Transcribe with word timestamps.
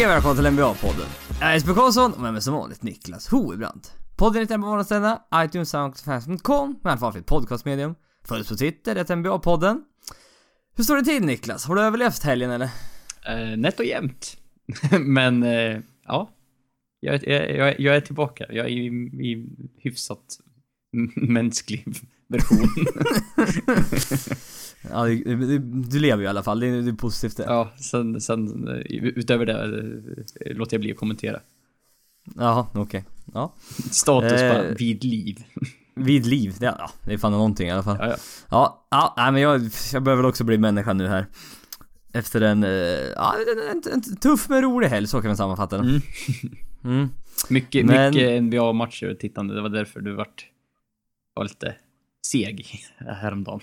Hej 0.00 0.06
och 0.06 0.12
välkomna 0.12 0.36
till 0.36 0.46
NBA-podden. 0.46 1.06
Jag 1.40 1.48
är 1.48 1.54
Jesper 1.54 1.74
Karlsson 1.74 2.12
och 2.12 2.20
med 2.20 2.32
mig 2.32 2.42
som 2.42 2.54
vanligt 2.54 2.82
Niklas 2.82 3.28
Hoebrant. 3.28 3.94
Podden 4.16 4.40
heter 4.40 4.56
NBA 4.56 4.66
Morgonstända, 4.66 5.22
iTunes, 5.34 5.70
Soundcloud.com, 5.70 6.78
med 6.82 6.92
allt 6.92 7.00
vanligt 7.00 7.26
podcastmedium. 7.26 7.94
Följ 8.24 8.40
oss 8.40 8.48
på 8.48 8.56
Twitter, 8.56 8.94
det 8.94 9.10
NBA-podden. 9.10 9.80
Hur 10.76 10.84
står 10.84 10.96
det 10.96 11.04
till 11.04 11.24
Niklas? 11.24 11.64
Har 11.66 11.74
du 11.74 11.82
överlevt 11.82 12.22
helgen 12.22 12.50
eller? 12.50 12.68
Eh, 13.26 13.56
nätt 13.56 13.78
och 13.78 13.84
jämnt. 13.84 14.36
Men, 15.00 15.42
eh, 15.42 15.78
ja. 16.06 16.30
Jag, 17.00 17.28
jag, 17.28 17.80
jag, 17.80 17.96
är 17.96 18.00
tillbaka. 18.00 18.46
Jag 18.48 18.66
är 18.66 18.70
i, 18.70 18.86
i 18.86 19.48
hyfsat 19.78 20.38
mänsklig 21.16 21.84
version. 22.28 22.68
Ja, 24.90 25.04
du, 25.04 25.58
du, 25.58 25.98
lever 25.98 26.18
ju 26.22 26.24
i 26.24 26.28
alla 26.28 26.42
fall, 26.42 26.60
det 26.60 26.66
är, 26.66 26.82
det 26.82 26.90
är 26.90 26.92
positivt 26.92 27.36
det. 27.36 27.42
ja, 27.42 27.70
sen, 27.76 28.20
sen 28.20 28.68
eh, 28.68 28.74
utöver 29.02 29.46
det 29.46 29.52
eh, 30.46 30.56
låter 30.56 30.74
jag 30.74 30.80
bli 30.80 30.92
att 30.92 30.98
kommentera. 30.98 31.40
Jaha, 32.36 32.66
okej. 32.74 33.04
Ja. 33.34 33.52
Status 33.90 34.32
Eh. 34.32 34.52
bara 34.52 34.74
vid 34.74 35.04
liv. 35.04 35.44
Vid 35.94 36.26
liv, 36.26 36.54
det, 36.60 36.66
ja, 36.66 36.90
det 37.04 37.12
är 37.12 37.18
fan 37.18 37.32
någonting 37.32 37.68
i 37.68 37.70
alla 37.70 37.82
fall. 37.82 37.96
Ja, 38.00 38.06
ja. 38.08 38.16
Ja, 38.50 38.86
ja, 38.90 39.14
nej, 39.16 39.32
men 39.32 39.42
jag, 39.42 39.60
jag 39.92 40.02
behöver 40.02 40.22
väl 40.22 40.28
också 40.30 40.44
bli 40.44 40.58
människa 40.58 40.92
nu 40.92 41.06
här. 41.08 41.26
Efter 42.12 42.40
en, 42.40 42.64
eh, 42.64 42.70
ja, 43.16 43.34
en, 43.52 43.70
en, 43.76 43.92
en 43.92 44.16
tuff 44.16 44.48
men 44.48 44.62
rolig 44.62 44.88
helg, 44.88 45.06
så 45.06 45.20
kan 45.20 45.28
man 45.28 45.36
sammanfatta 45.36 45.78
det. 45.78 45.88
Mm. 45.88 46.00
Mm. 46.84 47.08
Mycket, 47.48 47.86
Men- 47.86 48.14
mycket 48.14 48.42
NBA-matcher 48.42 49.14
tittande. 49.14 49.54
Det 49.54 49.60
var 49.62 49.68
därför 49.68 50.00
du 50.00 50.14
vart 50.14 50.46
var 51.34 51.44
lite 51.44 51.74
seg 52.26 52.66
häromdagen. 52.98 53.60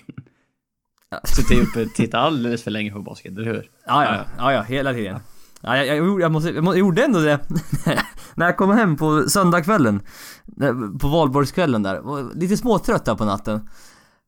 Suttit 1.24 1.68
uppe 1.68 1.82
och 1.84 1.94
tittat 1.94 2.20
alldeles 2.20 2.62
för 2.64 2.70
länge 2.70 2.90
på 2.92 3.02
basket, 3.02 3.32
eller 3.32 3.44
hur? 3.44 3.70
Ja, 3.86 4.04
ja, 4.04 4.24
ja, 4.38 4.52
ja, 4.52 4.62
hela 4.62 4.92
tiden. 4.92 5.20
Ja, 5.60 5.76
jag, 5.76 5.86
jag, 5.86 5.96
gjorde- 5.96 6.22
jag, 6.22 6.32
måste, 6.32 6.50
jag, 6.50 6.78
gjorde 6.78 7.04
ändå 7.04 7.18
det 7.20 7.38
när 8.34 8.46
jag 8.46 8.56
kom 8.56 8.70
hem 8.70 8.96
på 8.96 9.24
söndagskvällen. 9.28 10.00
när- 10.44 10.98
På 10.98 11.08
valborgskvällen 11.08 11.82
där. 11.82 12.34
Lite 12.34 12.56
småtrött 12.56 13.04
där 13.04 13.14
på 13.14 13.24
natten. 13.24 13.68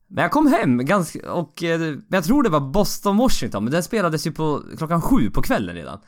Men 0.07 0.21
jag 0.21 0.31
kom 0.31 0.47
hem 0.47 0.85
ganska, 0.85 1.31
och 1.33 1.63
eh, 1.63 1.95
jag 2.09 2.23
tror 2.23 2.43
det 2.43 2.49
var 2.49 2.59
Boston-Washington, 2.59 3.63
men 3.63 3.71
den 3.73 3.83
spelades 3.83 4.27
ju 4.27 4.31
på 4.31 4.61
klockan 4.77 5.01
sju 5.01 5.29
på 5.29 5.41
kvällen 5.41 5.75
redan. 5.75 5.99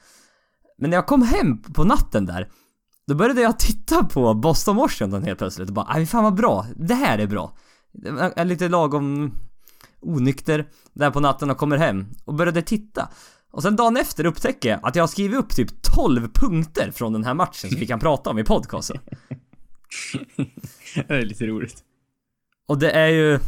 Men 0.77 0.89
när 0.89 0.97
jag 0.97 1.05
kom 1.07 1.21
hem 1.21 1.57
på 1.61 1.83
natten 1.83 2.25
där, 2.25 2.47
då 3.07 3.15
började 3.15 3.41
jag 3.41 3.59
titta 3.59 4.03
på 4.03 4.33
Boston-Washington 4.33 5.23
helt 5.23 5.39
plötsligt 5.39 5.67
och 5.69 5.73
bara 5.75 5.85
aj 5.89 6.05
fan 6.05 6.23
vad 6.23 6.35
bra, 6.35 6.65
det 6.75 6.93
här 6.93 7.17
är 7.17 7.27
bra. 7.27 7.57
Är 8.35 8.45
lite 8.45 8.69
lagom 8.69 9.31
onykter 10.03 10.65
där 10.93 11.11
på 11.11 11.19
natten 11.19 11.49
och 11.49 11.57
kommer 11.57 11.77
hem 11.77 12.05
och 12.25 12.33
började 12.33 12.61
titta. 12.61 13.09
Och 13.51 13.63
sen 13.63 13.75
dagen 13.75 13.97
efter 13.97 14.25
upptäcker 14.25 14.69
jag 14.69 14.79
att 14.83 14.95
jag 14.95 15.03
har 15.03 15.07
skrivit 15.07 15.37
upp 15.37 15.49
typ 15.49 15.81
12 15.81 16.27
punkter 16.33 16.91
från 16.91 17.13
den 17.13 17.23
här 17.23 17.33
matchen 17.33 17.69
som 17.69 17.79
vi 17.79 17.87
kan 17.87 17.99
prata 17.99 18.29
om 18.29 18.39
i 18.39 18.43
podcasten. 18.43 18.99
Det 21.07 21.13
är 21.13 21.21
lite 21.21 21.45
roligt. 21.45 21.83
Och 22.67 22.79
det 22.79 22.91
är 22.91 23.07
ju 23.07 23.39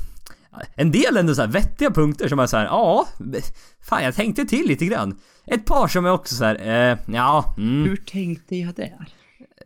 en 0.75 0.91
del 0.91 1.17
ändå 1.17 1.35
så 1.35 1.41
här 1.41 1.47
vettiga 1.47 1.91
punkter 1.91 2.27
som 2.27 2.39
är 2.39 2.47
så 2.47 2.57
här, 2.57 2.65
ja, 2.65 3.07
fan 3.81 4.03
jag 4.03 4.15
tänkte 4.15 4.45
till 4.45 4.67
lite 4.67 4.85
grann. 4.85 5.19
Ett 5.45 5.65
par 5.65 5.87
som 5.87 6.05
är 6.05 6.11
också 6.11 6.35
så 6.35 6.43
här, 6.43 6.55
eh, 6.55 6.97
ja, 7.15 7.55
mm, 7.57 7.83
Hur 7.83 7.95
tänkte 7.95 8.55
jag 8.55 8.75
där? 8.75 9.07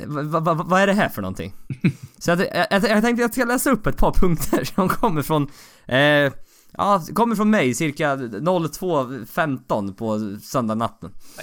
vad 0.06 0.26
va, 0.26 0.40
va, 0.40 0.54
vad 0.54 0.82
är 0.82 0.88
det 0.88 0.94
här 0.94 1.10
för 1.10 1.22
någonting? 1.22 1.54
Så 2.17 2.32
jag, 2.32 2.40
jag, 2.40 2.67
jag 2.72 2.82
tänkte 2.82 3.10
att 3.10 3.20
jag 3.20 3.34
ska 3.34 3.45
läsa 3.45 3.72
upp 3.72 3.88
ett 3.88 3.98
par 3.98 4.12
punkter 4.12 4.64
som 4.64 4.90
kommer 4.90 5.22
från, 5.22 5.44
eh, 5.86 6.33
ja, 6.71 7.03
kommer 7.13 7.35
från 7.35 7.49
mig 7.49 7.73
cirka 7.73 8.15
02.15 8.15 9.93
på 9.93 10.39
söndag 10.41 10.89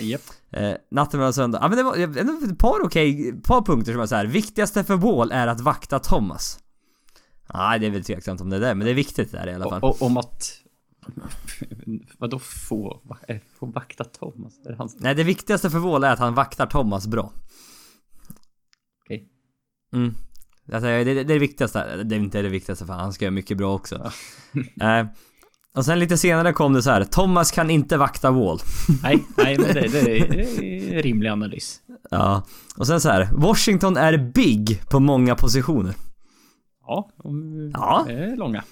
Japp. 0.01 0.21
Eh, 0.51 0.73
natten 0.91 1.19
mellan 1.21 1.33
söndag. 1.33 1.59
Ja 1.63 1.69
men 1.69 1.79
det 1.79 1.85
var 1.85 1.97
ändå 1.97 2.47
ett 2.47 2.59
par 2.59 2.85
okej, 2.85 3.33
par 3.43 3.63
punkter 3.63 3.93
som 3.93 3.99
var 3.99 4.07
så 4.07 4.15
här. 4.15 4.27
Viktigaste 4.27 4.85
för 4.85 4.97
Wall 4.97 5.33
är 5.33 5.47
att 5.47 5.61
vakta 5.61 5.99
Thomas. 5.99 6.59
Nej, 7.55 7.79
det 7.79 7.87
är 7.87 7.91
väl 7.91 8.05
tveksamt 8.05 8.41
om 8.41 8.51
det 8.51 8.57
är 8.57 8.61
det, 8.61 8.75
men 8.75 8.85
det 8.85 8.91
är 8.91 8.95
viktigt 8.95 9.33
där 9.33 9.47
i 9.49 9.55
alla 9.55 9.71
fall. 9.71 9.83
Och, 9.83 10.03
om 10.03 10.17
att... 10.17 10.63
Vadå 12.19 12.39
få? 12.39 13.01
Eh, 13.29 13.37
Få 13.59 13.67
vakta 13.67 14.05
Thomas? 14.05 14.53
Är 14.65 14.71
det 14.71 14.77
hans... 14.77 14.97
Nej, 15.01 15.15
det 15.15 15.25
viktigaste 15.25 15.71
för 15.71 15.79
Wall 15.79 16.05
är 16.05 16.13
att 16.13 16.19
han 16.19 16.35
vaktar 16.35 16.67
Thomas 16.67 17.07
bra. 17.07 17.33
Okej. 19.05 19.29
Mm. 19.93 20.15
Alltså, 20.73 20.87
det, 20.87 21.05
det, 21.05 21.21
är 21.21 21.25
det 21.25 21.39
viktigaste. 21.39 22.03
Det 22.05 22.15
är 22.15 22.19
inte 22.19 22.43
det 22.43 22.49
viktigaste 22.49 22.87
för 22.87 22.93
han 22.93 23.13
ska 23.13 23.25
göra 23.25 23.33
mycket 23.33 23.59
bra 23.59 23.75
också. 23.75 23.95
eh, 24.81 25.07
och 25.77 25.85
sen 25.85 25.99
lite 25.99 26.17
senare 26.17 26.53
kom 26.53 26.73
det 26.73 26.83
så 26.83 26.91
här. 26.91 27.05
Thomas 27.05 27.51
kan 27.51 27.71
inte 27.71 27.97
vakta 27.97 28.31
Wall. 28.31 28.59
Nej, 29.03 29.25
nej, 29.37 29.59
men 29.59 29.75
det, 29.75 29.89
det, 29.89 30.19
är, 30.19 31.03
rimlig 31.03 31.29
analys. 31.29 31.81
Ja. 32.11 32.43
Och 32.77 32.87
sen 32.87 33.01
så 33.01 33.09
här. 33.09 33.29
Washington 33.33 33.97
är 33.97 34.33
big 34.35 34.83
på 34.91 35.01
många 35.01 35.35
positioner. 35.35 35.95
Ja, 36.87 37.11
de 37.23 37.71
Ja. 37.75 38.07
är 38.09 38.37
långa. 38.37 38.65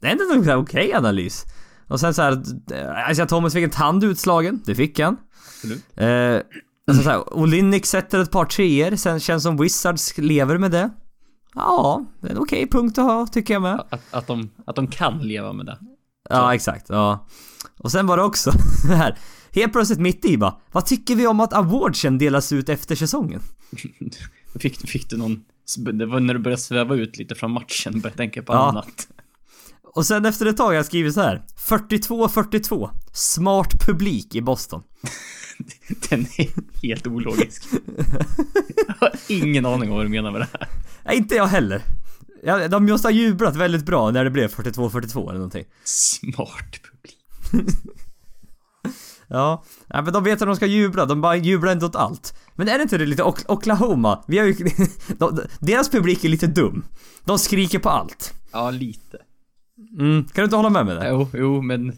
Det 0.00 0.06
är 0.06 0.12
ändå 0.34 0.50
en 0.52 0.58
okej 0.58 0.92
analys. 0.94 1.44
Och 1.88 2.00
sen 2.00 2.14
så 2.14 2.22
här, 2.22 2.32
eh, 2.72 3.08
alltså 3.08 3.26
Thomas 3.26 3.52
fick 3.52 3.64
en 3.64 3.70
tand 3.70 4.04
utslagen, 4.04 4.62
det 4.66 4.74
fick 4.74 5.00
han. 5.00 5.16
Absolut. 5.56 5.84
Eh, 5.96 6.40
alltså 6.88 7.02
så 7.02 7.10
här, 7.10 7.34
Olinik 7.38 7.86
sätter 7.86 8.18
ett 8.18 8.30
par 8.30 8.44
treor, 8.44 8.96
sen 8.96 9.20
känns 9.20 9.42
som 9.42 9.56
Wizards 9.56 10.18
lever 10.18 10.58
med 10.58 10.70
det. 10.70 10.90
Ja, 11.54 12.04
det 12.20 12.26
är 12.26 12.30
en 12.32 12.38
okej 12.38 12.68
punkt 12.70 12.98
att 12.98 13.04
ha, 13.04 13.26
tycker 13.26 13.54
jag 13.54 13.62
med. 13.62 13.84
Att, 13.90 14.00
att, 14.14 14.26
de, 14.26 14.50
att 14.66 14.76
de 14.76 14.86
kan 14.86 15.18
leva 15.18 15.52
med 15.52 15.66
det. 15.66 15.78
Ja, 16.30 16.54
exakt, 16.54 16.86
ja. 16.88 17.26
Och 17.78 17.90
sen 17.92 18.06
var 18.06 18.16
det 18.16 18.22
också 18.22 18.50
det 18.88 18.94
här, 18.94 19.18
helt 19.52 19.72
plötsligt 19.72 20.00
mitt 20.00 20.24
i 20.24 20.38
bara, 20.38 20.56
vad 20.72 20.86
tycker 20.86 21.14
vi 21.16 21.26
om 21.26 21.40
att 21.40 21.52
awardsen 21.52 22.18
delas 22.18 22.52
ut 22.52 22.68
efter 22.68 22.94
säsongen? 22.94 23.40
Fick, 24.60 24.88
fick 24.90 25.10
du 25.10 25.16
någon... 25.16 25.44
Det 25.92 26.06
var 26.06 26.20
när 26.20 26.34
du 26.34 26.40
började 26.40 26.62
sväva 26.62 26.94
ut 26.94 27.16
lite 27.18 27.34
från 27.34 27.50
matchen, 27.50 28.00
började 28.00 28.16
tänka 28.16 28.42
på 28.42 28.52
Ja. 28.52 28.68
annat. 28.68 29.08
Och 29.94 30.06
sen 30.06 30.26
efter 30.26 30.46
ett 30.46 30.56
tag 30.56 30.66
har 30.66 30.72
jag 30.72 30.86
skrivit 30.86 31.14
så 31.14 31.20
här, 31.20 31.44
42-42, 31.68 32.90
smart 33.12 33.86
publik 33.86 34.34
i 34.34 34.40
Boston. 34.40 34.82
Den 36.10 36.20
är 36.20 36.48
helt 36.82 37.06
ologisk. 37.06 37.64
Jag 38.86 38.94
har 39.00 39.12
ingen 39.28 39.66
aning 39.66 39.90
om 39.90 39.96
vad 39.96 40.04
du 40.04 40.10
menar 40.10 40.32
med 40.32 40.40
det 40.40 40.48
här. 40.52 40.68
Nej, 41.04 41.16
inte 41.16 41.34
jag 41.34 41.46
heller. 41.46 41.82
Ja, 42.42 42.68
de 42.68 42.86
måste 42.86 43.08
ha 43.08 43.12
jublat 43.12 43.56
väldigt 43.56 43.86
bra 43.86 44.10
när 44.10 44.24
det 44.24 44.30
blev 44.30 44.50
42-42 44.50 45.22
eller 45.22 45.32
någonting. 45.32 45.64
Smart 45.84 46.80
publik. 46.82 47.18
Ja, 49.28 49.64
ja 49.88 50.02
men 50.02 50.12
de 50.12 50.24
vet 50.24 50.42
att 50.42 50.48
de 50.48 50.56
ska 50.56 50.66
jubla, 50.66 51.06
de 51.06 51.20
bara 51.20 51.36
jublar 51.36 51.72
inte 51.72 51.86
åt 51.86 51.96
allt. 51.96 52.38
Men 52.54 52.68
är 52.68 52.76
det 52.78 52.82
inte 52.82 52.98
det 52.98 53.06
lite 53.06 53.22
Ok- 53.22 53.44
Oklahoma? 53.48 54.24
Vi 54.26 54.38
har 54.38 54.46
ju... 54.46 54.54
De, 55.18 55.40
deras 55.60 55.90
publik 55.90 56.24
är 56.24 56.28
lite 56.28 56.46
dum. 56.46 56.84
De 57.24 57.38
skriker 57.38 57.78
på 57.78 57.88
allt. 57.90 58.34
Ja, 58.52 58.70
lite. 58.70 59.18
Mm, 59.98 60.24
kan 60.24 60.42
du 60.42 60.44
inte 60.44 60.56
hålla 60.56 60.70
med 60.70 60.86
mig 60.86 60.94
där? 60.94 61.10
Jo, 61.10 61.28
jo, 61.34 61.62
men... 61.62 61.96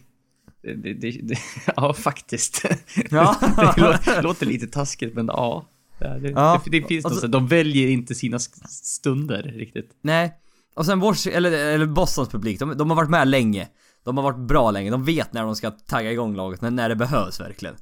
Det, 0.74 0.94
det, 0.94 1.10
det, 1.22 1.38
ja, 1.76 1.94
faktiskt. 1.94 2.62
Ja. 3.10 3.36
det 3.76 3.80
låter, 3.80 4.22
låter 4.22 4.46
lite 4.46 4.66
taskigt, 4.66 5.14
men 5.14 5.26
ja. 5.26 5.66
Det, 5.98 6.30
Ja, 6.34 6.62
det, 6.64 6.70
det 6.80 6.86
finns 6.86 7.04
något 7.04 7.20
så- 7.20 7.26
De 7.26 7.46
väljer 7.46 7.88
inte 7.88 8.14
sina 8.14 8.38
stunder 8.38 9.42
riktigt. 9.42 9.90
Nej. 10.02 10.34
Och 10.74 10.86
sen 10.86 11.00
Wash, 11.00 11.28
eller, 11.28 11.52
eller 11.52 11.86
Bostons 11.86 12.28
publik, 12.28 12.58
de, 12.58 12.76
de 12.76 12.90
har 12.90 12.96
varit 12.96 13.10
med 13.10 13.28
länge. 13.28 13.68
De 14.04 14.16
har 14.16 14.24
varit 14.24 14.48
bra 14.48 14.70
länge, 14.70 14.90
de 14.90 15.04
vet 15.04 15.32
när 15.32 15.42
de 15.42 15.56
ska 15.56 15.70
tagga 15.70 16.12
igång 16.12 16.36
laget, 16.36 16.60
när, 16.60 16.70
när 16.70 16.88
det 16.88 16.96
behövs 16.96 17.40
verkligen. 17.40 17.74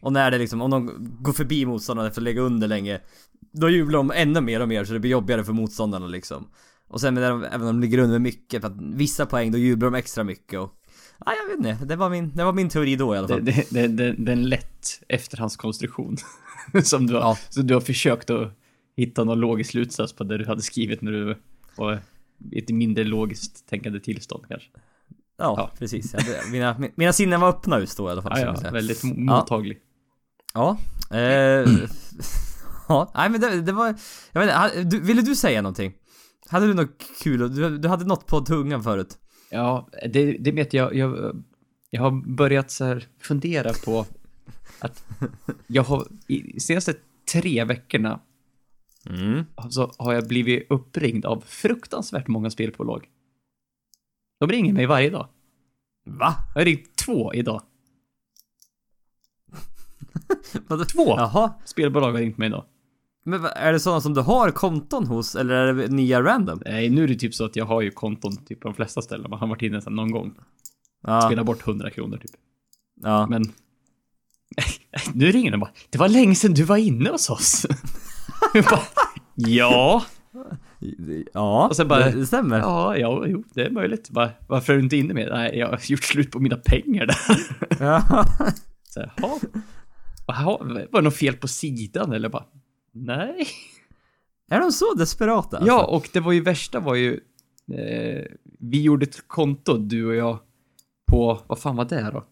Och 0.00 0.12
när 0.12 0.30
det 0.30 0.38
liksom, 0.38 0.62
om 0.62 0.70
de 0.70 1.08
går 1.20 1.32
förbi 1.32 1.66
motståndarna 1.66 2.08
efter 2.08 2.20
att 2.20 2.24
lägga 2.24 2.40
under 2.40 2.68
länge, 2.68 3.00
då 3.52 3.70
jublar 3.70 3.98
de 3.98 4.10
ännu 4.14 4.40
mer 4.40 4.60
och 4.60 4.68
mer 4.68 4.84
så 4.84 4.92
det 4.92 5.00
blir 5.00 5.10
jobbigare 5.10 5.44
för 5.44 5.52
motståndarna 5.52 6.06
liksom. 6.06 6.48
Och 6.88 7.00
sen 7.00 7.14
när 7.14 7.30
de, 7.30 7.44
även 7.44 7.60
om 7.60 7.66
de 7.66 7.80
ligger 7.80 7.98
under 7.98 8.18
mycket, 8.18 8.60
för 8.60 8.68
att 8.68 8.76
vissa 8.94 9.26
poäng, 9.26 9.52
då 9.52 9.58
jublar 9.58 9.90
de 9.90 9.98
extra 9.98 10.24
mycket 10.24 10.60
och... 10.60 10.72
Ja, 11.26 11.32
jag 11.42 11.56
vet 11.56 11.66
inte. 11.66 11.84
Det 11.84 11.96
var 11.96 12.10
min, 12.10 12.32
det 12.34 12.44
var 12.44 12.52
min 12.52 12.68
teori 12.68 12.96
då 12.96 13.14
i 13.14 13.18
alla 13.18 13.28
fall. 13.28 13.44
det, 13.44 13.64
det, 13.70 13.86
det, 13.86 14.12
det 14.12 14.32
är 14.32 14.36
en 14.36 14.48
lätt 14.48 15.02
efterhandskonstruktion. 15.08 16.16
som 16.82 17.06
du 17.06 17.14
har, 17.14 17.20
Ja. 17.20 17.38
så 17.48 17.62
du 17.62 17.74
har 17.74 17.80
försökt 17.80 18.30
att 18.30 18.52
hitta 18.96 19.24
någon 19.24 19.40
logisk 19.40 19.70
slutsats 19.70 20.12
på 20.12 20.24
det 20.24 20.38
du 20.38 20.46
hade 20.46 20.62
skrivit 20.62 21.02
när 21.02 21.12
du 21.12 21.36
var 21.76 22.00
i 22.50 22.58
ett 22.58 22.68
mindre 22.68 23.04
logiskt 23.04 23.66
tänkande 23.68 24.00
tillstånd 24.00 24.44
kanske. 24.48 24.68
Ja, 25.38 25.54
Ja. 25.58 25.70
precis. 25.78 26.14
Jag, 26.14 26.50
mina, 26.52 26.76
mina 26.94 27.12
sinnen 27.12 27.40
var 27.40 27.48
öppna 27.48 27.80
just 27.80 27.96
då 27.96 28.08
i 28.08 28.12
alla 28.12 28.22
fall. 28.22 28.40
Ja, 28.40 28.56
ja, 28.64 28.70
väldigt 28.70 29.02
mo- 29.02 29.18
mottaglig. 29.18 29.78
Ja. 30.54 30.76
Eh, 31.10 31.18
ja, 32.88 33.12
nej 33.14 33.28
men 33.30 33.40
det, 33.40 33.60
det 33.62 33.72
var... 33.72 33.94
Jag 34.32 34.46
vet 34.46 34.76
inte, 34.76 34.98
ville 34.98 35.22
du 35.22 35.36
säga 35.36 35.62
någonting? 35.62 35.92
Hade 36.48 36.66
du 36.66 36.74
något 36.74 37.00
kul? 37.22 37.54
Du, 37.54 37.78
du 37.78 37.88
hade 37.88 38.04
något 38.04 38.26
på 38.26 38.40
tungan 38.40 38.82
förut. 38.82 39.18
Ja, 39.50 39.88
det, 40.08 40.32
det 40.32 40.52
vet 40.52 40.72
jag. 40.74 40.94
Jag, 40.94 41.42
jag 41.90 42.02
har 42.02 42.10
börjat 42.36 42.70
så 42.70 42.84
här 42.84 43.06
fundera 43.18 43.72
på 43.84 44.06
att 44.78 45.04
jag 45.66 45.82
har 45.82 46.06
i 46.26 46.60
senaste 46.60 46.94
tre 47.32 47.64
veckorna 47.64 48.20
Mm. 49.06 49.44
så 49.70 49.92
har 49.98 50.12
jag 50.12 50.28
blivit 50.28 50.66
uppringd 50.70 51.24
av 51.24 51.44
fruktansvärt 51.46 52.28
många 52.28 52.50
spelbolag. 52.50 53.08
De 54.40 54.48
ringer 54.48 54.72
mig 54.72 54.86
varje 54.86 55.10
dag. 55.10 55.28
Va? 56.04 56.34
Jag 56.54 56.60
har 56.60 56.64
ringt 56.64 56.96
två 56.96 57.34
idag. 57.34 57.62
Två 60.92 61.16
Jaha. 61.16 61.54
spelbolag 61.64 62.12
har 62.12 62.18
ringt 62.18 62.38
mig 62.38 62.48
idag. 62.48 62.64
Men 63.24 63.44
är 63.44 63.72
det 63.72 63.80
sådana 63.80 64.00
som 64.00 64.14
du 64.14 64.20
har 64.20 64.50
konton 64.50 65.06
hos 65.06 65.34
eller 65.34 65.54
är 65.54 65.74
det 65.74 65.88
nya 65.88 66.22
random? 66.22 66.62
Nej, 66.64 66.90
nu 66.90 67.04
är 67.04 67.08
det 67.08 67.14
typ 67.14 67.34
så 67.34 67.44
att 67.44 67.56
jag 67.56 67.64
har 67.64 67.80
ju 67.80 67.90
konton 67.90 68.36
typ 68.44 68.60
på 68.60 68.68
de 68.68 68.74
flesta 68.74 69.02
ställen. 69.02 69.30
Man 69.30 69.38
har 69.38 69.46
varit 69.46 69.62
inne 69.62 69.80
sedan 69.82 69.94
någon 69.96 70.10
gång. 70.10 70.34
Ja. 71.06 71.20
Spelat 71.20 71.46
bort 71.46 71.66
100 71.68 71.90
kronor 71.90 72.16
typ. 72.16 72.30
ja. 73.02 73.26
Men... 73.26 73.42
nu 75.14 75.32
ringer 75.32 75.50
den 75.50 75.60
bara. 75.60 75.70
Det 75.90 75.98
var 75.98 76.08
länge 76.08 76.34
sedan 76.34 76.54
du 76.54 76.64
var 76.64 76.76
inne 76.76 77.10
hos 77.10 77.30
oss. 77.30 77.66
Bara, 78.70 78.80
ja. 79.34 80.04
Ja, 81.34 81.66
Och 81.68 81.76
sen 81.76 81.88
bara- 81.88 82.10
det, 82.10 82.26
stämmer. 82.26 82.58
Ja, 82.58 82.96
ja, 82.96 83.24
jo, 83.26 83.44
det 83.54 83.62
är 83.62 83.70
möjligt. 83.70 84.10
Bara, 84.10 84.30
varför 84.48 84.72
är 84.72 84.76
du 84.76 84.82
inte 84.82 84.96
inne 84.96 85.14
med? 85.14 85.28
Nej, 85.32 85.58
jag 85.58 85.66
har 85.68 85.80
gjort 85.90 86.04
slut 86.04 86.30
på 86.30 86.38
mina 86.40 86.56
pengar 86.56 87.06
där. 87.06 87.16
Ja. 87.84 88.02
Så 88.88 89.00
här, 89.00 89.12
Var 90.92 91.00
det 91.00 91.00
något 91.02 91.16
fel 91.16 91.34
på 91.36 91.48
sidan 91.48 92.12
eller 92.12 92.28
bara? 92.28 92.44
Nej. 92.92 93.46
Är 94.50 94.60
de 94.60 94.72
så 94.72 94.94
desperata? 94.94 95.56
Alltså? 95.56 95.72
Ja, 95.72 95.84
och 95.84 96.08
det 96.12 96.20
var 96.20 96.32
ju 96.32 96.40
värsta 96.40 96.80
var 96.80 96.94
ju... 96.94 97.20
Eh, 97.72 98.24
vi 98.58 98.82
gjorde 98.82 99.04
ett 99.04 99.28
konto, 99.28 99.76
du 99.78 100.06
och 100.06 100.14
jag, 100.14 100.38
på... 101.10 101.40
Vad 101.46 101.58
fan 101.58 101.76
var 101.76 101.84
det 101.84 102.10
då? 102.12 102.24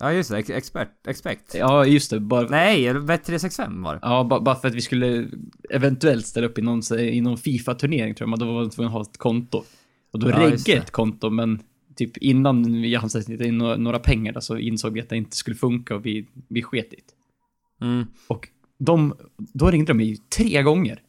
ja, 0.00 0.12
just 0.12 0.30
det. 0.30 0.38
Ex- 0.38 0.50
Expert, 0.50 1.06
expect. 1.06 1.54
Ja, 1.54 1.84
just 1.86 2.10
det. 2.10 2.20
Bara, 2.20 2.48
Nej, 2.48 2.92
Bet365 2.92 3.82
var 3.84 3.94
det. 3.94 4.00
ja, 4.02 4.24
ba- 4.24 4.40
bara 4.40 4.54
för 4.56 4.68
att 4.68 4.74
vi 4.74 4.80
skulle 4.80 5.28
eventuellt 5.70 6.26
ställa 6.26 6.46
upp 6.46 6.58
i 6.58 6.62
någon, 6.62 6.82
i 6.98 7.20
någon 7.20 7.36
FIFA-turnering 7.36 8.14
tror 8.14 8.30
jag, 8.30 8.38
då 8.38 8.46
var 8.46 8.54
man 8.54 8.70
tvungen 8.70 8.88
att 8.88 8.92
ha 8.94 9.02
ett 9.02 9.18
konto. 9.18 9.64
Och 10.12 10.18
då 10.18 10.30
Ja, 10.30 10.50
det. 10.66 10.68
ett 10.72 10.90
konto, 10.90 11.30
men 11.30 11.62
typ 11.96 12.16
innan 12.16 12.82
vi 12.82 12.94
hann 12.94 13.10
sätta 13.10 13.44
in 13.44 13.58
några, 13.58 13.76
några 13.76 13.98
pengar 13.98 14.32
där, 14.32 14.40
så 14.40 14.56
insåg 14.58 14.92
vi 14.92 15.00
att 15.00 15.08
det 15.08 15.16
inte 15.16 15.36
skulle 15.36 15.56
funka 15.56 15.94
och 15.94 16.06
vi, 16.06 16.28
vi 16.48 16.62
sket 16.62 16.92
i 16.92 16.96
det. 16.96 17.84
Mm. 17.86 18.06
Och 18.28 18.48
de, 18.78 19.14
då 19.36 19.70
ringde 19.70 19.92
de 19.92 19.96
mig 19.96 20.16
tre 20.16 20.62
gånger. 20.62 21.02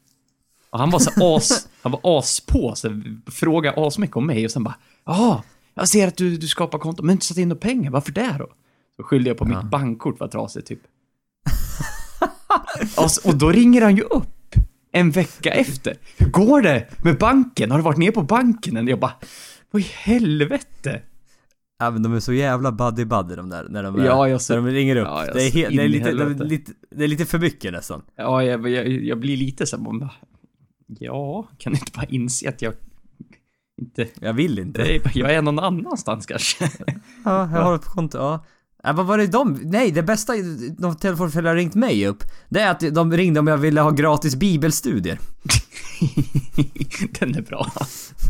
Och 0.70 0.78
han 0.78 0.90
var 0.90 0.98
så 0.98 1.36
as, 1.36 1.68
han 1.82 1.92
var 1.92 2.18
as 2.18 2.40
på, 2.40 2.74
så 2.74 3.02
frågade 3.26 3.86
asmycket 3.86 4.16
om 4.16 4.26
mig 4.26 4.44
och 4.44 4.50
sen 4.50 4.64
bara 4.64 4.74
Ja, 5.04 5.42
jag 5.74 5.88
ser 5.88 6.08
att 6.08 6.16
du, 6.16 6.36
du 6.36 6.48
skapar 6.48 6.78
konto, 6.78 7.02
men 7.02 7.12
inte 7.12 7.26
satt 7.26 7.36
in 7.36 7.48
några 7.48 7.60
pengar, 7.60 7.90
varför 7.90 8.12
det 8.12 8.36
då? 8.38 8.48
Så 8.96 9.02
skyllde 9.02 9.30
jag 9.30 9.38
på 9.38 9.44
mitt 9.44 9.62
bankkort 9.62 10.20
var 10.20 10.28
trasigt 10.28 10.66
typ. 10.68 10.80
och, 12.96 13.30
och 13.30 13.38
då 13.38 13.50
ringer 13.50 13.82
han 13.82 13.96
ju 13.96 14.02
upp 14.02 14.54
en 14.92 15.10
vecka 15.10 15.50
efter. 15.50 15.96
Hur 16.16 16.30
går 16.30 16.62
det 16.62 17.04
med 17.04 17.18
banken? 17.18 17.70
Har 17.70 17.78
du 17.78 17.84
varit 17.84 17.98
ner 17.98 18.10
på 18.10 18.22
banken 18.22 18.76
än? 18.76 18.88
Jag 18.88 19.00
bara 19.00 19.14
Vad 19.70 19.82
i 19.82 19.86
helvete? 19.94 21.02
Ja 21.80 21.90
men 21.90 22.02
de 22.02 22.14
är 22.14 22.20
så 22.20 22.32
jävla 22.32 22.72
buddy 22.72 23.04
buddy 23.04 23.34
de 23.34 23.48
där, 23.50 23.66
när 23.68 23.82
de, 23.82 24.00
är, 24.00 24.04
Ja, 24.04 24.28
jag 24.28 24.40
ser- 24.40 24.54
när 24.60 24.62
de 24.66 24.74
ringer 24.74 24.96
upp. 24.96 25.06
Ja, 25.06 25.26
det, 25.34 25.42
är 25.46 25.50
helt, 25.50 25.76
det, 25.76 25.82
är 25.82 25.88
lite, 25.88 26.12
det, 26.12 26.22
är 26.22 26.44
lite, 26.44 26.72
det 26.90 27.04
är 27.04 27.08
lite 27.08 27.26
för 27.26 27.38
mycket 27.38 27.72
nästan. 27.72 28.02
Ja, 28.16 28.42
jag, 28.44 28.68
jag, 28.68 28.88
jag 28.88 29.20
blir 29.20 29.36
lite 29.36 29.66
så 29.66 29.78
man 29.78 29.98
bara, 29.98 30.10
Ja, 30.98 31.48
kan 31.58 31.72
inte 31.72 31.92
bara 31.94 32.06
inse 32.06 32.48
att 32.48 32.62
jag 32.62 32.74
inte 33.80 34.08
Jag 34.20 34.32
vill 34.32 34.58
inte. 34.58 34.82
Är, 34.82 35.00
jag 35.14 35.34
är 35.34 35.42
någon 35.42 35.58
annanstans 35.58 36.26
kanske. 36.26 36.64
Ja, 37.24 37.40
jag 37.52 37.62
har 37.62 37.74
ett 37.74 37.84
konto, 37.84 38.18
ja. 38.18 38.44
Ja, 38.82 38.92
vad 38.92 39.06
var 39.06 39.18
det 39.18 39.26
de? 39.26 39.58
Nej, 39.62 39.90
det 39.90 40.02
bästa 40.02 40.32
de 40.78 40.96
telefonföljare 40.96 41.50
har 41.50 41.56
ringt 41.56 41.74
mig 41.74 42.06
upp, 42.06 42.24
det 42.48 42.60
är 42.60 42.70
att 42.70 42.94
de 42.94 43.12
ringde 43.12 43.40
om 43.40 43.46
jag 43.46 43.58
ville 43.58 43.80
ha 43.80 43.90
gratis 43.90 44.36
bibelstudier. 44.36 45.18
Den 47.20 47.34
är 47.34 47.42
bra. 47.42 47.66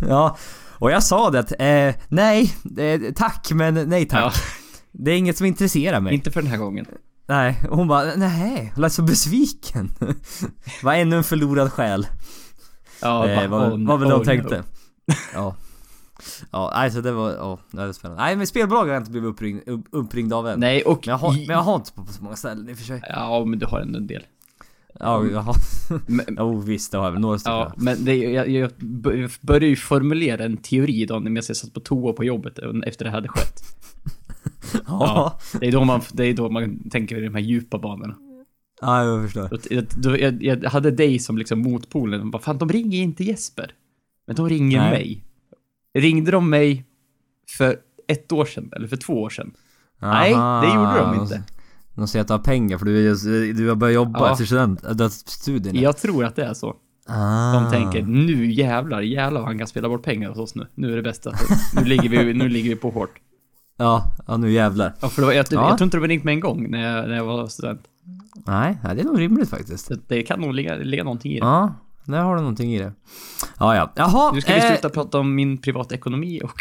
Ja, 0.08 0.36
och 0.80 0.90
jag 0.90 1.02
sa 1.02 1.30
det 1.30 1.38
att, 1.38 1.52
eh, 1.58 1.94
nej, 2.08 2.54
eh, 2.78 3.12
tack 3.14 3.50
men 3.52 3.74
nej 3.74 4.08
tack. 4.08 4.20
Ja, 4.20 4.32
Det 4.92 5.10
är 5.10 5.16
inget 5.16 5.36
som 5.36 5.46
intresserar 5.46 6.00
mig. 6.00 6.14
inte 6.14 6.30
för 6.30 6.42
den 6.42 6.50
här 6.50 6.58
gången. 6.58 6.86
Nej, 7.28 7.62
och 7.70 7.76
hon 7.76 7.88
bara, 7.88 8.14
nej, 8.16 8.72
lät 8.76 8.92
så 8.92 9.02
besviken. 9.02 9.90
var 10.82 10.94
ännu 10.94 11.16
en 11.16 11.24
förlorad 11.24 11.72
själ. 11.72 12.06
Ja, 13.02 13.28
eh, 13.28 13.48
vad, 13.48 13.72
oh, 13.72 13.86
vad 13.86 14.00
väl 14.00 14.08
de 14.08 14.20
oh, 14.20 14.24
tänkte. 14.24 14.58
no. 14.58 14.64
Ja. 15.34 15.56
Ja, 16.50 16.72
nej 16.74 16.90
så 16.90 17.00
det 17.00 17.12
var, 17.12 17.30
ja, 17.30 17.58
det 17.70 17.86
var 17.86 17.92
spännande. 17.92 18.22
Nej 18.22 18.36
men 18.36 18.46
spelbolag 18.46 18.84
har 18.84 18.92
jag 18.92 19.00
inte 19.00 19.10
blivit 19.10 19.30
uppringd, 19.30 19.68
upp, 19.68 19.86
uppringd 19.90 20.32
av 20.32 20.48
än. 20.48 20.60
Nej, 20.60 20.82
och... 20.82 21.06
Men 21.06 21.12
jag, 21.12 21.18
har, 21.18 21.32
men 21.32 21.56
jag 21.56 21.62
har 21.62 21.74
inte 21.76 21.92
på 21.92 22.06
så 22.06 22.22
många 22.22 22.36
ställen 22.36 22.68
i 22.68 22.72
och 22.72 22.76
för 22.76 22.84
sig. 22.84 23.02
Ja, 23.08 23.44
men 23.44 23.58
du 23.58 23.66
har 23.66 23.80
ändå 23.80 23.98
en 23.98 24.06
del. 24.06 24.22
Ja, 25.00 25.40
har... 25.40 25.56
Men, 26.06 26.26
Jo 26.38 26.60
visst, 26.60 26.92
det 26.92 26.98
har 26.98 27.04
jag 27.04 27.12
väl 27.12 27.20
några 27.20 27.38
stycken. 27.38 27.56
ja, 27.56 27.72
men 27.76 28.04
det, 28.04 28.16
jag, 28.16 28.48
jag 28.48 28.70
bör- 28.78 29.46
började 29.46 29.66
ju 29.66 29.76
formulera 29.76 30.44
en 30.44 30.56
teori 30.56 31.06
då 31.06 31.18
när 31.18 31.30
jag 31.30 31.44
satt 31.44 31.74
på 31.74 31.80
toa 31.80 32.12
på 32.12 32.24
jobbet 32.24 32.58
efter 32.86 33.04
det 33.04 33.10
hade 33.10 33.28
skett. 33.28 33.62
ja. 34.86 35.38
Det 35.60 35.66
är 35.66 35.72
då 35.72 35.84
man, 35.84 36.00
det 36.12 36.24
är 36.24 36.34
då 36.34 36.50
man 36.50 36.90
tänker 36.90 37.18
i 37.18 37.20
de 37.20 37.34
här 37.34 37.42
djupa 37.42 37.78
banorna. 37.78 38.16
Ja, 38.80 39.04
jag 39.04 39.22
förstår. 39.22 39.58
Jag, 39.70 39.84
då, 39.96 40.18
jag, 40.18 40.42
jag 40.42 40.70
hade 40.70 40.90
dig 40.90 41.18
som 41.18 41.38
liksom 41.38 41.58
motpolen. 41.58 42.30
Vad 42.30 42.42
fan, 42.42 42.58
de 42.58 42.68
ringer 42.68 43.02
inte 43.02 43.24
Jesper. 43.24 43.74
Men 44.26 44.36
de 44.36 44.48
ringer 44.48 44.80
Nej. 44.80 44.90
mig. 44.90 45.24
Ringde 45.94 46.30
de 46.30 46.50
mig 46.50 46.84
för 47.58 47.76
ett 48.08 48.32
år 48.32 48.44
sedan, 48.44 48.70
eller 48.76 48.88
för 48.88 48.96
två 48.96 49.22
år 49.22 49.30
sedan? 49.30 49.52
Nej, 49.98 50.30
det 50.34 50.74
gjorde 50.74 50.98
de 50.98 51.22
inte. 51.22 51.42
De 51.94 52.08
säger 52.08 52.20
att 52.20 52.28
du 52.28 52.34
har 52.34 52.38
pengar 52.38 52.78
för 52.78 52.86
du, 52.86 53.52
du 53.52 53.68
har 53.68 53.76
börjat 53.76 53.94
jobba 53.94 54.18
Ja. 54.20 54.32
efter 54.32 54.44
student, 54.44 55.12
studierna. 55.12 55.80
Jag 55.80 55.96
tror 55.96 56.24
att 56.24 56.36
det 56.36 56.44
är 56.44 56.54
så. 56.54 56.76
Ah. 57.08 57.52
De 57.60 57.70
tänker, 57.70 58.02
nu 58.02 58.50
jävlar, 58.52 59.00
jävlar 59.00 59.42
han 59.42 59.58
kan 59.58 59.66
spela 59.66 59.88
bort 59.88 60.02
pengar 60.02 60.28
hos 60.28 60.38
oss 60.38 60.54
nu. 60.54 60.66
Nu 60.74 60.92
är 60.92 60.96
det 60.96 61.02
bästa. 61.02 61.32
Nu 61.76 61.84
ligger 61.84 62.08
vi, 62.08 62.34
nu 62.34 62.48
ligger 62.48 62.70
vi 62.70 62.76
på 62.76 62.90
hårt. 62.90 63.10
Ja, 63.76 64.12
ja 64.26 64.36
nu 64.36 64.50
jävlar. 64.50 64.94
Ja, 65.00 65.08
för 65.08 65.22
det 65.22 65.26
var, 65.26 65.32
jag, 65.32 65.46
Ja. 65.50 65.68
jag 65.68 65.78
tror 65.78 65.86
inte 65.86 65.96
de 65.96 66.08
ringt 66.08 66.24
mig 66.24 66.34
en 66.34 66.40
gång 66.40 66.70
när 66.70 66.96
jag, 66.96 67.08
när 67.08 67.16
jag 67.16 67.24
var 67.24 67.46
student. 67.46 67.80
Nej, 68.46 68.78
det 68.82 69.00
är 69.00 69.04
nog 69.04 69.20
rimligt 69.20 69.48
faktiskt. 69.50 69.86
Så 69.86 69.94
det 70.08 70.22
kan 70.22 70.40
nog 70.40 70.54
ligga, 70.54 70.76
ligga 70.76 71.04
någonting 71.04 71.32
i 71.32 71.40
det. 71.40 71.46
Ja, 71.46 71.74
där 72.04 72.18
har 72.22 72.34
du 72.34 72.40
någonting 72.40 72.74
i 72.74 72.78
det. 72.78 72.92
Ja, 73.58 73.76
ja. 73.76 73.92
Jaha. 73.96 74.32
Nu 74.32 74.40
ska 74.40 74.54
vi 74.54 74.60
eh, 74.60 74.66
sluta 74.66 74.88
prata 74.88 75.18
om 75.18 75.34
min 75.34 75.58
privatekonomi 75.58 76.40
och 76.44 76.60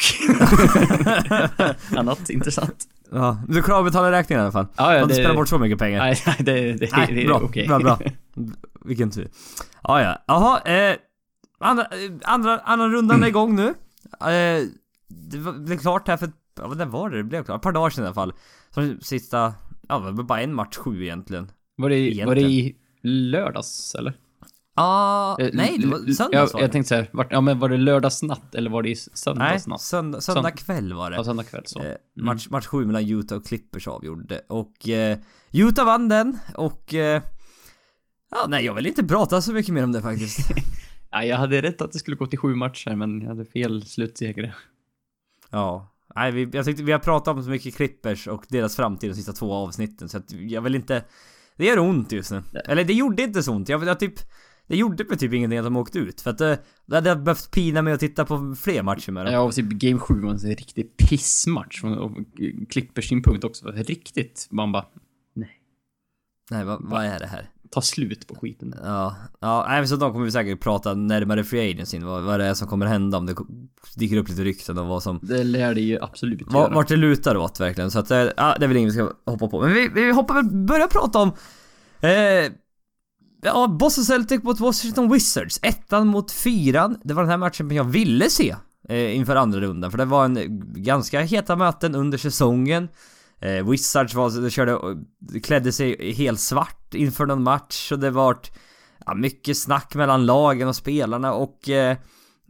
annat 1.98 2.30
intressant. 2.30 2.86
Ja, 3.12 3.38
du 3.48 3.62
klarar 3.62 3.80
att 3.80 3.86
betala 3.86 4.12
räkningen 4.12 4.40
i 4.42 4.44
alla 4.44 4.52
fall. 4.52 4.68
Ja, 4.78 4.84
Du 4.88 4.94
ja, 4.94 4.98
har 4.98 5.04
inte 5.04 5.08
det, 5.16 5.22
spelat 5.22 5.36
bort 5.36 5.50
så 5.50 5.58
mycket 5.60 5.80
pengar. 5.80 6.00
nej, 6.00 6.18
nej, 6.26 6.36
det, 6.40 6.74
det, 6.74 6.92
Nej, 6.98 7.08
det 7.14 7.24
är 7.24 7.28
bra, 7.28 7.40
okej. 7.44 7.68
bra, 7.68 7.80
bra. 7.80 8.00
Vilken 8.86 9.12
tur. 9.12 9.28
Ja, 9.84 10.02
ja. 10.02 10.24
Jaha, 10.28 10.60
eh, 10.62 10.96
andra, 11.60 11.84
eh, 11.84 12.12
andra, 12.24 12.60
andra 12.60 12.88
rundan 12.88 13.24
är 13.24 13.28
igång 13.28 13.56
nu. 13.56 13.68
Eh, 14.22 14.64
det 15.08 15.38
blev 15.58 15.78
klart 15.78 16.08
här 16.08 16.18
för, 16.18 16.32
ja 16.62 16.68
det 16.68 16.86
var 16.86 17.10
det? 17.10 17.18
Det 17.18 17.24
blev 17.24 17.44
klart, 17.44 17.56
ett 17.58 17.64
par 17.64 17.72
dagar 17.72 17.90
sedan 17.90 18.04
i 18.04 18.08
alla 18.08 18.14
fall. 18.16 18.34
Så 18.70 18.94
sista, 19.02 19.54
ja 19.90 20.00
det 20.00 20.12
var 20.12 20.24
bara 20.24 20.42
en 20.42 20.54
match 20.54 20.78
sju 20.78 21.04
egentligen. 21.04 21.52
Var 21.78 21.90
det, 21.90 21.96
i- 21.96 22.24
var 22.26 22.36
det 22.36 22.42
Egentligen. 22.42 22.76
i 22.76 22.76
lördags, 23.08 23.96
eller? 23.96 24.14
Ah, 24.76 25.36
Eh, 25.40 25.50
nej, 25.54 25.78
det 25.78 25.88
var 25.88 25.98
söndags 25.98 26.34
jag, 26.34 26.48
var 26.54 26.62
jag 26.62 26.72
tänkte 26.72 26.90
säga, 26.90 27.06
vart, 27.12 27.32
ja 27.32 27.42
men 27.42 27.60
var 27.60 27.70
det 27.70 27.78
lördagsnatt 27.78 28.56
eller 28.56 28.70
var 28.70 28.84
det 28.84 28.90
i 28.90 28.92
Nej, 28.92 28.98
söndagsnatt? 29.14 29.82
söndag, 29.82 30.22
söndag 30.22 30.52
kväll 30.52 30.94
var 30.94 31.12
det. 31.12 31.18
Ja, 31.18 31.24
söndag 31.24 31.44
kväll 31.44 31.64
så. 31.66 31.80
Eh, 31.84 31.96
match, 32.16 32.48
match 32.50 32.66
7 32.66 32.86
mellan 32.86 33.10
Utah 33.10 33.38
och 33.38 33.46
Clippers 33.46 33.88
avgjorde 33.88 34.42
och 34.50 34.90
eh, 34.90 35.18
Utah 35.52 35.86
vann 35.86 36.10
den 36.10 36.38
och 36.56 36.94
eh, 36.94 37.22
Ja, 38.32 38.46
nej 38.48 38.66
jag 38.66 38.74
vill 38.74 38.88
inte 38.88 39.04
prata 39.04 39.42
så 39.42 39.54
mycket 39.54 39.74
mer 39.74 39.84
om 39.84 39.92
det 39.92 40.02
faktiskt. 40.02 40.40
Ja, 41.12 41.24
jag 41.24 41.38
hade 41.38 41.62
rätt 41.62 41.82
att 41.82 41.92
det 41.92 42.00
skulle 42.00 42.18
gå 42.18 42.26
till 42.28 42.40
sju 42.40 42.56
matcher, 42.56 42.96
men 42.96 43.22
jag 43.22 43.28
hade 43.30 43.46
fel 43.46 43.86
slutseger. 43.86 44.56
ja. 45.50 45.96
Nej, 46.16 46.32
vi, 46.32 46.50
jag 46.54 46.66
tyckte 46.66 46.84
vi 46.84 46.92
har 46.92 47.00
pratat 47.00 47.36
om 47.38 47.44
så 47.44 47.50
mycket 47.50 47.76
Clippers 47.76 48.28
och 48.28 48.46
deras 48.50 48.76
framtid 48.76 49.10
de 49.10 49.16
sista 49.16 49.34
två 49.34 49.54
avsnitten 49.54 50.10
så 50.10 50.18
att 50.18 50.32
jag 50.32 50.62
vill 50.62 50.76
inte 50.76 51.04
Det 51.58 51.66
gör 51.66 51.80
ont 51.80 52.12
just 52.12 52.32
nu. 52.32 52.44
Eller 52.66 52.84
det 52.84 52.94
gjorde 52.94 53.24
inte 53.24 53.44
så 53.44 53.52
ont. 53.54 53.70
Jag, 53.70 53.84
jag 53.88 54.00
typ 54.00 54.14
Det 54.70 54.78
gjorde 54.78 55.04
mig 55.04 55.18
typ 55.18 55.34
ingenting 55.34 55.60
att 55.60 55.66
de 55.66 55.76
åkte 55.78 56.00
ut 56.00 56.22
för 56.22 56.30
att 56.30 56.42
eh, 56.42 56.54
det 56.86 56.96
hade 56.96 57.10
jag 57.10 57.24
behövt 57.24 57.52
pina 57.52 57.82
mig 57.82 57.94
att 57.94 58.00
titta 58.00 58.26
på 58.26 58.56
fler 58.60 58.84
matcher 58.84 59.12
med 59.12 59.26
dem. 59.26 59.34
Ja, 59.34 59.40
och 59.42 59.54
typ 59.56 59.66
Game 59.70 60.00
7 60.00 60.22
var 60.22 60.32
en 60.32 60.38
riktig 60.38 60.98
pissmatch. 60.98 61.82
från- 61.82 61.98
Och 61.98 62.12
Clippers 62.70 63.10
synpunkt 63.10 63.44
också. 63.44 63.68
Riktigt. 63.72 64.48
Man 64.52 64.72
bara, 64.72 64.86
nej. 65.36 65.52
Nej, 66.52 66.66
vad, 66.66 66.90
vad 66.90 67.06
är 67.06 67.20
det 67.20 67.28
här? 67.28 67.50
Ta 67.72 67.82
slut 67.82 68.28
på 68.28 68.36
skiten. 68.36 68.76
Ja, 68.84 69.16
ja, 69.40 69.86
så 69.88 69.96
de 69.96 70.12
kommer 70.12 70.26
vi 70.26 70.32
säkert 70.32 70.60
prata 70.62 70.94
närmare 70.94 71.44
free 71.44 71.72
agency, 71.72 72.00
vad, 72.00 72.24
vad 72.24 72.40
det 72.40 72.46
är 72.46 72.54
som 72.54 72.68
kommer 72.68 72.86
hända 72.86 73.18
om 73.18 73.26
det 73.26 73.36
dyker 73.96 74.18
upp 74.18 74.30
lite 74.30 74.44
rykten 74.44 74.78
om 74.78 74.88
vad 74.88 75.04
som 75.04 75.20
Det 75.22 75.44
lär 75.44 75.76
det 75.76 75.82
ju 75.82 76.00
absolut 76.02 76.42
Var, 76.42 76.62
göra. 76.62 76.74
vart 76.74 76.88
det 76.88 76.96
lutar 76.96 77.36
åt 77.38 77.60
verkligen, 77.60 77.92
så 77.92 78.00
att 78.00 78.12
eh, 78.12 78.18
ja, 78.18 78.56
det 78.60 78.66
är 78.66 78.68
väl 78.68 78.78
inget 78.78 78.90
vi 78.94 78.94
ska 78.98 79.14
hoppa 79.26 79.48
på. 79.48 79.62
Men 79.62 79.74
vi, 79.74 79.88
vi 79.94 80.12
hoppar 80.12 80.34
väl, 80.36 80.46
börja 80.66 80.88
prata 80.88 81.20
om 81.20 81.28
eh, 82.02 82.52
Ja, 83.42 83.68
Boston 83.68 84.04
Celtic 84.04 84.44
mot 84.44 84.60
Washington 84.60 85.12
Wizards. 85.12 85.60
Ettan 85.64 86.08
mot 86.08 86.32
fyran. 86.32 87.00
Det 87.04 87.14
var 87.14 87.24
den 87.24 87.30
här 87.30 87.38
matchen 87.38 87.72
jag 87.72 87.84
ville 87.84 88.30
se 88.30 88.56
eh, 88.90 89.16
inför 89.16 89.36
andra 89.36 89.60
rundan, 89.60 89.92
för 89.92 89.98
det 89.98 90.06
var 90.06 90.26
en 90.26 90.38
eh, 90.38 90.44
ganska 90.76 91.22
heta 91.22 91.56
möten 91.56 91.96
under 91.96 92.18
säsongen. 92.18 92.88
Eh, 93.42 93.70
Wizards 93.70 94.14
var, 94.14 94.42
de 94.42 94.50
körde, 94.50 94.72
eh, 94.72 95.42
klädde 95.42 95.72
sig 95.72 96.14
helt 96.14 96.40
svart 96.40 96.94
inför 96.94 97.26
någon 97.26 97.44
match 97.44 97.92
och 97.92 98.00
det 98.00 98.12
var 98.12 98.38
ja, 99.06 99.14
mycket 99.14 99.58
snack 99.58 99.96
mellan 99.96 100.26
lagen 100.26 100.68
och 100.68 100.76
spelarna 100.76 101.34
och 101.34 101.70
eh, 101.70 101.98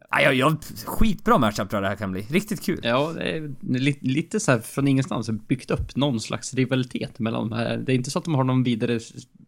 ja, 0.09 0.31
ja, 0.31 0.57
skitbra 0.85 1.37
matchup 1.37 1.69
tror 1.69 1.77
jag 1.77 1.83
det 1.83 1.89
här 1.89 1.95
kan 1.95 2.11
bli. 2.11 2.21
Riktigt 2.21 2.61
kul. 2.61 2.79
Ja, 2.83 3.11
det 3.15 3.23
är 3.23 3.55
lite, 3.61 4.05
lite 4.05 4.39
så 4.39 4.51
här 4.51 4.59
från 4.59 4.87
ingenstans 4.87 5.29
byggt 5.29 5.71
upp 5.71 5.95
någon 5.95 6.19
slags 6.19 6.53
rivalitet 6.53 7.19
mellan 7.19 7.49
de 7.49 7.55
här. 7.55 7.77
Det 7.77 7.91
är 7.91 7.95
inte 7.95 8.11
så 8.11 8.19
att 8.19 8.25
de 8.25 8.35
har 8.35 8.43
någon 8.43 8.63
vidare, 8.63 8.99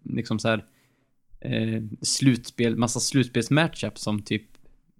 liksom 0.03 0.39
så 0.39 0.47
här, 0.47 0.65
eh, 1.41 1.81
slutspel, 2.01 2.77
massa 2.77 2.99
slutspelsmatchup 2.99 3.99
som 3.99 4.21
typ 4.21 4.43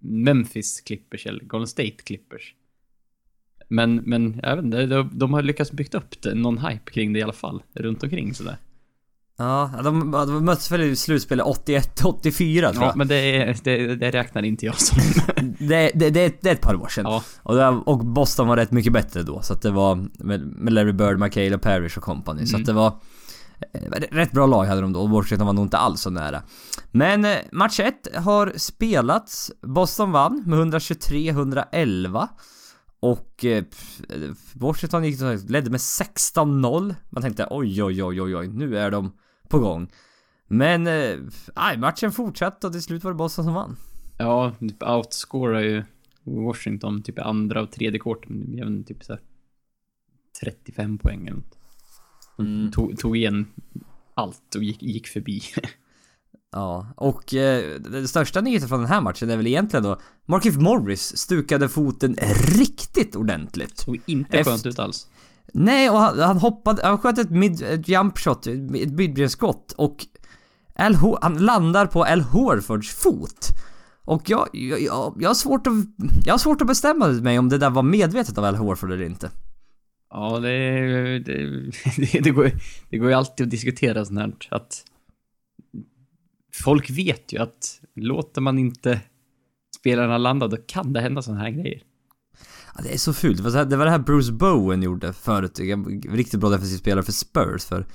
Memphis 0.00 0.80
Clippers 0.80 1.26
eller 1.26 1.44
Golden 1.44 1.66
State 1.68 1.90
Clippers. 2.04 2.54
Men, 3.68 3.94
men 3.96 4.40
jag 4.42 4.56
vet 4.56 4.64
inte, 4.64 4.86
de, 4.86 5.10
de 5.12 5.32
har 5.34 5.42
lyckats 5.42 5.72
byggt 5.72 5.94
upp 5.94 6.22
det, 6.22 6.34
någon 6.34 6.58
hype 6.58 6.90
kring 6.92 7.12
det 7.12 7.18
i 7.18 7.22
alla 7.22 7.32
fall, 7.32 7.62
runt 7.74 8.02
omkring 8.02 8.34
sådär. 8.34 8.56
Ja, 9.36 9.70
de, 9.84 10.10
de 10.10 10.44
möttes 10.44 10.70
väl 10.70 10.80
i 10.82 10.96
slutspelet 10.96 11.46
81-84 11.46 12.60
tror 12.72 12.74
Ja, 12.74 12.86
jag. 12.86 12.96
men 12.96 13.08
det, 13.08 13.54
det, 13.64 13.96
det 13.96 14.10
räknar 14.10 14.42
inte 14.42 14.66
jag 14.66 14.80
som. 14.80 14.98
Det, 15.58 15.90
det, 15.94 16.10
det, 16.10 16.44
är 16.46 16.52
ett 16.52 16.60
par 16.60 16.74
år 16.74 16.88
sedan. 16.88 17.04
ja, 17.04 17.22
Och, 17.42 17.54
det, 17.54 17.66
och 17.68 17.98
Boston 17.98 18.48
var 18.48 18.56
rätt 18.56 18.70
mycket 18.70 18.92
bättre 18.92 19.22
då, 19.22 19.42
så 19.42 19.52
att 19.52 19.62
det 19.62 19.70
var 19.70 20.08
med, 20.18 20.40
med 20.40 20.72
Larry 20.72 20.92
Bird, 20.92 21.18
McHale 21.18 21.54
och 21.54 21.62
Parrish 21.62 21.96
och 21.98 22.04
company. 22.04 22.46
Så 22.46 22.56
Mm. 22.56 22.62
att 22.62 22.66
det 22.66 22.72
var... 22.72 22.92
Eh, 23.72 23.80
rätt 24.10 24.32
bra 24.32 24.46
lag 24.46 24.64
hade 24.64 24.80
de 24.80 24.92
då, 24.92 25.00
och 25.00 25.10
Washington 25.10 25.46
var 25.46 25.54
nog 25.54 25.64
inte 25.64 25.78
alls 25.78 26.00
så 26.00 26.10
nära. 26.10 26.42
Men 26.90 27.24
eh, 27.24 27.38
match 27.52 27.80
1 27.80 28.16
har 28.16 28.52
spelats. 28.56 29.52
Boston 29.62 30.12
vann 30.12 30.42
med 30.46 30.58
123-111. 30.58 32.28
Och 33.00 33.44
eh, 33.44 33.64
Washington 34.54 35.04
gick 35.04 35.20
ledde 35.50 35.70
med 35.70 35.80
16-0. 35.80 36.94
Man 37.10 37.22
tänkte 37.22 37.46
oj, 37.50 37.82
oj, 37.82 38.04
oj, 38.04 38.22
oj, 38.22 38.36
oj, 38.36 38.48
nu 38.48 38.78
är 38.78 38.90
de 38.90 39.12
på 39.48 39.58
gång. 39.58 39.90
Men, 40.48 40.86
eh, 40.86 41.16
nej, 41.56 41.78
matchen 41.78 42.12
fortsatte 42.12 42.66
och 42.66 42.72
till 42.72 42.82
slut 42.82 43.04
var 43.04 43.10
det 43.10 43.16
Boston 43.16 43.44
som 43.44 43.54
vann. 43.54 43.76
ja, 44.18 44.52
typ 44.60 44.82
outscorar 44.82 45.60
ju 45.60 45.84
Washington 46.24 47.02
typ 47.02 47.18
i 47.18 47.20
andra 47.20 47.62
och 47.62 47.72
tredje 47.72 47.98
korten. 47.98 48.84
Typ 48.84 49.04
såhär 49.04 49.20
35 50.40 50.98
poäng 50.98 51.26
eller 51.26 51.36
något. 51.36 51.58
Mm. 52.46 52.72
Tog, 52.72 52.98
tog 52.98 53.16
igen 53.16 53.46
allt 54.14 54.54
och 54.56 54.62
gick, 54.64 54.82
gick 54.82 55.06
förbi. 55.06 55.42
Ja, 56.54 56.86
och 56.96 57.34
eh, 57.34 57.80
den 57.80 58.08
största 58.08 58.40
nyheten 58.40 58.68
från 58.68 58.80
den 58.80 58.88
här 58.88 59.00
matchen 59.00 59.30
är 59.30 59.36
väl 59.36 59.46
egentligen 59.46 59.84
då 59.84 60.00
Markif 60.26 60.56
Morris 60.56 61.16
stukade 61.16 61.68
foten 61.68 62.16
riktigt 62.58 63.16
ordentligt. 63.16 63.78
Såg 63.78 64.00
inte 64.06 64.38
Efter- 64.38 64.50
skönt 64.52 64.66
ut 64.66 64.78
alls. 64.78 65.06
Nej, 65.54 65.90
och 65.90 65.98
han, 65.98 66.18
han 66.18 66.38
hoppade, 66.38 66.86
han 66.86 66.98
sköt 66.98 67.18
ett 67.18 67.30
mid, 67.30 67.62
ett 67.62 67.88
jump 67.88 68.18
shot, 68.18 68.46
ett 68.46 68.92
midbrenskott 68.92 69.72
och 69.72 70.06
Al 70.76 71.18
han 71.22 71.38
landar 71.38 71.86
på 71.86 72.04
Al 72.04 72.20
Horfords 72.20 72.90
fot. 72.94 73.48
Och 74.04 74.30
jag, 74.30 74.48
jag, 74.52 74.80
jag, 74.80 75.16
jag 75.20 75.28
har 75.30 75.34
svårt 75.34 75.66
att, 75.66 75.72
jag 76.24 76.34
har 76.34 76.38
svårt 76.38 76.60
att 76.60 76.66
bestämma 76.66 77.08
mig 77.08 77.38
om 77.38 77.48
det 77.48 77.58
där 77.58 77.70
var 77.70 77.82
medvetet 77.82 78.38
av 78.38 78.44
Al 78.44 78.56
Horford 78.56 78.92
eller 78.92 79.04
inte. 79.04 79.30
Ja, 80.12 80.38
det, 80.38 81.18
det, 81.96 82.20
det, 82.20 82.30
går, 82.30 82.50
det 82.90 82.98
går 82.98 83.08
ju 83.08 83.14
alltid 83.14 83.44
att 83.44 83.50
diskutera 83.50 84.04
sånt 84.04 84.18
här 84.18 84.34
att 84.50 84.84
folk 86.62 86.90
vet 86.90 87.32
ju 87.32 87.38
att 87.38 87.80
låter 87.94 88.40
man 88.40 88.58
inte 88.58 89.00
spelarna 89.80 90.18
landa, 90.18 90.48
då 90.48 90.56
kan 90.56 90.92
det 90.92 91.00
hända 91.00 91.22
såna 91.22 91.38
här 91.38 91.50
grejer. 91.50 91.82
Ja, 92.74 92.82
det 92.82 92.94
är 92.94 92.98
så 92.98 93.12
fult. 93.12 93.36
Det 93.36 93.42
var, 93.42 93.50
så 93.50 93.56
här, 93.56 93.64
det 93.64 93.76
var 93.76 93.84
det 93.84 93.90
här 93.90 93.98
Bruce 93.98 94.32
Bowen 94.32 94.82
gjorde 94.82 95.12
förut. 95.12 95.60
En 95.60 96.02
Riktigt 96.02 96.40
bra 96.40 96.50
defensiv 96.50 96.76
spelare 96.76 97.04
för 97.04 97.12
Spurs 97.12 97.64
för 97.64 97.86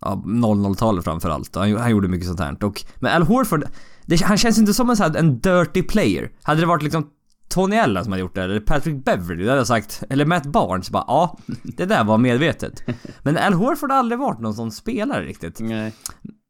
ja, 0.00 0.22
00-talet 0.26 1.04
framförallt. 1.04 1.54
Han, 1.54 1.76
han 1.76 1.90
gjorde 1.90 2.08
mycket 2.08 2.26
sånt 2.26 2.40
här. 2.40 2.64
Och, 2.64 2.84
men 2.96 3.12
Al 3.12 3.22
Horford, 3.22 3.64
det, 4.06 4.22
han 4.22 4.38
känns 4.38 4.58
inte 4.58 4.74
som 4.74 4.90
en, 4.90 4.96
så 4.96 5.02
här, 5.02 5.16
en 5.16 5.40
dirty 5.40 5.82
player. 5.82 6.30
Hade 6.42 6.60
det 6.60 6.66
varit 6.66 6.82
liksom 6.82 7.10
Tony 7.52 7.76
Allen 7.76 8.04
som 8.04 8.12
hade 8.12 8.20
gjort 8.20 8.34
det, 8.34 8.42
eller 8.42 8.60
Patrick 8.60 9.04
Beverly, 9.04 9.44
då 9.44 9.48
hade 9.50 9.60
jag 9.60 9.66
sagt, 9.66 10.02
eller 10.10 10.24
Matt 10.24 10.46
Barnes, 10.46 10.90
bara 10.90 11.04
ja, 11.06 11.38
det 11.62 11.84
där 11.86 12.04
var 12.04 12.18
medvetet. 12.18 12.82
Men 13.22 13.36
Al 13.36 13.52
Horford 13.52 13.90
har 13.90 13.98
aldrig 13.98 14.18
varit 14.18 14.40
någon 14.40 14.54
sån 14.54 14.72
spelare 14.72 15.24
riktigt. 15.24 15.60
Nej. 15.60 15.94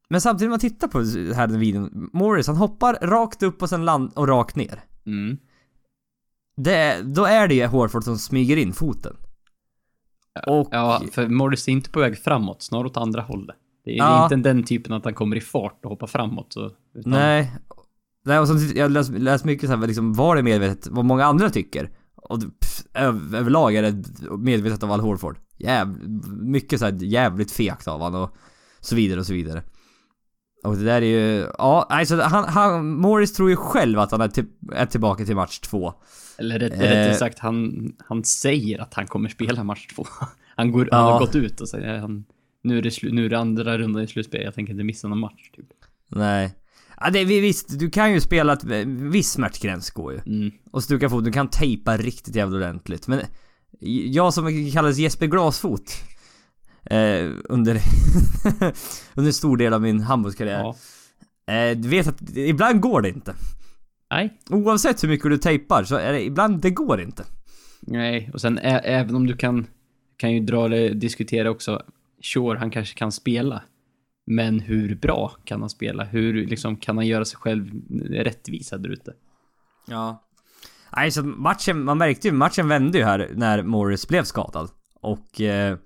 Men 0.08 0.20
samtidigt 0.20 0.46
när 0.48 0.50
man 0.50 0.58
tittar 0.60 0.88
på 0.88 0.98
den 0.98 1.34
här 1.34 1.46
videon, 1.48 2.10
Morris 2.12 2.46
han 2.46 2.56
hoppar 2.56 2.94
rakt 3.02 3.42
upp 3.42 3.62
och 3.62 3.68
sen 3.68 3.84
land 3.84 4.12
och 4.14 4.28
rakt 4.28 4.56
ner. 4.56 4.80
Mm. 5.06 5.38
Det, 6.56 7.02
då 7.02 7.24
är 7.24 7.48
det 7.48 7.54
ju 7.54 7.66
Horford 7.66 8.04
som 8.04 8.18
smyger 8.18 8.56
in 8.56 8.72
foten. 8.72 9.16
Och... 10.46 10.68
Ja, 10.70 11.02
för 11.12 11.28
Morris 11.28 11.68
är 11.68 11.72
inte 11.72 11.90
på 11.90 12.00
väg 12.00 12.18
framåt, 12.18 12.62
snarare 12.62 12.86
åt 12.86 12.96
andra 12.96 13.22
hållet. 13.22 13.56
Det 13.84 13.90
är 13.90 13.96
Ja. 13.96 14.24
inte 14.24 14.36
den 14.36 14.64
typen 14.64 14.92
att 14.92 15.04
han 15.04 15.14
kommer 15.14 15.36
i 15.36 15.40
fart 15.40 15.80
och 15.84 15.90
hoppar 15.90 16.06
framåt. 16.06 16.52
Så, 16.52 16.70
utan, 16.94 17.12
Nej. 17.12 17.52
Nej, 18.24 18.38
och 18.38 18.48
så, 18.48 18.54
jag 18.74 18.90
läst, 18.90 19.10
läst 19.10 19.44
mycket 19.44 19.70
så 19.70 19.76
här, 19.76 19.86
liksom, 19.86 20.12
var 20.12 20.36
det 20.36 20.42
medvetet, 20.42 20.86
vad 20.90 21.04
många 21.04 21.24
andra 21.24 21.50
tycker. 21.50 21.90
Och 22.16 22.40
pff, 22.40 22.82
öv, 22.94 23.34
överlag 23.34 23.74
är 23.74 23.82
det 23.82 24.04
medvetet 24.38 24.82
av 24.82 24.92
Al 24.92 25.00
Horford. 25.00 25.38
Jäv, 25.58 26.08
mycket 26.42 26.78
så 26.78 26.84
här 26.84 26.92
jävligt 27.02 27.52
fegt 27.52 27.88
av 27.88 28.02
han 28.02 28.14
och 28.14 28.36
så 28.80 28.96
vidare 28.96 29.20
och 29.20 29.26
så 29.26 29.32
vidare. 29.32 29.62
Och 30.64 30.76
det 30.76 30.84
där 30.84 31.02
är 31.02 31.06
ju, 31.06 31.46
ja, 31.58 31.86
alltså 31.90 32.20
han, 32.20 32.44
han, 32.44 32.86
Morris 33.00 33.32
tror 33.32 33.50
ju 33.50 33.56
själv 33.56 33.98
att 33.98 34.10
han 34.10 34.20
är, 34.20 34.28
till, 34.28 34.44
är 34.72 34.86
tillbaka 34.86 35.24
till 35.24 35.36
match 35.36 35.58
två. 35.58 35.94
Eller 36.38 36.58
rätt, 36.58 36.72
Eh. 36.72 36.78
rättare 36.78 37.14
sagt, 37.14 37.38
han, 37.38 37.92
han 37.98 38.24
säger 38.24 38.78
att 38.78 38.94
han 38.94 39.06
kommer 39.06 39.28
spela 39.28 39.64
match 39.64 39.86
två. 39.86 40.06
Han, 40.56 40.72
går, 40.72 40.88
han 40.92 41.00
Ja. 41.06 41.12
har 41.12 41.18
gått 41.20 41.34
ut 41.34 41.60
och 41.60 41.68
säger 41.68 41.98
han, 41.98 42.24
nu 42.62 42.78
är 42.78 42.82
det, 42.82 42.90
slu, 42.90 43.12
nu 43.12 43.24
är 43.24 43.28
det 43.28 43.38
andra 43.38 43.78
rundan 43.78 44.02
i 44.02 44.06
slutspel, 44.06 44.42
jag 44.42 44.54
tänker 44.54 44.72
inte 44.72 44.84
missa 44.84 45.08
någon 45.08 45.18
match. 45.18 45.50
Typ. 45.56 45.66
Nej. 46.08 46.54
Ja, 47.04 47.10
det, 47.10 47.24
vi- 47.24 47.40
visst, 47.40 47.78
du 47.78 47.90
kan 47.90 48.12
ju 48.12 48.20
spela 48.20 48.52
ett, 48.52 48.64
viss 48.86 49.30
smärtgräns 49.30 49.90
går 49.90 50.12
ju. 50.12 50.20
Mm. 50.26 50.50
Och 50.70 50.82
stuka 50.84 51.08
fot, 51.10 51.24
du 51.24 51.32
kan 51.32 51.48
tejpa 51.48 51.96
riktigt 51.96 52.36
jävla 52.36 52.56
ordentligt. 52.56 53.08
Men 53.08 53.20
jag 54.06 54.34
som 54.34 54.70
kallades 54.72 54.98
Jesper 54.98 55.26
Glasfot 55.26 55.92
eh, 56.90 57.30
under, 57.44 57.80
under 59.14 59.32
stor 59.32 59.56
del 59.56 59.72
av 59.72 59.82
min 59.82 60.00
handbollskarriär. 60.00 60.58
Ja. 60.58 60.76
Eh, 61.54 61.76
du 61.76 61.88
vet 61.88 62.06
att 62.08 62.36
ibland 62.36 62.80
går 62.80 63.02
det 63.02 63.08
inte. 63.08 63.34
Nej. 64.10 64.38
Oavsett 64.50 65.04
hur 65.04 65.08
mycket 65.08 65.30
du 65.30 65.38
tejpar 65.38 65.84
så 65.84 65.96
är 65.96 66.12
det 66.12 66.24
ibland, 66.24 66.60
det 66.60 66.70
går 66.70 67.00
inte. 67.00 67.24
Nej, 67.80 68.30
och 68.34 68.40
sen 68.40 68.58
även 68.58 69.14
om 69.14 69.26
du 69.26 69.36
kan, 69.36 69.66
kan 70.16 70.32
ju 70.32 70.40
dra 70.40 70.64
eller 70.64 70.94
diskutera 70.94 71.50
också, 71.50 71.82
sure, 72.22 72.58
han 72.58 72.70
kanske 72.70 72.94
kan 72.98 73.12
spela. 73.12 73.62
Men 74.26 74.60
hur 74.60 74.94
bra 74.94 75.32
kan 75.44 75.60
han 75.60 75.70
spela? 75.70 76.04
Hur 76.04 76.46
liksom 76.46 76.76
kan 76.76 76.96
han 76.96 77.06
göra 77.06 77.24
sig 77.24 77.38
själv 77.38 77.70
rättvisa 78.10 78.78
där 78.78 78.90
ute? 78.90 79.12
Ja. 79.86 80.22
Nej, 80.96 81.10
så 81.10 81.22
matchen, 81.22 81.84
man 81.84 81.98
märkte 81.98 82.28
ju, 82.28 82.34
matchen 82.34 82.68
vände 82.68 82.98
ju 82.98 83.04
här 83.04 83.30
när 83.34 83.62
Morris 83.62 84.08
blev 84.08 84.24
skadad. 84.24 84.70
Och 85.00 85.40
eh, 85.40 85.76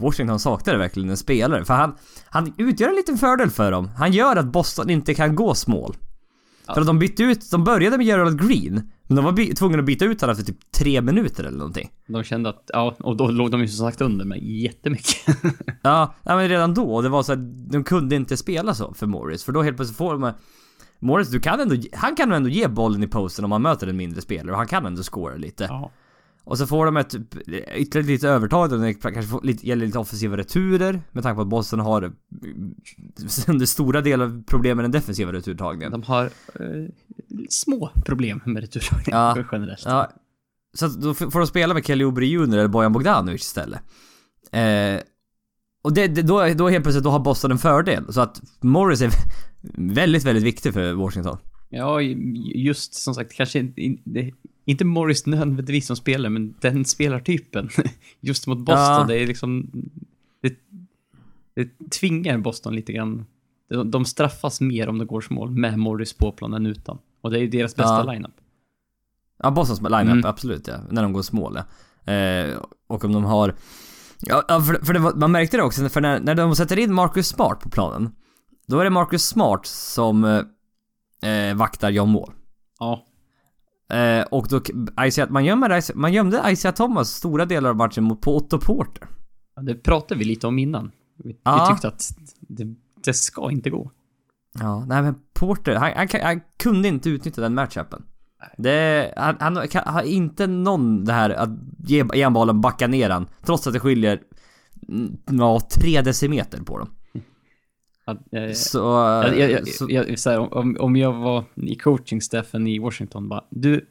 Washington 0.00 0.40
saknade 0.40 0.78
verkligen 0.78 1.10
en 1.10 1.16
spelare. 1.16 1.64
För 1.64 1.74
han, 1.74 1.94
han 2.28 2.54
utgör 2.58 2.88
en 2.88 2.94
liten 2.94 3.18
fördel 3.18 3.50
för 3.50 3.70
dem. 3.70 3.88
Han 3.96 4.12
gör 4.12 4.36
att 4.36 4.46
Boston 4.46 4.90
inte 4.90 5.14
kan 5.14 5.34
gå 5.34 5.54
small. 5.54 5.96
Ja. 6.66 6.74
För 6.74 6.80
att 6.80 6.86
de 6.86 6.98
bytte 6.98 7.22
ut, 7.22 7.50
de 7.50 7.64
började 7.64 7.96
med 7.96 8.06
Gerald 8.06 8.48
Green. 8.48 8.90
Men 9.14 9.24
de 9.24 9.24
var 9.24 9.54
tvungna 9.54 9.78
att 9.78 9.84
byta 9.84 10.04
ut 10.04 10.20
honom 10.20 10.32
efter 10.32 10.44
typ 10.44 10.72
tre 10.72 11.00
minuter 11.00 11.44
eller 11.44 11.58
någonting. 11.58 11.90
De 12.06 12.22
kände 12.24 12.48
att, 12.48 12.70
ja, 12.72 12.94
och 12.98 13.16
då 13.16 13.28
låg 13.28 13.50
de 13.50 13.60
ju 13.60 13.68
som 13.68 13.86
sagt 13.86 14.00
under 14.00 14.24
med 14.24 14.42
jättemycket. 14.42 15.16
Ja, 15.82 16.14
ja 16.22 16.36
men 16.36 16.48
redan 16.48 16.74
då, 16.74 17.02
det 17.02 17.08
var 17.08 17.22
så 17.22 17.32
att 17.32 17.70
de 17.70 17.84
kunde 17.84 18.16
inte 18.16 18.36
spela 18.36 18.74
så 18.74 18.94
för 18.94 19.06
Morris. 19.06 19.44
För 19.44 19.52
då 19.52 19.62
helt 19.62 19.76
plötsligt 19.76 19.98
får 19.98 20.12
de... 20.18 20.32
Morris, 20.98 21.28
du 21.28 21.40
kan 21.40 21.60
ändå, 21.60 21.76
han 21.92 22.16
kan 22.16 22.32
ändå 22.32 22.48
ge 22.48 22.68
bollen 22.68 23.02
i 23.02 23.06
posten 23.06 23.44
om 23.44 23.52
han 23.52 23.62
möter 23.62 23.86
en 23.86 23.96
mindre 23.96 24.20
spelare 24.20 24.50
och 24.50 24.58
han 24.58 24.66
kan 24.66 24.86
ändå 24.86 25.02
scora 25.02 25.34
lite. 25.34 25.64
ja. 25.64 25.90
Och 26.44 26.58
så 26.58 26.66
får 26.66 26.86
de 26.86 26.96
ett 26.96 27.14
ytterligare 27.76 28.06
lite 28.06 28.28
övertag 28.28 28.70
där 28.70 28.78
det 28.78 28.94
kanske 28.94 29.22
får, 29.22 29.42
lite, 29.42 29.66
gäller 29.66 29.86
lite 29.86 29.98
offensiva 29.98 30.36
returer 30.36 31.02
med 31.12 31.22
tanke 31.22 31.36
på 31.36 31.42
att 31.42 31.48
Boston 31.48 31.80
har 31.80 32.02
mm, 32.02 32.14
under 33.48 33.66
stora 33.66 34.00
delar 34.00 34.24
av 34.24 34.42
problemen 34.46 34.76
med 34.76 34.84
den 34.84 34.90
defensiva 34.92 35.32
returtagningen. 35.32 35.92
De 35.92 36.02
har 36.02 36.24
eh, 36.24 36.30
små 37.48 37.90
problem 38.04 38.40
med 38.46 38.60
returtagning 38.60 39.06
Ja. 39.06 39.36
generellt. 39.52 39.82
Ja, 39.84 40.10
så 40.74 40.86
att 40.86 41.00
då 41.00 41.14
får 41.14 41.38
de 41.38 41.46
spela 41.46 41.74
med 41.74 41.86
Kelly 41.86 42.04
Oubre 42.04 42.26
Jr 42.26 42.42
eller 42.42 42.68
Bojan 42.68 42.92
Bogdanovic 42.92 43.42
istället. 43.42 43.80
Eh, 44.52 45.00
och 45.82 45.92
det, 45.92 46.08
det, 46.08 46.22
då, 46.22 46.48
då 46.54 46.68
helt 46.68 46.84
plötsligt 46.84 47.04
då 47.04 47.10
har 47.10 47.20
Boston 47.20 47.50
en 47.52 47.58
fördel. 47.58 48.12
Så 48.12 48.20
att 48.20 48.40
Morris 48.60 49.02
är 49.02 49.10
väldigt, 49.94 50.24
väldigt 50.24 50.44
viktig 50.44 50.72
för 50.74 50.92
Washington. 50.92 51.38
Ja, 51.68 52.00
just 52.54 52.94
som 52.94 53.14
sagt, 53.14 53.32
kanske 53.32 53.58
inte, 53.58 54.30
inte 54.64 54.84
Morris 54.84 55.26
nödvändigtvis 55.26 55.86
som 55.86 55.96
spelare, 55.96 56.30
men 56.30 56.54
den 56.60 56.84
spelartypen. 56.84 57.68
Just 58.20 58.46
mot 58.46 58.58
Boston, 58.58 58.84
Ja. 58.84 59.04
det 59.08 59.14
är 59.22 59.26
liksom... 59.26 59.70
Det, 60.42 60.54
det 61.54 61.90
tvingar 61.90 62.38
Boston 62.38 62.74
lite 62.74 62.92
grann. 62.92 63.26
De, 63.70 63.90
de 63.90 64.04
straffas 64.04 64.60
mer 64.60 64.88
om 64.88 64.98
det 64.98 65.04
går 65.04 65.20
smål 65.20 65.50
med 65.50 65.78
Morris 65.78 66.12
på 66.12 66.32
plan 66.32 66.54
än 66.54 66.66
utan. 66.66 66.98
Och 67.20 67.30
det 67.30 67.38
är 67.38 67.40
ju 67.40 67.48
deras 67.48 67.76
bästa 67.76 68.04
Ja. 68.06 68.12
lineup. 68.12 68.34
Ja, 69.42 69.50
Bostons 69.50 69.80
lineup, 69.82 70.02
Mm. 70.12 70.24
absolut 70.24 70.66
ja. 70.66 70.74
När 70.90 71.02
de 71.02 71.12
går 71.12 71.22
small 71.22 71.58
ja. 72.04 72.12
eh, 72.12 72.58
Och 72.86 73.04
om 73.04 73.12
de 73.12 73.24
har... 73.24 73.54
Ja, 74.20 74.42
för, 74.48 74.84
för 74.84 74.94
var, 74.94 75.14
man 75.14 75.32
märkte 75.32 75.56
det 75.56 75.62
också, 75.62 75.88
för 75.88 76.00
när, 76.00 76.20
när 76.20 76.34
de 76.34 76.56
sätter 76.56 76.78
in 76.78 76.94
Marcus 76.94 77.28
Smart 77.28 77.60
på 77.60 77.70
planen. 77.70 78.10
Då 78.66 78.78
är 78.78 78.84
det 78.84 78.90
Marcus 78.90 79.24
Smart 79.26 79.66
som 79.66 80.24
eh, 81.22 81.30
eh, 81.32 81.54
vaktar 81.56 81.90
John 81.90 82.12
Wall. 82.12 82.32
Ja, 82.78 83.06
Eh, 83.92 84.22
och 84.30 84.46
då, 84.50 84.60
Isaiah, 85.06 85.30
man, 85.30 85.44
gömmer, 85.44 85.96
man 85.96 86.12
gömde 86.12 86.42
Isaiah 86.46 86.74
Thomas 86.74 87.10
stora 87.10 87.44
delar 87.44 87.70
av 87.70 87.76
matchen 87.76 88.16
på 88.16 88.36
Otto 88.36 88.58
Porter. 88.58 89.08
Ja, 89.56 89.62
Det 89.62 89.74
pratade 89.74 90.18
vi 90.18 90.24
lite 90.24 90.46
om 90.46 90.58
innan. 90.58 90.90
Vi, 91.24 91.36
Ja. 91.44 91.66
vi 91.68 91.74
tyckte 91.74 91.88
att 91.88 92.02
det, 92.40 92.74
det 93.04 93.14
ska 93.14 93.50
inte 93.50 93.70
gå. 93.70 93.90
Ja, 94.60 94.84
nej 94.84 95.02
men 95.02 95.14
Porter, 95.34 95.74
han, 95.74 95.92
han, 95.96 96.08
han 96.22 96.40
kunde 96.62 96.88
inte 96.88 97.10
utnyttja 97.10 97.40
den 97.42 97.54
matchupen. 97.54 98.02
Det, 98.58 99.12
han, 99.16 99.36
han 99.40 99.68
kan, 99.68 99.82
har 99.94 100.02
inte 100.02 100.46
någon 100.46 101.04
det 101.04 101.12
här 101.12 101.30
att 101.30 101.50
ge, 101.78 102.04
ge 102.14 102.28
bollen, 102.28 102.60
backa 102.60 102.86
ner 102.86 103.10
han. 103.10 103.28
Trots 103.42 103.66
att 103.66 103.72
det 103.72 103.80
skiljer, 103.80 104.20
mm, 104.88 105.16
ja, 105.26 105.60
tre 105.74 106.00
decimeter 106.02 106.62
på 106.62 106.78
dem. 106.78 106.88
Att, 108.04 108.18
Så... 108.56 108.78
jag, 109.26 109.38
jag, 109.38 109.50
jag, 109.50 109.68
så 109.68 109.86
jag, 109.90 110.18
så 110.18 110.30
här, 110.30 110.54
om, 110.54 110.76
om 110.80 110.96
jag 110.96 111.12
var 111.12 111.44
i 111.54 111.74
coachingstaffen 111.74 112.66
i 112.66 112.78
Washington 112.78 113.28
bara, 113.28 113.44
du, 113.50 113.86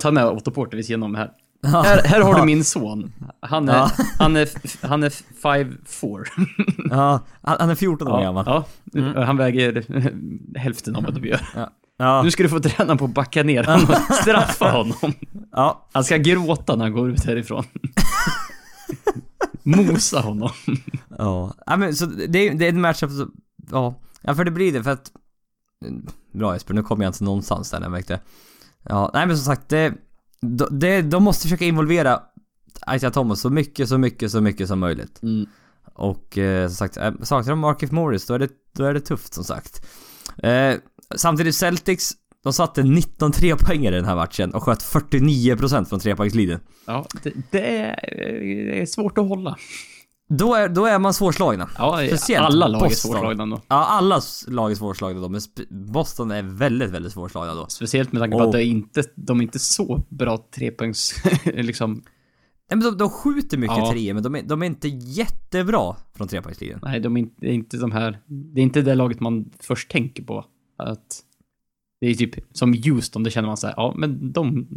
ta 0.00 0.10
med 0.10 0.26
Otto 0.26 0.50
Porter 0.50 0.76
vid 0.76 0.86
sidan 0.86 1.02
om 1.02 1.14
här. 1.14 1.30
ja, 1.60 1.68
Här, 1.82 2.02
här 2.04 2.20
har 2.20 2.34
du 2.34 2.44
min 2.44 2.64
son. 2.64 3.12
Han 3.40 3.68
är, 3.68 3.74
Ja. 3.74 3.90
han 4.18 4.36
är, 4.36 4.48
han 4.86 5.02
är 5.02 5.08
5'4. 5.42 6.24
ja, 6.90 7.20
han, 7.42 7.70
är 7.70 7.74
14 7.74 8.08
år 8.08 8.18
Ja, 8.20 8.24
gammal. 8.24 8.44
ja. 8.46 8.64
Mm. 9.00 9.16
Han 9.26 9.36
väger 9.36 9.84
hälften 10.58 10.96
av 10.96 11.02
vad 11.04 11.14
du 11.22 11.28
gör. 11.28 11.40
Ja, 11.96 12.22
Nu 12.22 12.30
ska 12.30 12.42
du 12.42 12.48
få 12.48 12.60
träna 12.60 12.96
på 12.96 13.04
att 13.04 13.14
backa 13.14 13.42
ner 13.42 13.64
honom 13.64 13.86
och 14.08 14.14
straffa 14.14 14.70
honom. 14.70 15.12
ja, 15.52 15.88
Han 15.92 16.04
ska 16.04 16.16
gråta 16.16 16.76
när 16.76 16.84
han 16.84 16.92
går 16.92 17.10
ut 17.10 17.24
härifrån. 17.24 17.64
Mosa 19.76 20.20
honom. 20.20 20.50
ja. 21.18 21.54
ja 21.66 21.76
men 21.76 21.96
så 21.96 22.06
det, 22.06 22.38
är- 22.48 22.54
det 22.54 22.64
är 22.64 22.68
en 22.68 22.80
matchup 22.80 23.10
så, 23.10 23.28
ja. 23.70 23.94
Ja, 24.22 24.34
för 24.34 24.44
det 24.44 24.50
blir 24.50 24.72
det 24.72 24.82
för 24.82 24.90
att... 24.90 25.12
Bra 26.32 26.52
Jesper, 26.54 26.74
nu 26.74 26.82
kommer 26.82 27.04
jag 27.04 27.08
inte 27.10 27.24
någonstans 27.24 27.70
där 27.70 27.80
jag 27.80 27.90
märkte. 27.90 28.20
Ja, 28.82 29.10
nej 29.14 29.26
men 29.26 29.36
som 29.36 29.44
sagt, 29.44 29.68
det, 29.68 29.94
de, 30.40 30.78
det, 30.78 31.02
de 31.02 31.22
måste 31.24 31.42
försöka 31.42 31.64
involvera 31.64 32.22
Isaiah 32.94 33.12
Thomas 33.12 33.40
så 33.40 33.50
mycket, 33.50 33.88
så 33.88 33.98
mycket, 33.98 34.30
så 34.32 34.40
mycket 34.40 34.68
som 34.68 34.78
möjligt. 34.80 35.22
Mm. 35.22 35.46
Och 35.94 36.38
eh, 36.38 36.68
som 36.68 36.76
sagt, 36.76 36.96
eh, 36.96 37.12
saknar 37.22 37.50
de 37.52 37.58
Markif 37.58 37.90
Morris 37.90 38.26
då 38.26 38.34
är, 38.34 38.38
det, 38.38 38.48
då 38.72 38.84
är 38.84 38.94
det 38.94 39.00
tufft 39.00 39.34
som 39.34 39.44
sagt. 39.44 39.86
Eh, 40.42 40.74
samtidigt 41.16 41.54
Celtics, 41.56 42.12
de 42.42 42.52
satte 42.52 42.82
19 42.82 43.32
trepoängare 43.32 43.94
i 43.94 43.98
den 43.98 44.04
här 44.08 44.16
matchen 44.16 44.54
och 44.54 44.62
sköt 44.62 44.78
49% 44.82 45.84
från 45.84 46.00
trepoängslinjen. 46.00 46.60
Ja, 46.86 47.06
det, 47.22 47.32
det, 47.50 47.76
är, 47.76 47.96
det 48.72 48.80
är 48.82 48.86
svårt 48.86 49.18
att 49.18 49.28
hålla. 49.28 49.56
Då 50.28 50.54
är, 50.54 50.68
då 50.68 50.84
är 50.86 50.98
man 50.98 51.14
svårslagna. 51.14 51.68
Ja, 51.78 51.96
Speciellt 52.06 52.46
alla 52.46 52.68
lag 52.68 52.80
är 52.82 52.84
Boston. 52.88 53.10
svårslagna 53.12 53.46
då. 53.46 53.60
Ja, 53.68 53.76
alla 53.86 54.20
lag 54.48 54.70
är 54.70 54.74
svårslagna 54.74 55.20
då, 55.20 55.28
men 55.28 55.40
Boston 55.92 56.30
är 56.30 56.42
väldigt, 56.42 56.90
väldigt 56.90 57.12
svårslagna 57.12 57.54
då. 57.54 57.66
Speciellt 57.68 58.12
med 58.12 58.22
tanke 58.22 58.36
på 58.36 58.42
Oh. 58.42 58.46
att 58.46 58.52
det 58.52 58.64
är 58.64 58.66
inte, 58.66 59.02
de 59.14 59.38
är 59.38 59.42
inte 59.42 59.58
så 59.58 60.02
bra 60.08 60.38
trepoängs... 60.54 61.14
liksom, 61.44 61.92
Nej 62.70 62.78
men 62.78 62.80
de, 62.80 62.96
de 62.98 63.10
skjuter 63.10 63.58
mycket 63.58 63.76
Ja. 63.78 63.90
treor, 63.92 64.14
men 64.14 64.22
de 64.22 64.34
är, 64.34 64.42
de 64.42 64.62
är 64.62 64.66
inte 64.66 64.88
jättebra 64.88 65.96
från 66.16 66.28
trepoängslinjen. 66.28 66.78
nej, 66.82 67.00
de 67.00 67.16
är 67.16 67.20
inte, 67.20 67.46
är 67.46 67.52
inte 67.52 67.76
de 67.76 67.92
här... 67.92 68.18
Det 68.26 68.60
är 68.60 68.62
inte 68.62 68.82
det 68.82 68.94
laget 68.94 69.20
man 69.20 69.50
först 69.60 69.90
tänker 69.90 70.22
på. 70.22 70.44
Att... 70.78 71.20
Det 72.00 72.06
är 72.06 72.14
typ 72.14 72.34
som 72.52 72.72
Houston, 72.84 73.22
det 73.22 73.30
känner 73.30 73.48
man 73.48 73.56
så 73.56 73.66
här, 73.66 73.74
ja 73.76 73.94
men 73.96 74.32
de, 74.32 74.68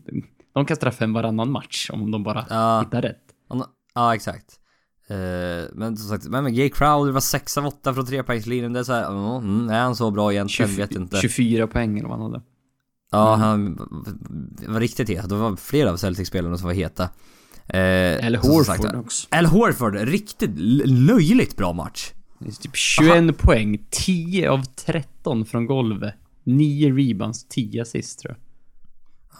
de 0.53 0.65
kan 0.65 0.77
straffa 0.77 1.03
en 1.03 1.13
varannan 1.13 1.51
match 1.51 1.89
om 1.93 2.11
de 2.11 2.23
bara 2.23 2.45
Ja, 2.49 2.79
hittar 2.81 3.01
rätt. 3.01 3.23
ja, 3.95 4.15
exakt. 4.15 4.59
Eh, 5.07 5.15
men 5.73 5.97
som 5.97 6.09
sagt, 6.09 6.25
men 6.25 6.53
Jay 6.53 6.69
Crowder 6.69 7.11
var 7.11 7.19
6 7.21 7.57
av 7.57 7.65
8 7.65 7.93
från 7.93 8.05
trepoängslinjen. 8.05 8.73
Det 8.73 8.79
är 8.79 8.83
såhär, 8.83 9.37
mm, 9.37 9.69
är 9.69 9.79
han 9.79 9.95
så 9.95 10.11
bra 10.11 10.33
egentligen? 10.33 10.71
20, 10.71 10.81
vet 10.81 10.91
inte. 10.95 11.17
24 11.17 11.67
poäng 11.67 11.99
eller 11.99 12.09
vad 12.09 12.19
han 12.19 12.31
hade. 12.31 12.43
Ja, 13.11 13.35
han 13.35 13.75
var 14.67 14.79
riktigt 14.79 15.09
het. 15.09 15.29
Det 15.29 15.35
var 15.35 15.55
flera 15.55 15.91
av 15.91 15.97
Celtics-spelarna 15.97 16.57
som 16.57 16.67
var 16.67 16.73
heta. 16.73 17.03
Eh, 17.67 18.25
Eller 18.25 18.39
som 18.39 18.63
sagt, 18.65 18.83
Horford 18.83 18.99
också. 18.99 19.27
Al 19.31 19.45
Horford, 19.45 19.95
riktigt 19.95 20.51
löjligt 20.89 21.57
bra 21.57 21.73
match. 21.73 22.11
Det 22.39 22.47
är 22.47 22.51
typ 22.51 22.75
21 22.75 23.37
poäng, 23.37 23.85
10 23.89 24.49
av 24.49 24.63
13 24.63 25.45
från 25.45 25.65
golvet. 25.65 26.15
9 26.43 26.91
rebounds, 26.91 27.47
10 27.47 27.81
assist 27.81 28.19
tror 28.19 28.31
jag. 28.31 28.39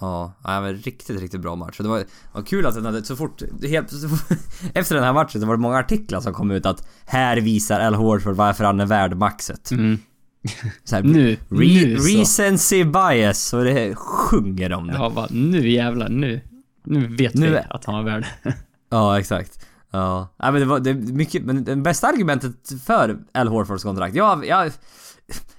Ja, 0.01 0.33
ja 0.43 0.61
men 0.61 0.75
riktigt, 0.75 1.21
riktigt 1.21 1.41
bra 1.41 1.55
match. 1.55 1.77
Det 1.77 1.87
var, 1.87 1.97
det 1.97 2.05
var 2.33 2.41
kul 2.41 2.65
att 2.65 2.75
den 2.75 2.85
hade 2.85 3.03
så 3.03 3.15
fort, 3.15 3.41
helt, 3.67 3.89
så 3.91 4.09
fort 4.09 4.37
efter 4.73 4.95
den 4.95 5.03
här 5.03 5.13
matchen 5.13 5.41
så 5.41 5.47
var 5.47 5.55
det 5.55 5.61
många 5.61 5.77
artiklar 5.77 6.19
som 6.21 6.33
kom 6.33 6.51
ut 6.51 6.65
att 6.65 6.87
här 7.05 7.37
visar 7.37 7.79
Al 7.79 7.95
Horford 7.95 8.35
varför 8.35 8.63
han 8.63 8.79
är 8.79 8.85
värd 8.85 9.17
maxet. 9.17 9.71
Mm. 9.71 9.97
Så 10.83 10.95
här, 10.95 11.03
Nu, 11.03 11.31
re, 11.31 11.37
nu 11.49 11.97
så. 11.97 12.07
recency 12.07 12.83
bias 12.83 13.53
och 13.53 13.63
det 13.63 13.95
sjunger 13.95 14.73
om 14.73 14.87
det. 14.87 14.93
Ja, 14.93 15.09
bara, 15.09 15.27
nu 15.31 15.69
jävlar, 15.69 16.09
nu. 16.09 16.41
Nu 16.85 17.07
vet 17.07 17.33
Nu 17.33 17.49
vi 17.49 17.59
att 17.69 17.85
han 17.85 17.95
var 17.95 18.03
värd. 18.03 18.25
Ja, 18.89 19.19
exakt. 19.19 19.65
Ja, 19.91 20.27
ja 20.37 20.51
men 20.51 20.61
det 20.61 20.65
var 20.65 20.79
det 20.79 20.93
mycket, 20.93 21.43
men 21.43 21.63
det 21.63 21.75
bästa 21.75 22.07
argumentet 22.07 22.55
för 22.85 23.19
Al 23.33 23.47
Horfords 23.47 23.83
kontrakt, 23.83 24.15
jag, 24.15 24.45
jag, 24.47 24.71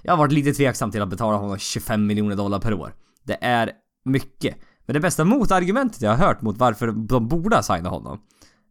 jag 0.01 0.11
har 0.13 0.17
varit 0.17 0.31
lite 0.31 0.53
tveksam 0.53 0.91
till 0.91 1.01
att 1.01 1.09
betala 1.09 1.37
honom 1.37 1.57
25 1.57 2.05
miljoner 2.07 2.35
dollar 2.35 2.59
per 2.59 2.73
år. 2.73 2.93
Det 3.23 3.37
är 3.41 3.71
mycket. 4.05 4.55
Men 4.85 4.93
det 4.93 4.99
bästa 4.99 5.25
motargumentet 5.25 6.01
jag 6.01 6.09
har 6.15 6.27
hört 6.27 6.41
mot 6.41 6.57
varför 6.57 6.87
de 6.91 7.27
borde 7.27 7.55
ha 7.55 7.63
signat 7.63 7.91
honom, 7.91 8.21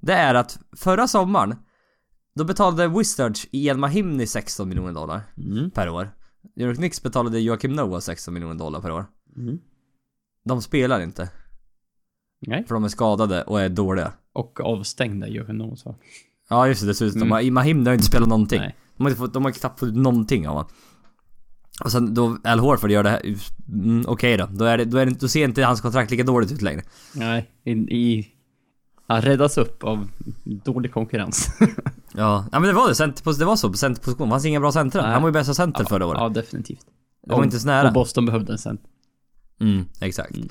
det 0.00 0.12
är 0.12 0.34
att 0.34 0.58
förra 0.76 1.08
sommaren, 1.08 1.56
då 2.34 2.44
betalade 2.44 2.88
Wizards 2.88 3.46
Ian 3.50 3.80
Mahimni 3.80 4.26
16 4.26 4.68
miljoner 4.68 4.92
dollar 4.92 5.20
Mm. 5.36 5.70
per 5.70 5.88
år. 5.88 6.08
New 6.56 6.68
York 6.68 6.76
Knicks 6.76 7.02
betalade 7.02 7.40
Joakim 7.40 7.72
Noah 7.72 8.00
16 8.00 8.34
miljoner 8.34 8.54
dollar 8.54 8.80
per 8.80 8.90
år. 8.92 9.06
Mm. 9.36 9.58
De 10.44 10.62
spelar 10.62 11.00
inte, 11.00 11.28
Nej. 12.46 12.64
för 12.68 12.74
de 12.74 12.84
är 12.84 12.88
skadade 12.88 13.42
och 13.42 13.60
är 13.60 13.68
dåliga. 13.68 14.12
Och 14.32 14.60
avstängda 14.60 15.26
vi 15.26 15.52
nog 15.52 15.78
så. 15.78 15.96
Ja 16.48 16.68
just 16.68 16.80
det, 16.80 16.86
dessutom. 16.86 17.22
Mm. 17.22 17.32
Mm. 17.38 17.54
Mahim 17.54 17.86
har 17.86 17.92
inte 17.92 18.04
spelat 18.04 18.28
någonting. 18.28 18.60
Nej. 18.60 18.76
De 18.96 19.02
har 19.04 19.10
inte 19.10 19.18
fått, 19.20 19.32
de 19.34 19.44
har 19.44 19.50
knappt 19.52 19.80
fått 19.80 19.88
ut 19.88 19.94
någonting 19.96 20.48
av 20.48 20.54
honom. 20.54 20.70
Och 21.84 21.92
sen 21.92 22.14
då 22.14 22.38
Al 22.44 22.58
Horford 22.58 22.90
gör 22.90 23.02
det 23.02 23.10
här, 23.10 23.36
mm, 23.68 24.04
okej 24.08 24.36
då. 24.36 24.48
Då, 24.52 24.64
är 24.64 24.78
det, 24.78 24.84
då, 24.84 24.96
är 24.98 25.06
det, 25.06 25.12
då 25.20 25.28
ser 25.28 25.44
inte 25.44 25.64
hans 25.64 25.80
kontrakt 25.80 26.10
lika 26.10 26.22
dåligt 26.24 26.52
ut 26.52 26.62
längre. 26.62 26.82
Nej, 27.12 27.50
i... 27.64 27.70
i 27.72 28.30
han 29.06 29.22
räddas 29.22 29.58
upp 29.58 29.84
av 29.84 30.08
dålig 30.44 30.92
konkurrens. 30.92 31.48
Ja, 32.16 32.46
ja 32.52 32.60
men 32.60 32.68
det 32.68 32.72
var 32.74 32.88
det. 32.88 32.94
Center, 32.94 33.38
det 33.38 33.44
var 33.44 33.56
så 33.56 33.70
på 33.70 33.76
centerposition. 33.76 34.28
Det 34.28 34.32
fanns 34.32 34.44
inga 34.44 34.60
bra 34.60 34.72
centra. 34.72 35.02
Han 35.02 35.22
var 35.22 35.28
ju 35.28 35.32
bästa 35.32 35.54
center 35.54 35.84
förra 35.84 36.06
året. 36.06 36.20
ja, 36.20 36.28
definitivt. 36.28 36.86
Det 37.26 37.32
var 37.34 37.44
inte 37.44 37.60
så 37.60 37.66
nära. 37.66 37.88
Och 37.88 37.94
Boston 37.94 38.26
behövde 38.26 38.52
en 38.52 38.58
sen. 38.58 38.78
Mm, 39.60 39.84
exakt. 40.00 40.36
Mm. 40.36 40.48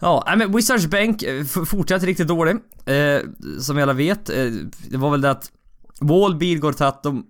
Ja, 0.00 0.34
men 0.38 0.52
Wizards 0.56 0.86
bänk 0.86 1.22
eh, 1.22 1.40
f- 1.40 1.68
fortsatte 1.68 2.06
riktigt 2.06 2.28
dålig. 2.28 2.56
Eh, 2.86 3.20
som 3.60 3.76
vi 3.76 3.82
alla 3.82 3.92
vet. 3.92 4.30
Eh, 4.30 4.44
det 4.90 4.96
var 4.96 5.10
väl 5.10 5.20
det 5.20 5.30
att 5.30 5.52
Wall, 6.00 6.36
Bilgård, 6.36 6.76
Tatum, 6.76 7.26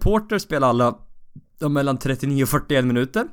Porter 0.00 0.38
spelade 0.38 0.70
alla 0.70 0.98
de 1.58 1.72
mellan 1.72 1.98
39 1.98 2.42
och 2.42 2.48
41 2.48 2.84
minuter. 2.84 3.26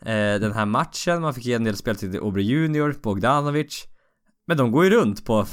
Eh, 0.00 0.40
den 0.40 0.52
här 0.52 0.66
matchen, 0.66 1.22
man 1.22 1.34
fick 1.34 1.44
ge 1.44 1.54
en 1.54 1.64
del 1.64 1.76
speltid 1.76 2.10
till 2.10 2.20
Obre 2.20 2.42
Junior, 2.42 2.94
Bogdanovic. 3.02 3.84
Men 4.46 4.56
de 4.56 4.72
går 4.72 4.84
ju 4.84 4.90
runt 4.90 5.24
på... 5.24 5.46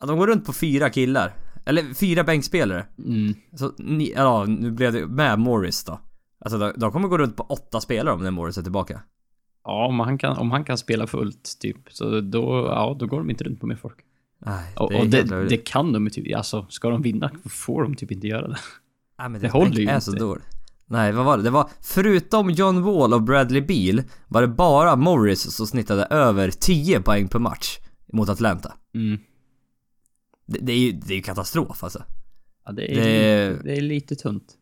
Ja, 0.00 0.06
de 0.06 0.18
går 0.18 0.26
runt 0.26 0.46
på 0.46 0.52
fyra 0.52 0.90
killar. 0.90 1.34
Eller 1.64 1.94
fyra 1.94 2.24
bänkspelare. 2.24 2.86
Mm. 2.98 3.34
Så 3.56 3.72
ni, 3.78 4.12
ja, 4.16 4.44
nu 4.44 4.70
blev 4.70 4.92
det 4.92 5.06
med 5.06 5.38
Morris 5.38 5.84
då. 5.84 6.00
Alltså 6.38 6.58
de, 6.58 6.72
de 6.76 6.92
kommer 6.92 7.08
gå 7.08 7.18
runt 7.18 7.36
på 7.36 7.42
åtta 7.42 7.80
spelare 7.80 8.14
om 8.14 8.22
när 8.22 8.30
Morris 8.30 8.58
är 8.58 8.62
tillbaka. 8.62 9.02
Ja, 9.64 9.86
om 9.86 10.00
han, 10.00 10.18
kan, 10.18 10.36
om 10.36 10.50
han 10.50 10.64
kan 10.64 10.78
spela 10.78 11.06
fullt, 11.06 11.58
typ, 11.60 11.76
så 11.88 12.20
då, 12.20 12.66
ja, 12.66 12.96
då 12.98 13.06
går 13.06 13.18
de 13.18 13.30
inte 13.30 13.44
runt 13.44 13.60
på 13.60 13.66
mer 13.66 13.76
folk. 13.76 13.96
Nej, 14.38 14.74
Och, 14.76 14.92
är 14.92 15.00
och 15.00 15.06
det, 15.06 15.48
det 15.48 15.56
kan 15.56 15.92
de 15.92 16.04
ju 16.04 16.10
typ, 16.10 16.36
alltså, 16.36 16.66
ska 16.68 16.90
de 16.90 17.02
vinna 17.02 17.30
får 17.44 17.82
de 17.82 17.94
typ 17.94 18.12
inte 18.12 18.26
göra 18.26 18.48
det. 18.48 18.58
Nej, 19.18 19.28
men 19.28 19.32
det 19.32 19.38
deras 19.38 19.52
håller 19.52 19.76
ju 19.80 19.88
är 19.88 19.94
inte. 19.94 20.00
så 20.04 20.12
dåligt. 20.12 20.44
Nej, 20.88 21.12
vad 21.12 21.24
var 21.24 21.36
det? 21.36 21.42
Det 21.42 21.50
var, 21.50 21.70
förutom 21.80 22.50
John 22.50 22.82
Wall 22.82 23.14
och 23.14 23.22
Bradley 23.22 23.60
Beal, 23.60 24.02
var 24.28 24.40
det 24.42 24.48
bara 24.48 24.96
Morris 24.96 25.40
som 25.52 25.66
snittade 25.66 26.04
över 26.04 26.50
10 26.50 27.00
poäng 27.00 27.28
per 27.28 27.38
match 27.38 27.78
mot 28.12 28.28
Atlanta. 28.28 28.74
Mm. 28.94 29.18
Det, 30.46 30.58
det 30.58 30.72
är 30.72 30.78
ju 30.78 30.92
det 30.92 31.12
är 31.14 31.16
ju 31.16 31.22
katastrof 31.22 31.84
alltså. 31.84 32.02
Ja, 32.66 32.72
det 32.72 32.92
är, 32.92 33.04
Det- 33.50 33.62
det 33.64 33.76
är 33.76 33.80
lite 33.80 34.16
tunt. 34.16 34.54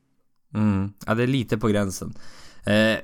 Mm. 0.55 0.93
Ja, 1.07 1.15
det 1.15 1.23
är 1.23 1.27
lite 1.27 1.59
på 1.59 1.69
gränsen. 1.69 2.15
Eh, 2.67 2.97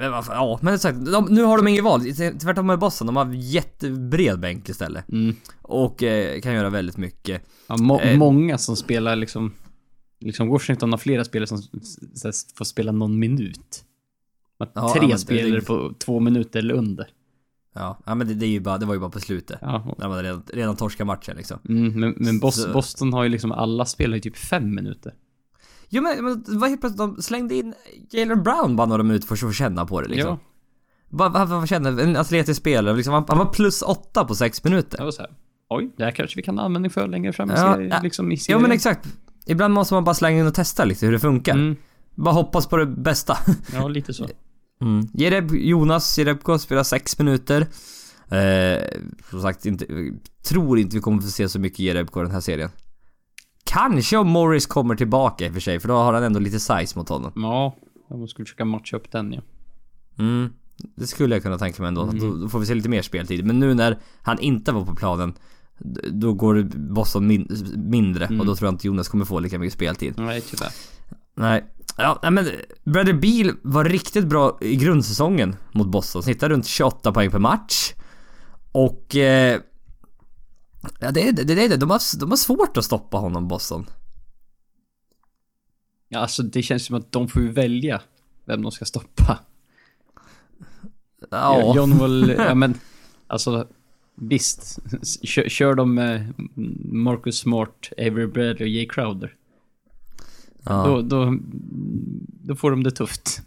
men 0.00 0.10
vad 0.12 0.24
fan, 0.26 0.36
ja, 0.36 0.58
men 0.62 0.78
sagt, 0.78 1.04
de, 1.12 1.24
nu 1.30 1.42
har 1.42 1.56
de 1.56 1.68
ingen 1.68 1.84
val. 1.84 2.00
Tvärtom 2.40 2.66
med 2.66 2.78
Boston, 2.78 3.06
de 3.06 3.16
har 3.16 3.32
jättebred 3.34 4.40
bänk 4.40 4.68
istället. 4.68 5.08
Mm. 5.08 5.36
Och 5.62 6.02
eh, 6.02 6.40
kan 6.40 6.54
göra 6.54 6.70
väldigt 6.70 6.96
mycket. 6.96 7.42
Ja, 7.66 7.76
må, 7.76 8.00
Eh. 8.00 8.18
många 8.18 8.58
som 8.58 8.76
spelar 8.76 9.16
liksom, 9.16 9.52
liksom 10.20 10.48
Washington 10.48 10.90
har 10.92 10.98
flera 10.98 11.24
spelare 11.24 11.46
som 11.46 11.62
får 12.54 12.64
spela 12.64 12.92
någon 12.92 13.18
minut. 13.18 13.84
Ja, 14.74 14.94
Tre 14.98 15.06
det- 15.06 15.18
spelare 15.18 15.60
det- 15.60 15.66
på 15.66 15.94
två 15.98 16.20
minuter 16.20 16.58
eller 16.58 16.74
under. 16.74 17.08
Ja, 17.74 17.98
ja 18.06 18.14
men 18.14 18.28
det, 18.28 18.34
det, 18.34 18.46
är 18.46 18.50
ju 18.50 18.60
bara, 18.60 18.78
det 18.78 18.86
var 18.86 18.94
ju 18.94 19.00
bara 19.00 19.10
på 19.10 19.20
slutet. 19.20 19.58
Ja, 19.62 19.94
När 19.98 20.08
man 20.08 20.22
redan, 20.22 20.42
redan 20.52 20.76
torskade 20.76 21.06
matchen 21.06 21.36
liksom. 21.36 21.58
mm, 21.68 22.00
men 22.00 22.14
men 22.16 22.38
Bos, 22.40 22.62
Så- 22.62 22.72
Boston 22.72 23.12
har 23.12 23.22
ju 23.22 23.28
liksom, 23.28 23.52
alla 23.52 23.84
spelar 23.84 24.14
ju 24.14 24.20
typ 24.20 24.36
fem 24.36 24.74
minuter. 24.74 25.14
Jo 25.88 26.02
men, 26.02 26.24
men 26.24 26.42
det 26.42 26.56
var 26.58 26.68
helt 26.68 26.80
plötsligt, 26.80 26.98
de 26.98 27.22
slängde 27.22 27.54
in 27.54 27.74
Jalen 28.10 28.42
Brown 28.42 28.76
bara 28.76 28.86
några 28.86 29.02
minuter 29.02 29.26
för 29.26 29.34
att 29.34 29.40
få 29.40 29.52
känna 29.52 29.86
på 29.86 30.00
det 30.00 30.08
liksom. 30.08 30.38
Ja. 31.10 31.28
Vad 31.48 31.68
känner 31.68 32.00
En 32.00 32.16
atletisk 32.16 32.60
spelare, 32.60 32.96
liksom, 32.96 33.14
han, 33.14 33.24
han 33.28 33.38
var 33.38 33.46
plus 33.52 33.82
åtta 33.82 34.24
på 34.24 34.34
sex 34.34 34.64
minuter. 34.64 34.98
Jag 34.98 35.04
var 35.04 35.12
så 35.12 35.22
här, 35.22 35.30
oj, 35.68 35.90
det 35.96 36.04
här 36.04 36.10
kanske 36.10 36.36
vi 36.36 36.42
kan 36.42 36.58
ha 36.58 36.64
användning 36.64 36.90
för 36.90 37.08
längre 37.08 37.32
fram 37.32 37.50
i 37.50 37.52
Ja, 37.52 37.72
serien, 37.74 37.90
ja. 37.90 38.00
liksom 38.02 38.32
i 38.32 38.34
Ja 38.34 38.38
serien. 38.40 38.62
men 38.62 38.72
exakt. 38.72 39.08
Ibland 39.48 39.74
måste 39.74 39.94
man 39.94 40.04
bara 40.04 40.14
slänga 40.14 40.40
in 40.40 40.46
och 40.46 40.54
testa 40.54 40.84
lite 40.84 41.06
hur 41.06 41.12
det 41.12 41.18
funkar. 41.18 41.54
Mm, 41.54 41.76
Bara 42.14 42.34
hoppas 42.34 42.66
på 42.66 42.76
det 42.76 42.86
bästa. 42.86 43.38
ja, 43.72 43.88
lite 43.88 44.14
så. 44.14 44.28
Mm. 44.80 45.06
Jereb, 45.14 45.54
Jonas 45.54 46.18
Jerebko 46.18 46.58
spelar 46.58 46.82
sex 46.82 47.18
minuter. 47.18 47.66
Eh, 48.30 48.82
som 49.30 49.42
sagt, 49.42 49.66
inte, 49.66 49.86
tror 50.48 50.78
inte 50.78 50.96
vi 50.96 51.02
kommer 51.02 51.22
få 51.22 51.28
se 51.28 51.48
så 51.48 51.60
mycket 51.60 51.78
Jerebko 51.78 52.20
i 52.20 52.22
den 52.22 52.32
här 52.32 52.40
serien. 52.40 52.70
Kanske 53.64 54.16
om 54.16 54.28
Morris 54.28 54.66
kommer 54.66 54.94
tillbaka 54.94 55.46
i 55.46 55.48
och 55.48 55.52
för 55.52 55.60
sig, 55.60 55.80
för 55.80 55.88
då 55.88 55.94
har 55.94 56.12
han 56.12 56.22
ändå 56.22 56.40
lite 56.40 56.60
size 56.60 56.98
mot 56.98 57.08
honom. 57.08 57.32
Ja, 57.36 57.76
jag 58.08 58.28
skulle 58.28 58.46
försöka 58.46 58.64
matcha 58.64 58.96
upp 58.96 59.12
den 59.12 59.32
ja. 59.32 59.40
Mm. 60.18 60.48
Det 60.96 61.06
skulle 61.06 61.34
jag 61.34 61.42
kunna 61.42 61.58
tänka 61.58 61.82
mig 61.82 61.88
ändå. 61.88 62.02
Mm. 62.02 62.40
Då, 62.40 62.48
får 62.48 62.58
vi 62.58 62.66
se 62.66 62.74
lite 62.74 62.88
mer 62.88 63.02
speltid. 63.02 63.44
Men 63.44 63.60
nu 63.60 63.74
när 63.74 63.98
han 64.22 64.38
inte 64.38 64.72
var 64.72 64.84
på 64.84 64.94
planen, 64.94 65.34
då 66.10 66.32
går 66.32 66.62
Boston 66.76 67.26
min, 67.26 67.48
mindre 67.76 68.26
Mm. 68.26 68.40
och 68.40 68.46
då 68.46 68.56
tror 68.56 68.66
jag 68.66 68.74
inte 68.74 68.86
Jonas 68.86 69.08
kommer 69.08 69.24
få 69.24 69.40
lika 69.40 69.58
mycket 69.58 69.74
speltid. 69.74 70.14
Nej, 70.16 70.40
tyvärr. 70.40 70.72
Nej. 71.34 71.64
Ja, 71.96 72.30
men 72.30 72.48
Bradley 72.84 73.14
Beal 73.14 73.56
var 73.62 73.84
riktigt 73.84 74.26
bra 74.26 74.58
i 74.60 74.76
grundsäsongen 74.76 75.56
mot 75.72 75.86
Boston. 75.88 76.22
Snittade 76.22 76.54
runt 76.54 76.66
28 76.66 77.12
poäng 77.12 77.30
per 77.30 77.38
match. 77.38 77.92
Och... 78.72 79.16
Eh, 79.16 79.60
ja, 81.00 81.10
det 81.10 81.28
är 81.28 81.32
det. 81.32 81.42
det, 81.44 81.64
är 81.64 81.68
det. 81.68 81.76
De, 81.76 81.90
har, 81.90 82.18
de 82.18 82.30
har 82.30 82.36
svårt 82.36 82.76
att 82.76 82.84
stoppa 82.84 83.16
honom, 83.16 83.48
Boston. 83.48 83.86
Ja, 86.08 86.18
alltså 86.18 86.42
det 86.42 86.62
känns 86.62 86.86
som 86.86 86.96
att 86.96 87.12
de 87.12 87.28
får 87.28 87.42
ju 87.42 87.52
välja 87.52 88.00
vem 88.44 88.62
de 88.62 88.72
ska 88.72 88.84
stoppa. 88.84 89.38
Ja. 91.30 91.72
John 91.76 91.98
Wall, 91.98 92.30
ja 92.30 92.54
men 92.54 92.74
alltså 93.26 93.68
visst. 94.20 94.78
Kör, 95.22 95.48
kör 95.48 95.74
de 95.74 95.94
med 95.94 96.32
Marcus 96.84 97.38
Smart, 97.38 97.88
Avery 97.98 98.26
Bradley 98.26 98.64
och 98.64 98.68
Jay 98.68 98.88
Crowder. 98.88 99.34
ja. 100.64 100.86
Då, 100.86 101.02
då, 101.02 101.38
då 102.42 102.54
får 102.56 102.70
de 102.70 102.82
det 102.82 102.90
tufft. 102.90 103.42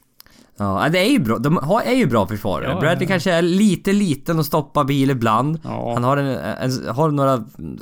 ja, 0.58 0.90
det 0.92 1.00
är 1.00 1.12
ju 1.12 1.20
bra. 1.20 1.38
De 1.38 1.58
är 1.86 1.96
ju 1.96 2.06
bra 2.06 2.28
försvarare. 2.28 2.70
Ja, 2.72 2.80
Bradley 2.80 3.04
ja. 3.04 3.08
kanske 3.08 3.32
är 3.32 3.42
lite 3.42 3.94
liten 3.94 4.40
och 4.40 4.46
stoppar 4.46 4.84
bil 4.84 5.10
ibland. 5.10 5.60
Ja. 5.64 5.94
Han 5.94 6.04
har, 6.04 6.18
en, 6.18 6.28
en, 6.38 6.88
har 6.96 7.12
några, 7.12 7.34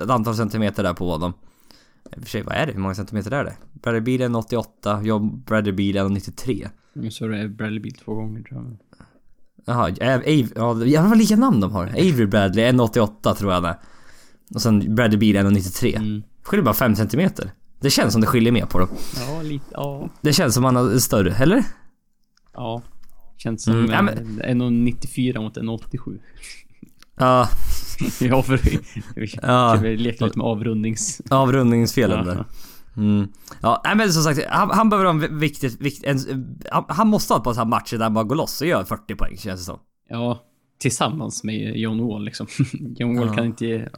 ett 0.04 0.10
antal 0.10 0.36
centimeter 0.36 0.84
där 0.84 0.93
på 0.93 1.12
honom. 1.12 1.34
I 2.17 2.19
och 2.19 2.23
för 2.23 2.30
sig, 2.30 2.41
vad 2.41 2.56
är 2.56 2.65
det? 2.65 2.71
Hur 2.73 2.80
många 2.80 2.95
centimeter 2.95 3.32
är 3.32 3.43
det? 3.43 3.56
Bradley 3.73 4.02
Beal 4.02 4.21
är 4.21 4.36
1,88, 4.41 5.06
jag 5.06 5.21
Bradley 5.34 5.73
Beal 5.73 6.13
är 6.13 6.15
1,93. 6.15 7.10
Så 7.10 7.28
det 7.28 7.38
är 7.38 7.47
Bradley 7.47 7.80
Beal 7.80 7.93
två 7.93 8.13
gånger 8.15 8.43
tror 8.43 8.62
jag. 8.63 8.78
Jaha, 9.65 9.89
Av- 10.02 10.63
Av- 10.63 10.80
ja, 10.82 10.86
jävlar 10.88 11.10
vad 11.10 11.17
lika 11.17 11.36
namn 11.36 11.60
de 11.60 11.72
har. 11.72 11.88
Avery 11.88 12.26
Bradley 12.26 12.65
1,88 12.72 13.34
tror 13.36 13.52
jag 13.54 13.62
han 13.62 13.72
är. 13.72 13.80
Och 14.56 14.62
sen 14.62 14.95
Bradley 14.95 15.34
Beal 15.34 15.45
1,93. 15.45 15.95
Mm. 15.98 16.24
Skiljer 16.43 16.63
bara 16.65 16.74
5 16.74 16.95
centimeter. 16.95 17.52
Det 17.82 17.89
känns 17.89 18.12
som 18.13 18.22
det 18.22 18.28
skiljer 18.28 18.52
mer 18.52 18.65
på 18.65 18.80
dem. 18.80 18.89
Ja, 19.28 19.41
lite, 19.41 19.65
ja. 19.72 20.10
Det 20.22 20.34
känns 20.34 20.54
som 20.54 20.63
han 20.63 20.76
är 20.78 20.98
större, 21.00 21.34
eller? 21.36 21.63
Ja. 22.54 22.82
Känns 23.38 23.63
som 23.63 23.74
Mm, 23.74 23.91
ja, 23.91 23.98
eh, 23.98 24.04
men- 24.04 24.41
1,94 24.62 25.39
mot 25.41 25.58
1,87. 25.58 26.19
Ja, 27.17 27.50
ja, 28.19 28.43
för 28.43 28.58
vi, 28.58 28.80
vi, 29.15 29.28
Ja. 29.41 29.80
vi 29.84 29.98
lekte 29.98 30.26
lite 30.26 30.38
med 30.38 30.48
avrundnings... 30.48 31.22
avrundningsfelen 31.30 32.17
Ja. 32.28 32.34
där. 32.34 32.45
Mm. 32.97 33.28
Ja, 33.62 33.84
men 33.95 34.13
som 34.13 34.23
sagt, 34.23 34.47
han, 34.49 34.69
han 34.69 34.89
behöver 34.89 35.13
ha 35.13 35.25
en 35.25 35.39
viktig, 35.39 35.71
vikt, 35.80 36.04
en, 36.04 36.17
han, 36.71 36.86
han 36.88 37.08
måste 37.08 37.34
ha 37.34 37.38
ett 37.38 37.43
par 37.43 37.54
sådana 37.54 37.69
matcher 37.69 37.97
där 37.97 38.04
han 38.04 38.13
bara 38.13 38.23
går 38.23 38.36
loss 38.36 38.62
och 38.62 38.67
gör 38.67 38.84
40 38.84 39.15
poäng 39.15 39.38
känns 39.38 39.62
det 39.62 39.65
som. 39.65 39.80
Ja, 40.10 40.43
tillsammans 40.80 41.43
med 41.43 41.78
John 41.78 42.08
Wall 42.08 42.25
liksom. 42.25 42.47
John 42.97 43.17
Wall 43.17 43.28
Ja. 43.28 43.34
kan 43.34 43.45
inte... 43.45 43.89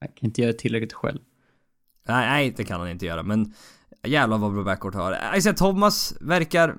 Han 0.00 0.08
kan 0.08 0.26
inte 0.28 0.42
göra 0.42 0.52
tillräckligt 0.52 0.92
själv. 0.92 1.18
Nej, 2.08 2.26
nej, 2.28 2.54
det 2.56 2.64
kan 2.64 2.80
han 2.80 2.90
inte 2.90 3.06
göra, 3.06 3.22
men 3.22 3.54
jävlar 4.06 4.38
vad 4.38 4.52
bra 4.52 4.64
backcourt 4.64 4.94
har. 4.94 5.36
Isaiah 5.36 5.56
Thomas 5.56 6.14
verkar... 6.20 6.76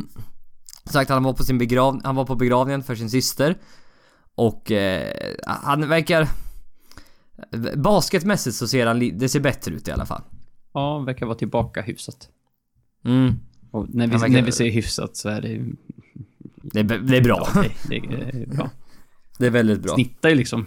sagt 0.84 1.10
han 1.10 1.22
var 1.22 1.32
på 1.32 1.44
sin 1.44 1.58
begrav... 1.58 2.00
Han 2.04 2.16
var 2.16 2.24
på 2.24 2.34
begravningen 2.34 2.82
för 2.82 2.94
sin 2.94 3.10
syster. 3.10 3.56
Och 4.34 4.70
eh, 4.70 5.34
han 5.46 5.88
verkar... 5.88 6.28
Basketmässigt 7.76 8.56
så 8.56 8.68
ser 8.68 8.86
han... 8.86 9.18
Det 9.18 9.28
ser 9.28 9.40
bättre 9.40 9.74
ut 9.74 9.88
i 9.88 9.92
alla 9.92 10.06
fall. 10.06 10.22
Ja, 10.72 10.98
verkar 10.98 11.26
vara 11.26 11.38
tillbaka 11.38 11.82
hyfsat. 11.82 12.28
Mm. 13.04 13.34
Och 13.70 13.94
när 13.94 14.06
vi, 14.06 14.12
verkar- 14.12 14.28
när 14.28 14.42
vi 14.42 14.52
säger 14.52 14.72
hyfsat 14.72 15.16
så 15.16 15.28
är 15.28 15.42
det... 15.42 15.64
Det 16.62 16.80
är, 16.80 16.84
det 16.84 17.16
är 17.16 17.22
bra. 17.24 17.48
Ja, 17.54 17.62
det, 17.88 17.98
det 18.32 18.42
är 18.42 18.46
bra. 18.46 18.70
Det 19.38 19.46
är 19.46 19.50
väldigt 19.50 19.82
bra. 19.82 19.94
Snittar 19.94 20.28
ju 20.28 20.34
liksom... 20.34 20.66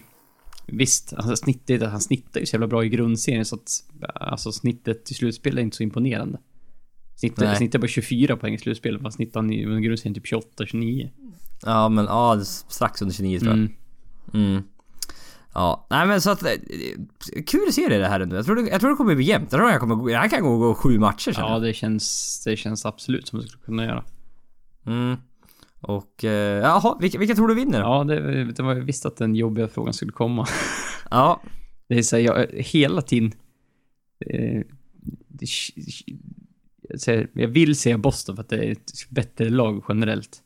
Visst, 0.67 1.13
alltså 1.13 1.35
snittet, 1.35 1.81
han 1.81 2.01
snittar 2.01 2.39
ju 2.39 2.45
så 2.45 2.55
jävla 2.55 2.67
bra 2.67 2.85
i 2.85 2.89
grundserien 2.89 3.45
så 3.45 3.55
att... 3.55 3.69
Alltså 4.15 4.51
snittet 4.51 5.11
i 5.11 5.13
slutspel 5.13 5.57
är 5.57 5.61
inte 5.61 5.77
så 5.77 5.83
imponerande. 5.83 6.39
Snittar, 7.15 7.55
snittar 7.55 7.79
bara 7.79 7.87
24 7.87 8.37
poäng 8.37 8.53
i 8.53 8.57
slutspelet, 8.57 9.01
fast 9.01 9.15
snittar 9.15 9.39
han 9.39 9.53
i 9.53 9.81
grundserien 9.81 10.13
typ 10.13 10.25
28-29. 10.57 11.09
Ja, 11.65 11.89
men 11.89 12.05
ja, 12.05 12.35
det 12.35 12.41
är 12.41 12.45
strax 12.71 13.01
under 13.01 13.15
29 13.15 13.39
tror 13.39 13.51
jag. 13.51 13.57
Mm. 13.59 13.71
Mm. 14.33 14.63
Ja, 15.53 15.87
nej 15.89 16.07
men 16.07 16.21
så 16.21 16.29
att... 16.29 16.43
eh, 16.43 16.49
Kul 17.47 17.73
serie 17.73 17.97
det 17.97 18.07
här 18.07 18.19
ändå. 18.19 18.35
Jag 18.35 18.45
tror 18.45 18.55
det, 18.55 18.69
jag 18.69 18.79
tror 18.79 18.89
det 18.89 18.95
kommer 18.95 19.15
bli 19.15 19.25
jämnt. 19.25 19.51
Jag 19.51 19.59
tror 19.59 19.69
här 19.69 19.79
kommer 19.79 20.15
här 20.15 20.29
kan 20.29 20.43
gå, 20.43 20.57
gå 20.57 20.73
sju 20.73 20.99
matcher 20.99 21.31
känner 21.31 21.49
Ja, 21.49 21.59
det 21.59 21.73
känns, 21.73 22.41
det 22.45 22.57
känns 22.57 22.85
absolut 22.85 23.27
som 23.27 23.39
det 23.39 23.47
skulle 23.47 23.63
kunna 23.63 23.85
göra. 23.85 24.03
Mm. 24.85 25.17
Och... 25.79 26.23
eh, 26.23 26.61
Jaha, 26.61 26.97
vilka, 27.01 27.19
vilka 27.19 27.35
tror 27.35 27.47
du 27.47 27.55
vinner 27.55 27.79
då? 27.81 27.85
Ja, 27.87 28.03
det, 28.03 28.43
det 28.51 28.63
var 28.63 28.73
jag 28.75 28.81
visste 28.81 29.07
att 29.07 29.17
den 29.17 29.35
jobbiga 29.35 29.67
frågan 29.67 29.93
skulle 29.93 30.11
komma. 30.11 30.47
Ja. 31.11 31.41
Det 31.87 31.97
är 31.97 32.01
så 32.01 32.15
här, 32.15 32.23
jag 32.23 32.47
hela 32.53 33.01
tiden... 33.01 33.31
Eh, 34.25 34.61
det, 35.27 35.47
jag 37.33 37.47
vill 37.47 37.75
säga 37.75 37.97
Boston 37.97 38.35
för 38.35 38.43
att 38.43 38.49
det 38.49 38.57
är 38.57 38.71
ett 38.71 38.91
bättre 39.09 39.49
lag 39.49 39.83
generellt. 39.89 40.41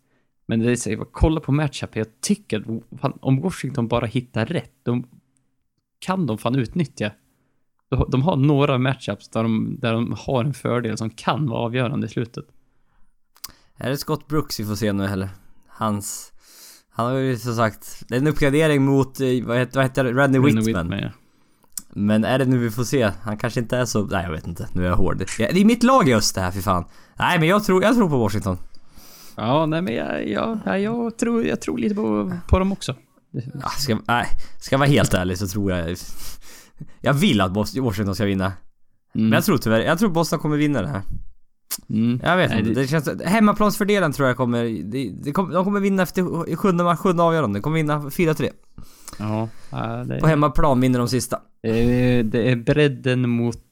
Men 0.49 0.59
det 0.59 0.77
så 0.77 0.89
här, 0.89 1.05
kolla 1.11 1.39
på 1.41 1.51
matchup. 1.51 1.95
Jag 1.95 2.07
tycker 2.21 2.59
att 2.59 2.99
fan, 3.01 3.17
om 3.21 3.41
Washington 3.41 3.87
bara 3.87 4.05
hittar 4.05 4.45
rätt, 4.45 4.71
de 4.83 5.07
kan 5.99 6.25
de 6.25 6.37
fan 6.37 6.55
utnyttja. 6.55 7.11
De, 8.07 8.21
har 8.21 8.35
några 8.35 8.77
matchups 8.77 9.29
där 9.29 9.43
de, 9.43 9.77
där 9.81 9.93
de 9.93 10.15
har 10.19 10.43
en 10.43 10.53
fördel 10.53 10.97
som 10.97 11.09
kan 11.09 11.47
vara 11.49 11.59
avgörande 11.59 12.07
i 12.07 12.09
slutet. 12.09 12.45
Är 13.77 13.89
det 13.89 13.97
Scott 13.97 14.27
Brooks 14.27 14.59
vi 14.59 14.65
får 14.65 14.75
se 14.75 14.93
nu 14.93 15.05
heller? 15.07 15.29
Hans... 15.67 16.33
Han 16.89 17.05
har 17.05 17.13
ju 17.13 17.37
som 17.37 17.55
sagt... 17.55 18.03
Det 18.07 18.15
är 18.15 18.19
en 18.19 18.27
uppgradering 18.27 18.85
mot... 18.85 19.19
eh, 19.19 19.27
Vad 19.45 19.57
heter, 19.57 19.75
vad 19.75 19.85
heter 19.85 20.03
det? 20.03 20.13
Randy 20.13 20.37
Randy 20.39 20.61
Whitman. 20.61 20.99
ja. 20.99 21.09
Men 21.89 22.23
är 22.23 22.39
det 22.39 22.45
nu 22.45 22.57
vi 22.57 22.71
får 22.71 22.83
se? 22.83 23.11
Han 23.21 23.37
kanske 23.37 23.59
inte 23.59 23.77
är 23.77 23.85
så... 23.85 24.03
Nej 24.05 24.23
jag 24.23 24.31
vet 24.31 24.47
inte. 24.47 24.67
Nu 24.73 24.85
är 24.85 24.89
jag 24.89 24.95
hård. 24.95 25.17
Det 25.37 25.61
är 25.61 25.65
mitt 25.65 25.83
lag 25.83 26.09
i 26.09 26.13
öst 26.13 26.35
det 26.35 26.41
här 26.41 26.51
för 26.51 26.61
fan. 26.61 26.85
Nej 27.19 27.39
men 27.39 27.47
jag 27.47 27.63
tror, 27.63 27.83
jag 27.83 27.95
tror 27.95 28.09
på 28.09 28.17
Washington. 28.17 28.57
Ja, 29.37 29.65
nej 29.65 29.81
men 29.81 29.95
jag, 29.95 30.27
jag, 30.29 30.81
jag, 30.81 31.17
tror, 31.17 31.45
jag 31.45 31.61
tror 31.61 31.77
lite 31.77 31.95
på, 31.95 32.31
på 32.49 32.59
dem 32.59 32.71
också. 32.71 32.95
Ja, 33.31 33.69
ska, 33.69 33.97
nej, 34.07 34.25
ska 34.59 34.73
jag 34.73 34.79
vara 34.79 34.89
helt 34.89 35.13
ärlig 35.13 35.37
så 35.37 35.47
tror 35.47 35.71
jag... 35.71 35.97
Jag 37.01 37.13
vill 37.13 37.41
att 37.41 37.51
Bos- 37.51 37.79
Washington 37.81 38.15
ska 38.15 38.25
vinna. 38.25 38.45
Mm. 38.45 39.29
Men 39.29 39.31
jag 39.31 39.43
tror 39.45 39.57
tyvärr, 39.57 39.79
jag 39.79 39.99
tror 39.99 40.09
Boston 40.09 40.39
kommer 40.39 40.57
vinna 40.57 40.81
det 40.81 40.87
här. 40.87 41.01
Mm. 41.89 42.19
Jag 42.23 42.37
vet 42.37 42.49
Nej, 42.49 42.59
inte, 42.59 42.71
det- 42.71 42.81
det 42.81 42.87
känns... 42.87 43.09
Hemmaplansfördelen 43.25 44.11
tror 44.11 44.27
jag 44.27 44.37
kommer... 44.37 44.63
Det, 44.83 45.09
det 45.23 45.31
kommer 45.31 45.53
de 45.53 45.63
kommer 45.63 45.79
vinna 45.79 46.03
efter 46.03 46.55
sjunde, 46.55 46.83
ma- 46.83 46.95
sjunde 46.95 47.23
avgörande. 47.23 47.59
De 47.59 47.63
kommer 47.63 47.77
vinna 47.77 47.99
4-3. 47.99 48.49
Ja, 49.19 49.49
ja, 49.69 49.77
det, 50.03 50.19
På 50.19 50.27
hemmaplan 50.27 50.81
vinner 50.81 50.99
de 50.99 51.07
sista. 51.07 51.39
det, 51.61 51.69
är- 51.69 52.23
det 52.23 52.51
är 52.51 52.55
bredden 52.55 53.29
mot 53.29 53.71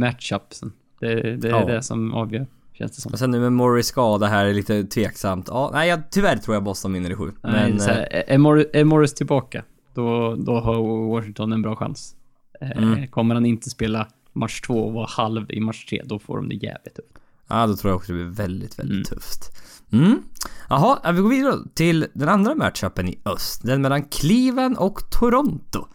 matchupsen. 0.00 0.72
Det, 1.00 1.36
det 1.36 1.48
är 1.48 1.52
Ja. 1.52 1.64
det 1.66 1.82
som 1.82 2.12
avgör, 2.14 2.46
känns 2.78 2.92
det 2.96 3.00
som. 3.00 3.12
Och 3.12 3.18
sen 3.18 3.30
nu 3.30 3.40
med 3.40 3.52
Morris 3.52 3.86
skada 3.86 4.26
här 4.26 4.44
är 4.46 4.54
lite 4.54 4.84
tveksamt. 4.84 5.48
Ja, 5.48 5.70
nej 5.74 5.88
jag, 5.88 6.10
tyvärr 6.10 6.36
tror 6.36 6.54
jag 6.56 6.64
Boston 6.64 6.92
vinner 6.92 7.10
i 7.10 7.14
sju. 7.16 7.32
Nej, 7.42 7.70
Men... 7.70 7.80
så 7.80 7.90
här, 7.90 8.24
är, 8.28 8.38
Morris, 8.38 8.66
är 8.72 8.84
Morris 8.84 9.14
tillbaka, 9.14 9.64
då, 9.94 10.34
då 10.36 10.60
har 10.60 11.08
Washington 11.08 11.52
en 11.52 11.62
bra 11.62 11.76
chans. 11.76 12.16
Eh, 12.60 12.70
Mm. 12.82 13.08
Kommer 13.08 13.34
han 13.34 13.46
inte 13.46 13.70
spela 13.70 14.06
match 14.32 14.60
två 14.60 14.86
och 14.86 14.92
vara 14.92 15.06
halv 15.10 15.50
i 15.50 15.60
match 15.60 15.84
tre, 15.86 16.02
då 16.04 16.18
får 16.18 16.36
de 16.36 16.48
det 16.48 16.54
jävligt 16.54 16.94
tufft. 16.94 17.08
Ja, 17.48 17.66
då 17.66 17.76
tror 17.76 17.90
jag 17.90 17.96
också 17.96 18.12
det 18.12 18.18
blir 18.18 18.32
väldigt, 18.34 18.78
väldigt 18.78 18.94
Mm. 18.94 19.04
tufft. 19.04 19.50
Mm. 19.92 20.22
Jaha, 20.68 20.98
ja, 21.04 21.12
vi 21.12 21.20
går 21.20 21.28
vidare 21.28 21.54
till 21.74 22.06
den 22.14 22.28
andra 22.28 22.54
matchupen 22.54 23.08
i 23.08 23.18
öst. 23.24 23.62
Den 23.66 23.82
mellan 23.82 24.02
Cleveland 24.02 24.76
och 24.76 24.98
Toronto. 25.10 25.86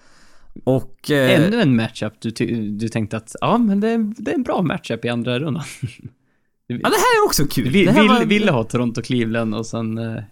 Och... 0.64 1.12
Eh, 1.12 1.46
Ännu 1.46 1.62
en 1.62 1.76
matchup 1.76 2.14
du, 2.22 2.32
du 2.72 2.88
tänkte 2.90 3.18
att, 3.18 3.36
ja 3.42 3.58
men 3.58 3.80
det 3.80 3.90
är, 3.90 4.14
det 4.18 4.32
är 4.32 4.36
en 4.36 4.44
bra 4.44 4.62
matchup 4.62 5.06
i 5.06 5.10
andra 5.10 5.40
rundan. 5.40 5.64
Ja, 6.70 6.90
det 6.90 6.96
här 6.96 7.24
är 7.24 7.26
också 7.26 7.46
kul. 7.48 7.64
Du 7.64 7.70
vill, 7.72 7.86
det 7.86 8.08
var- 8.08 8.26
ville 8.26 8.52
ha 8.52 8.64
Toronto, 8.64 9.02
Cleveland 9.02 9.56
och 9.56 9.66
sen 9.66 9.98
eh, 9.98 10.24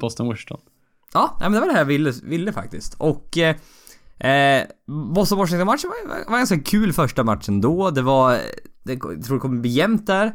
Boston, 0.00 0.26
Washington. 0.26 0.60
Ja, 1.12 1.36
men 1.40 1.52
det 1.52 1.60
var 1.60 1.66
det 1.66 1.72
här 1.72 1.80
jag 1.80 1.86
ville, 1.86 2.12
ville 2.22 2.52
faktiskt. 2.52 2.94
Och... 2.98 3.38
Eh, 3.38 3.56
eh, 4.30 4.66
Boston 5.14 5.38
Washington-matchen 5.38 5.90
var, 5.90 6.30
var, 6.30 6.38
ganska 6.38 6.58
kul 6.58 6.92
första 6.92 7.24
matchen 7.24 7.60
då. 7.60 7.90
Det 7.90 8.02
var... 8.02 8.38
Det, 8.82 8.92
jag 8.92 9.24
tror 9.24 9.34
det 9.36 9.40
kommer 9.40 9.60
bli 9.60 9.70
jämnt 9.70 10.06
där. 10.06 10.34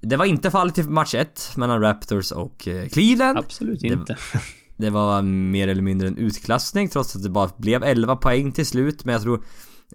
Det 0.00 0.16
var 0.16 0.24
inte 0.24 0.50
fallet 0.50 0.78
i 0.78 0.82
match 0.82 1.14
1 1.14 1.52
mellan 1.56 1.80
Raptors 1.80 2.32
och 2.32 2.68
eh, 2.68 2.88
Cleveland. 2.88 3.38
Absolut 3.38 3.82
inte. 3.82 4.16
Det 4.78 4.90
var 4.90 5.22
mer 5.22 5.68
eller 5.68 5.82
mindre 5.82 6.08
en 6.08 6.16
utklassning 6.16 6.88
trots 6.88 7.16
att 7.16 7.22
det 7.22 7.30
bara 7.30 7.50
blev 7.56 7.84
11 7.84 8.16
poäng 8.16 8.52
till 8.52 8.66
slut. 8.66 9.04
Men 9.04 9.12
jag 9.12 9.22
tror 9.22 9.44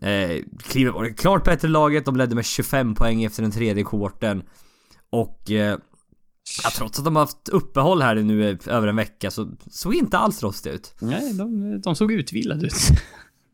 eh, 0.01 0.41
Cleveland 0.63 0.95
var 0.95 1.03
det 1.03 1.13
klart 1.13 1.43
bättre 1.43 1.67
laget. 1.67 2.05
De 2.05 2.15
ledde 2.15 2.35
med 2.35 2.45
25 2.45 2.95
poäng 2.95 3.23
efter 3.23 3.41
den 3.41 3.51
tredje 3.51 3.83
kvarten. 3.83 4.43
Och 5.11 5.51
eh, 5.51 5.77
ja, 6.63 6.69
trots 6.77 6.99
att 6.99 7.05
de 7.05 7.15
har 7.15 7.23
haft 7.23 7.49
uppehåll 7.49 8.01
här 8.01 8.15
nu 8.15 8.57
över 8.67 8.87
en 8.87 8.95
vecka 8.95 9.31
så 9.31 9.51
såg 9.69 9.95
inte 9.95 10.17
alls 10.17 10.43
rostiga 10.43 10.73
ut. 10.73 10.95
Nej, 10.99 11.33
de, 11.33 11.81
de 11.81 11.95
såg 11.95 12.11
utvilade 12.11 12.65
ut. 12.65 12.73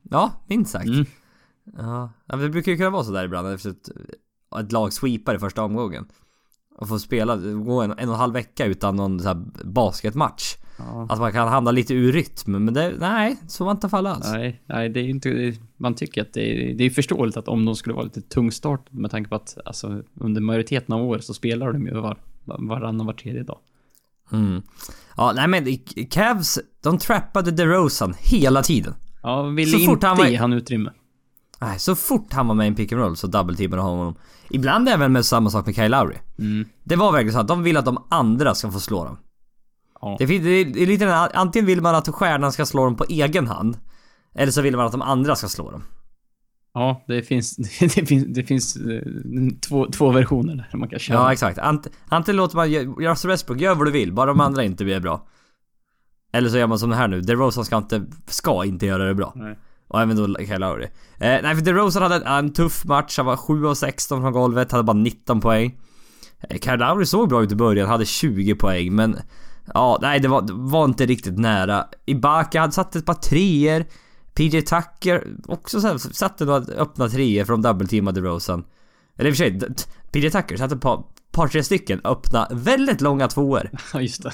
Ja, 0.10 0.32
minst 0.48 0.72
sagt. 0.72 0.86
Mm. 0.86 1.06
Ja, 1.78 2.12
det 2.26 2.50
brukar 2.50 2.72
ju 2.72 2.78
kunna 2.78 2.90
vara 2.90 3.04
så 3.04 3.12
där 3.12 3.26
ibland 3.26 3.48
efter 3.48 3.70
ett, 3.70 3.90
ett 4.60 4.72
lag 4.72 4.94
sweepar 4.94 5.36
i 5.36 5.40
första 5.40 5.64
omgången. 5.64 6.06
Och 6.76 6.88
få 6.88 7.00
spela, 7.00 7.38
gå 7.38 7.82
en, 7.82 7.92
en 7.92 8.10
och 8.10 8.16
en 8.16 8.20
halv 8.20 8.34
vecka 8.34 8.66
utan 8.66 8.96
någon 8.96 9.20
så 9.20 9.34
basketmatch. 9.64 10.56
Ja. 10.78 11.08
Att 11.10 11.20
man 11.20 11.32
kan 11.32 11.48
hamna 11.48 11.72
lite 11.72 11.94
ur 11.94 12.12
rytm, 12.12 12.52
men 12.66 12.74
det, 12.74 12.96
nej, 13.00 13.38
så 13.48 13.66
var 13.66 13.72
inte 13.72 13.90
fallet 13.90 14.16
alls. 14.16 14.32
Nej, 14.32 14.64
nej, 14.66 14.90
det 14.90 15.00
är 15.00 15.10
inte... 15.10 15.54
Man 15.78 15.94
tycker 15.96 16.22
att 16.22 16.34
det 16.34 16.42
är, 16.72 16.74
det 16.74 16.84
är 16.84 16.90
förståeligt 16.90 17.38
att 17.38 17.48
om 17.48 17.66
de 17.66 17.76
skulle 17.76 17.94
vara 17.96 18.04
lite 18.06 18.22
tungstart 18.22 18.88
med 18.92 19.12
tanke 19.12 19.30
på 19.30 19.36
att 19.36 19.58
alltså, 19.66 20.04
under 20.20 20.42
majoriteten 20.42 20.96
av 20.96 21.02
året 21.02 21.24
så 21.24 21.34
spelar 21.34 21.72
de 21.74 21.86
ju 21.88 21.94
var, 21.94 22.18
varannan 22.46 23.06
var 23.06 23.14
tredje 23.14 23.44
dag. 23.44 23.58
Mm. 24.32 24.62
Ja, 25.18 25.34
nej 25.36 25.48
men 25.48 25.78
Cavs, 26.10 26.60
de 26.84 26.98
trappade 26.98 27.52
DeRozan 27.52 28.14
hela 28.20 28.64
tiden. 28.64 28.94
Ja, 29.24 29.42
ville 29.44 29.72
Så 29.72 29.78
inte 29.78 30.08
han 30.08 30.18
var- 30.18 30.26
ge 30.28 30.36
han 30.38 30.54
utrymme. 30.54 30.92
Nej, 31.62 31.80
så 31.80 31.96
fort 31.96 32.34
han 32.34 32.48
var 32.48 32.56
med 32.56 32.66
i 32.66 32.68
en 32.68 32.76
pick 32.76 32.92
and 32.92 33.02
roll 33.02 33.16
så 33.18 33.28
double-teamade 33.28 33.76
de 33.82 33.86
honom. 33.86 34.16
Ibland 34.50 34.90
även 34.90 35.12
med 35.12 35.26
samma 35.26 35.50
sak 35.50 35.66
med 35.66 35.76
Kyle 35.76 35.92
Lowry. 35.92 36.16
Mm. 36.40 36.66
Det 36.84 36.96
var 36.96 37.12
verkligen 37.12 37.34
så 37.34 37.40
att 37.40 37.48
de 37.48 37.64
vill 37.64 37.78
att 37.78 37.86
de 37.86 38.04
andra 38.10 38.56
ska 38.56 38.72
få 38.72 38.80
slå 38.80 39.04
dem. 39.06 39.18
Ja. 40.02 40.16
Det, 40.20 40.26
det 40.26 40.34
är 40.50 40.66
det 40.66 40.82
är 40.84 40.86
lite 40.88 41.06
den 41.06 41.14
här- 41.14 41.32
antingen 41.34 41.66
vill 41.66 41.82
man 41.82 41.96
att 41.96 42.08
stjärnan 42.08 42.52
ska 42.52 42.66
slå 42.66 42.84
dem 42.86 42.96
på 42.96 43.06
egen 43.10 43.48
hand. 43.48 43.78
Eller 44.38 44.52
så 44.52 44.62
vill 44.62 44.76
man 44.76 44.86
att 44.86 44.92
de 44.92 45.02
andra 45.02 45.36
ska 45.36 45.48
slå 45.48 45.72
dem. 45.72 45.84
Ja, 46.74 47.04
det 47.08 47.24
finns, 47.24 47.56
det 47.80 48.06
finns, 48.08 48.26
det 48.28 48.44
finns 48.44 48.76
eh, 48.76 49.02
två, 49.68 49.88
två 49.92 50.12
versioner 50.12 50.68
där 50.72 50.80
man 50.80 50.90
kan 50.90 51.00
köra. 51.00 51.18
Ja, 51.18 51.34
exakt. 51.34 51.60
Ant, 51.60 51.88
antingen 52.10 52.38
låter 52.38 52.56
man 52.56 52.96
Russell 53.08 53.32
Westbrook, 53.32 53.62
gör 53.62 53.76
vad 53.76 53.88
du 53.88 53.92
vill, 53.92 54.14
bara 54.14 54.26
de 54.26 54.40
andra 54.40 54.64
inte 54.64 54.84
blir 54.84 55.00
bra. 55.00 55.28
Eller 56.34 56.50
så 56.50 56.58
gör 56.58 56.68
man 56.68 56.80
som 56.80 56.90
det 56.90 56.96
här 56.96 57.08
nu, 57.08 57.22
DeRozan 57.22 57.66
ska 57.66 57.78
inte, 57.78 58.06
ska 58.26 58.66
inte 58.66 58.86
göra 58.86 59.06
det 59.06 59.16
bra. 59.16 59.34
Nej. 59.36 59.60
Och 59.88 60.02
även 60.02 60.18
då 60.18 60.36
Kyle 60.40 60.60
Lowry. 60.60 60.84
Eh, 60.84 60.90
nej 61.20 61.56
för 61.56 61.62
DeRozan 61.62 62.04
hade 62.04 62.16
en, 62.16 62.24
en 62.24 62.54
tuff 62.54 62.86
match, 62.86 63.18
han 63.18 63.26
var 63.26 63.38
7 63.38 63.68
av 63.68 63.74
16 63.74 64.22
från 64.22 64.34
golvet, 64.34 64.72
hade 64.72 64.84
bara 64.84 64.98
19 64.98 65.42
poäng. 65.42 65.80
Eh, 66.50 66.60
Kyle 66.60 66.80
Lowry 66.80 67.06
såg 67.06 67.30
bra 67.30 67.44
ut 67.44 67.52
i 67.52 67.56
början, 67.56 67.90
hade 67.90 68.06
20 68.06 68.56
poäng 68.56 68.96
men... 68.96 69.18
Ja, 69.74 70.00
nej 70.02 70.20
det 70.20 70.28
var, 70.28 70.42
det 70.42 70.54
var 70.54 70.86
inte 70.86 71.06
riktigt 71.06 71.40
nära. 71.40 71.86
Ibaka 72.06 72.62
hade 72.62 72.74
satt 72.74 72.96
ett 72.96 73.06
par 73.06 73.14
treor. 73.14 73.86
PJ 74.38 74.62
Tucker 74.62 75.28
också 75.46 75.82
så 75.82 75.88
här, 75.88 75.98
satte 75.98 76.46
några 76.46 76.60
öppna 76.60 77.10
treor 77.10 77.46
från 77.46 77.62
double-teamade 77.62 78.22
DeRozan. 78.22 78.64
Eller 79.18 79.30
i 79.30 79.34
och 79.34 79.38
för 79.38 79.44
sig, 79.44 79.60
PJ 80.12 80.30
Tucker 80.30 80.58
satte 80.58 80.76
ett 80.76 80.82
par, 80.82 81.04
par 81.32 81.48
tre 81.48 81.64
stycken 81.64 82.02
öppna, 82.04 82.48
väldigt 82.52 83.02
långa 83.02 83.28
tvåor. 83.28 83.70
Ja, 83.94 84.02
just 84.02 84.24
det. 84.24 84.32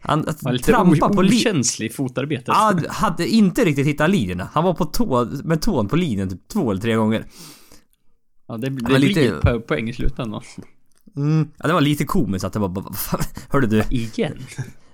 Han 0.00 0.26
Var 0.40 0.52
lite 0.52 0.72
på 0.98 1.06
okänslig 1.18 1.94
fotarbete. 1.94 2.44
Ja, 2.46 2.78
hade 2.88 3.28
inte 3.28 3.64
riktigt 3.64 3.86
hittat 3.86 4.10
linjerna. 4.10 4.48
Han 4.52 4.64
var 4.64 4.74
på 4.74 4.84
tå, 4.84 5.24
med 5.44 5.62
tån 5.62 5.88
på 5.88 5.96
linjen 5.96 6.28
typ 6.28 6.48
två 6.48 6.70
eller 6.70 6.80
tre 6.80 6.94
gånger. 6.94 7.24
Ja, 8.48 8.56
det, 8.56 8.66
det 8.66 8.70
blir 8.70 8.98
lite- 8.98 9.30
po- 9.40 9.60
poäng 9.60 9.88
i 9.88 9.92
slutändan. 9.92 10.42
Mm. 11.16 11.48
Ja, 11.58 11.66
det 11.66 11.72
var 11.72 11.80
lite 11.80 12.04
komiskt 12.04 12.44
att 12.44 12.52
det 12.52 12.58
var 12.58 12.68
bara... 12.68 12.94
Hörde 13.48 13.66
du? 13.66 13.82
Igen? 13.90 14.38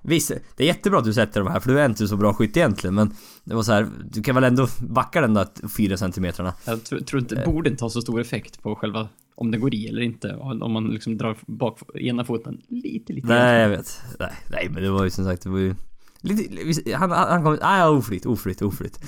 Visst, 0.02 0.32
det 0.56 0.62
är 0.64 0.66
jättebra 0.66 0.98
att 0.98 1.04
du 1.04 1.12
sätter 1.12 1.40
de 1.40 1.50
här 1.50 1.60
för 1.60 1.70
du 1.70 1.80
är 1.80 1.86
inte 1.86 2.08
så 2.08 2.16
bra 2.16 2.34
skytt 2.34 2.56
egentligen 2.56 2.94
men 2.94 3.14
Det 3.44 3.54
var 3.54 3.62
så 3.62 3.72
här, 3.72 3.88
du 4.10 4.22
kan 4.22 4.34
väl 4.34 4.44
ändå 4.44 4.68
backa 4.78 5.20
den 5.20 5.34
där 5.34 5.68
fyra 5.76 5.96
centimetrarna? 5.96 6.54
Jag 6.64 6.84
tror, 6.84 7.00
tror 7.00 7.22
inte, 7.22 7.34
det 7.34 7.46
borde 7.46 7.70
inte 7.70 7.84
ha 7.84 7.90
så 7.90 8.00
stor 8.00 8.20
effekt 8.20 8.62
på 8.62 8.74
själva 8.74 9.08
om 9.34 9.50
det 9.50 9.58
går 9.58 9.74
i 9.74 9.88
eller 9.88 10.02
inte. 10.02 10.34
Om 10.34 10.72
man 10.72 10.88
liksom 10.88 11.18
drar 11.18 11.36
bak 11.46 11.80
ena 11.94 12.24
foten 12.24 12.60
lite, 12.68 13.12
lite. 13.12 13.28
Nej, 13.28 13.60
jag 13.60 13.68
vet. 13.68 14.02
Nej, 14.18 14.32
nej 14.50 14.68
men 14.70 14.82
det 14.82 14.90
var 14.90 15.04
ju 15.04 15.10
som 15.10 15.24
sagt, 15.24 15.42
det 15.42 15.48
var 15.48 15.58
ju... 15.58 15.74
Lite, 16.20 16.96
han, 16.96 17.10
han 17.10 17.44
kom... 17.44 17.58
Nej, 17.62 17.88
oflytt, 17.88 18.26
oflytt, 18.26 18.62
oflytt. 18.62 19.00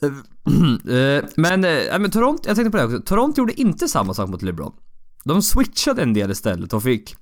Eh, 0.88 1.24
men, 1.36 1.64
eh, 1.64 1.70
ja, 1.70 1.98
men 1.98 2.10
Toronto, 2.10 2.42
jag 2.46 2.56
tänkte 2.56 2.70
på 2.70 2.76
det 2.76 2.84
också. 2.84 3.00
Toronto 3.00 3.40
gjorde 3.40 3.60
inte 3.60 3.88
samma 3.88 4.14
sak 4.14 4.30
mot 4.30 4.42
LeBron. 4.42 4.72
De 5.24 5.42
switchade 5.42 6.02
en 6.02 6.14
del 6.14 6.30
istället 6.30 6.72
och 6.72 6.82
fick 6.82 7.16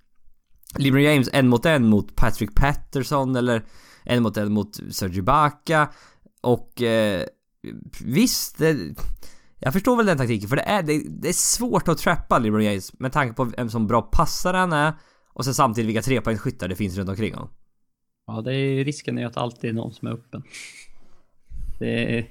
LeBron 0.78 1.02
James 1.02 1.28
en 1.32 1.48
mot 1.48 1.66
en 1.66 1.86
mot 1.88 2.16
Patrick 2.16 2.54
Patterson 2.54 3.36
eller 3.36 3.64
en 4.04 4.22
mot 4.22 4.36
en 4.36 4.52
mot 4.52 4.80
Serge 4.90 5.18
Ibaka. 5.18 5.88
Och 6.40 6.82
eh, 6.82 7.26
visst, 8.04 8.58
det, 8.58 8.76
jag 9.58 9.72
förstår 9.72 9.96
väl 9.96 10.06
den 10.06 10.18
taktiken 10.18 10.48
för 10.48 10.56
det 10.56 10.62
är, 10.62 10.82
det, 10.82 11.02
det 11.08 11.28
är 11.28 11.32
svårt 11.32 11.88
att 11.88 11.98
trappa 11.98 12.38
LeBron 12.38 12.64
James 12.64 12.98
med 13.00 13.12
tanke 13.12 13.34
på 13.34 13.52
en 13.56 13.70
sån 13.70 13.86
bra 13.86 14.02
passare 14.02 14.56
han 14.56 14.72
är 14.72 14.92
och 15.32 15.44
sen 15.44 15.54
samtidigt 15.54 15.88
vilka 15.88 16.02
trepoängsskyttar 16.02 16.68
det 16.68 16.76
finns 16.76 16.96
runt 16.96 17.08
omkring 17.08 17.34
honom. 17.34 17.50
Ja, 18.26 18.40
det 18.40 18.54
är 18.54 18.84
risken 18.84 19.18
är 19.18 19.26
att 19.26 19.36
alltid 19.36 19.70
är 19.70 19.74
någon 19.74 19.92
som 19.92 20.08
är 20.08 20.12
öppen. 20.12 20.42
Det 21.78 22.18
är, 22.18 22.26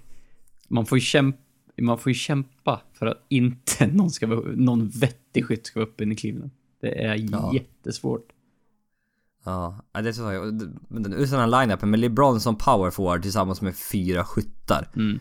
man 0.68 0.86
får 0.86 0.98
ju 0.98 1.02
kämpa 1.02 1.38
man 1.82 2.00
får 2.00 2.14
kämpa 2.14 2.82
för 2.94 3.06
att 3.06 3.26
inte 3.30 3.88
någon, 3.94 4.12
ska 4.12 4.28
vara, 4.28 4.52
någon 4.56 4.90
vettig 4.90 5.46
skytt 5.46 5.68
ska 5.68 5.80
vara 5.80 5.90
uppe 5.90 6.04
i 6.04 6.16
Cleveland. 6.16 6.52
Det 6.82 7.04
är 7.04 7.16
Ja. 7.32 7.52
jättesvårt. 7.54 8.33
Ja, 9.46 9.82
det 9.94 10.10
är 10.10 10.14
så 10.14 10.32
jag. 10.32 10.72
Men 10.88 11.04
den 11.04 11.14
usla 11.14 11.46
line-upen 11.46 11.86
med 11.86 12.00
LeBron 12.00 12.40
som 12.40 12.58
power 12.58 12.92
forward 12.92 13.22
tillsammans 13.22 13.62
med 13.62 13.76
fyra 13.76 14.26
skyttar. 14.26 14.90
Mm. 14.96 15.20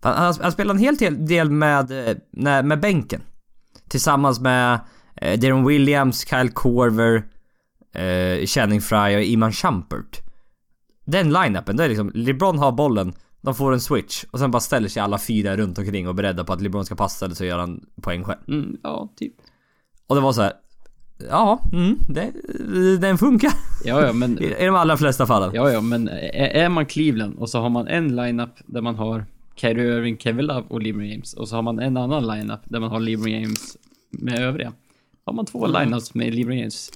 Han, 0.00 0.16
han, 0.16 0.34
han 0.40 0.52
spelade 0.52 0.78
en 0.78 0.98
hel 0.98 1.26
del 1.26 1.50
med, 1.50 2.08
eh, 2.08 2.16
med, 2.62 2.80
bänken. 2.80 3.22
Tillsammans 3.88 4.40
med 4.40 4.80
eh, 5.16 5.40
Darren 5.40 5.66
Williams, 5.66 6.26
Kyle 6.28 6.48
Korver, 6.48 7.24
eh, 7.94 8.46
Channing 8.46 8.80
Frye 8.80 9.16
och 9.16 9.22
Iman 9.22 9.52
Shumpert. 9.52 10.20
Den 11.04 11.32
line-upen, 11.32 11.76
det 11.76 11.84
är 11.84 11.88
liksom 11.88 12.12
LeBron 12.14 12.58
har 12.58 12.72
bollen, 12.72 13.14
de 13.40 13.54
får 13.54 13.72
en 13.72 13.80
switch 13.80 14.24
och 14.30 14.38
sen 14.38 14.50
bara 14.50 14.60
ställer 14.60 14.88
sig 14.88 15.02
alla 15.02 15.18
fyra 15.18 15.56
runt 15.56 15.78
omkring 15.78 16.08
och 16.08 16.14
beredda 16.14 16.44
på 16.44 16.52
att 16.52 16.60
LeBron 16.60 16.84
ska 16.84 16.94
passa 16.94 17.24
eller 17.24 17.34
så 17.34 17.44
gör 17.44 17.58
han 17.58 17.84
poäng 18.02 18.24
själv. 18.24 18.40
Mm, 18.48 18.76
ja, 18.82 19.12
typ. 19.16 19.34
Och 20.06 20.14
det 20.14 20.20
var 20.20 20.32
så 20.32 20.42
här. 20.42 20.52
Ja, 21.30 21.62
mm, 21.72 21.98
det, 22.08 22.32
den 22.98 23.18
funkar. 23.18 23.52
Ja, 23.84 24.06
ja, 24.06 24.12
men 24.12 24.38
I, 24.42 24.44
I 24.58 24.64
de 24.66 24.74
allra 24.74 24.96
flesta 24.96 25.26
fallen. 25.26 25.50
Ja, 25.54 25.70
ja, 25.72 25.80
men 25.80 26.08
är, 26.08 26.14
är 26.34 26.68
man 26.68 26.86
Cleveland 26.86 27.38
och 27.38 27.50
så 27.50 27.60
har 27.60 27.68
man 27.70 27.88
en 27.88 28.16
lineup 28.16 28.50
där 28.66 28.80
man 28.80 28.94
har 28.94 29.24
Kyrie 29.54 29.96
Irving, 29.96 30.18
Kevin 30.18 30.46
Love 30.46 30.64
och 30.68 30.82
LeBron 30.82 31.08
James 31.08 31.34
och 31.34 31.48
så 31.48 31.54
har 31.56 31.62
man 31.62 31.78
en 31.78 31.96
annan 31.96 32.26
lineup 32.26 32.60
där 32.64 32.80
man 32.80 32.90
har 32.90 33.00
LeBron 33.00 33.30
James 33.30 33.76
med 34.10 34.38
övriga. 34.38 34.72
Har 35.24 35.32
man 35.32 35.46
två 35.46 35.66
Mm. 35.66 35.82
lineups 35.82 36.14
med 36.14 36.34
LeBron 36.34 36.58
James. 36.58 36.90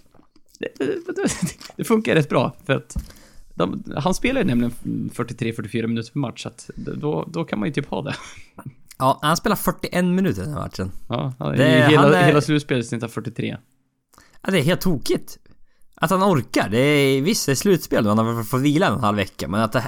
Det, 0.58 0.68
det, 0.78 1.30
det, 1.76 1.84
funkar 1.84 2.14
rätt 2.14 2.28
bra 2.28 2.56
för 2.66 2.72
att 2.76 2.96
de, 3.54 3.82
han 3.96 4.14
spelar 4.14 4.40
ju 4.40 4.46
nämligen 4.46 4.72
43-44 5.14 5.86
minuter 5.86 6.12
per 6.12 6.18
match 6.20 6.42
så 6.42 6.48
att 6.48 6.70
då, 6.76 7.28
då 7.32 7.44
kan 7.44 7.58
man 7.58 7.68
ju 7.68 7.72
typ 7.74 7.86
ha 7.86 8.02
det. 8.02 8.14
Ja, 8.98 9.18
han 9.22 9.36
spelar 9.36 9.56
41 9.56 10.04
minuter 10.04 10.42
den 10.42 10.52
här 10.52 10.60
matchen. 10.60 10.90
Ja, 11.08 11.32
han, 11.38 11.56
Det- 11.56 11.86
hela, 11.90 12.02
han 12.02 12.14
är- 12.14 12.22
hela 12.26 12.40
slutspelet 12.40 12.86
snittar 12.86 13.08
43. 13.08 13.56
Ja, 14.48 14.52
det 14.52 14.58
är 14.58 14.62
helt 14.62 14.80
tokigt. 14.80 15.38
Att 15.94 16.10
han 16.10 16.22
orkar. 16.22 16.68
Det 16.68 16.78
är, 16.78 17.22
visst, 17.22 17.46
det 17.46 17.52
är 17.52 17.56
slutspel 17.56 18.06
och 18.06 18.16
han 18.16 18.26
har 18.26 18.34
väl 18.34 18.44
fått 18.44 18.60
vila 18.60 18.86
en 18.86 19.00
halv 19.00 19.16
vecka, 19.16 19.48
men 19.48 19.60
att 19.60 19.72
det... 19.72 19.84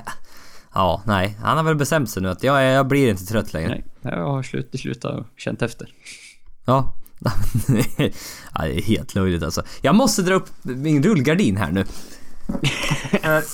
Ja, 0.75 1.03
nej. 1.07 1.39
Han 1.43 1.57
har 1.57 1.65
väl 1.65 1.77
bestämt 1.77 2.11
sig 2.11 2.23
nu 2.23 2.29
att 2.29 2.43
jag, 2.43 2.65
jag 2.65 2.89
blir 2.89 3.11
inte 3.11 3.27
trött 3.27 3.53
längre. 3.53 3.69
Nej, 3.69 3.85
jag 4.03 4.27
har 4.27 4.43
slut, 4.43 4.81
slutat 4.81 5.27
känt 5.37 5.63
efter. 5.63 5.95
Ja. 6.65 6.95
ja, 8.55 8.63
det 8.63 8.79
är 8.79 8.83
helt 8.83 9.15
löjligt 9.15 9.43
alltså. 9.43 9.63
Jag 9.83 9.95
måste 9.95 10.23
dra 10.23 10.35
upp 10.35 10.49
min 10.63 11.03
rullgardin 11.03 11.57
här 11.57 11.73
nu. 11.73 11.85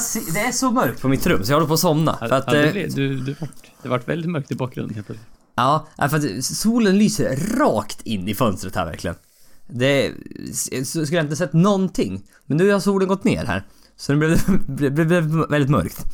Ser, 0.00 0.34
det 0.34 0.40
är 0.40 0.52
så 0.52 0.70
mörkt 0.70 1.02
på 1.02 1.08
mitt 1.08 1.26
rum 1.26 1.44
så 1.44 1.52
jag 1.52 1.56
håller 1.56 1.68
på 1.68 1.74
att 1.74 1.80
somna. 1.80 2.16
För 2.16 2.32
att, 2.32 2.44
ja, 2.46 2.52
det, 2.52 2.66
eh, 2.66 2.72
blev, 2.72 2.94
du, 2.94 3.20
du, 3.20 3.36
det 3.82 3.88
vart 3.88 4.08
väldigt 4.08 4.30
mörkt 4.30 4.50
i 4.50 4.54
bakgrunden 4.54 4.94
helt 4.94 5.06
plötsligt. 5.06 5.28
Ja, 5.54 5.86
för 5.96 6.16
att 6.16 6.44
solen 6.44 6.98
lyser 6.98 7.58
rakt 7.58 8.02
in 8.02 8.28
i 8.28 8.34
fönstret 8.34 8.76
här 8.76 8.86
verkligen. 8.86 9.16
Det 9.72 10.14
skulle 10.84 11.06
jag 11.10 11.24
inte 11.24 11.36
sett 11.36 11.52
någonting. 11.52 12.22
Men 12.46 12.56
nu 12.56 12.70
har 12.70 12.80
solen 12.80 13.08
gått 13.08 13.24
ner 13.24 13.44
här. 13.44 13.66
Så 13.96 14.12
det 14.12 14.18
blev, 14.66 15.06
blev 15.06 15.22
väldigt 15.50 15.70
mörkt. 15.70 16.04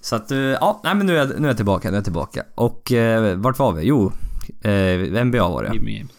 Så 0.00 0.16
att, 0.16 0.30
eh, 0.30 0.38
ja, 0.38 0.80
nej 0.84 0.94
men 0.94 1.06
nu 1.06 1.12
är, 1.12 1.16
jag, 1.16 1.40
nu 1.40 1.46
är 1.46 1.50
jag 1.50 1.56
tillbaka, 1.56 1.88
nu 1.88 1.94
är 1.94 1.98
jag 1.98 2.04
tillbaka. 2.04 2.44
Och 2.54 2.92
eh, 2.92 3.36
vart 3.36 3.58
var 3.58 3.72
vi? 3.72 3.82
Jo, 3.86 4.12
eh, 4.60 5.24
NBA 5.24 5.48
var 5.48 5.62
det 5.62 5.72
LeBron 5.72 5.92
James. 5.92 6.12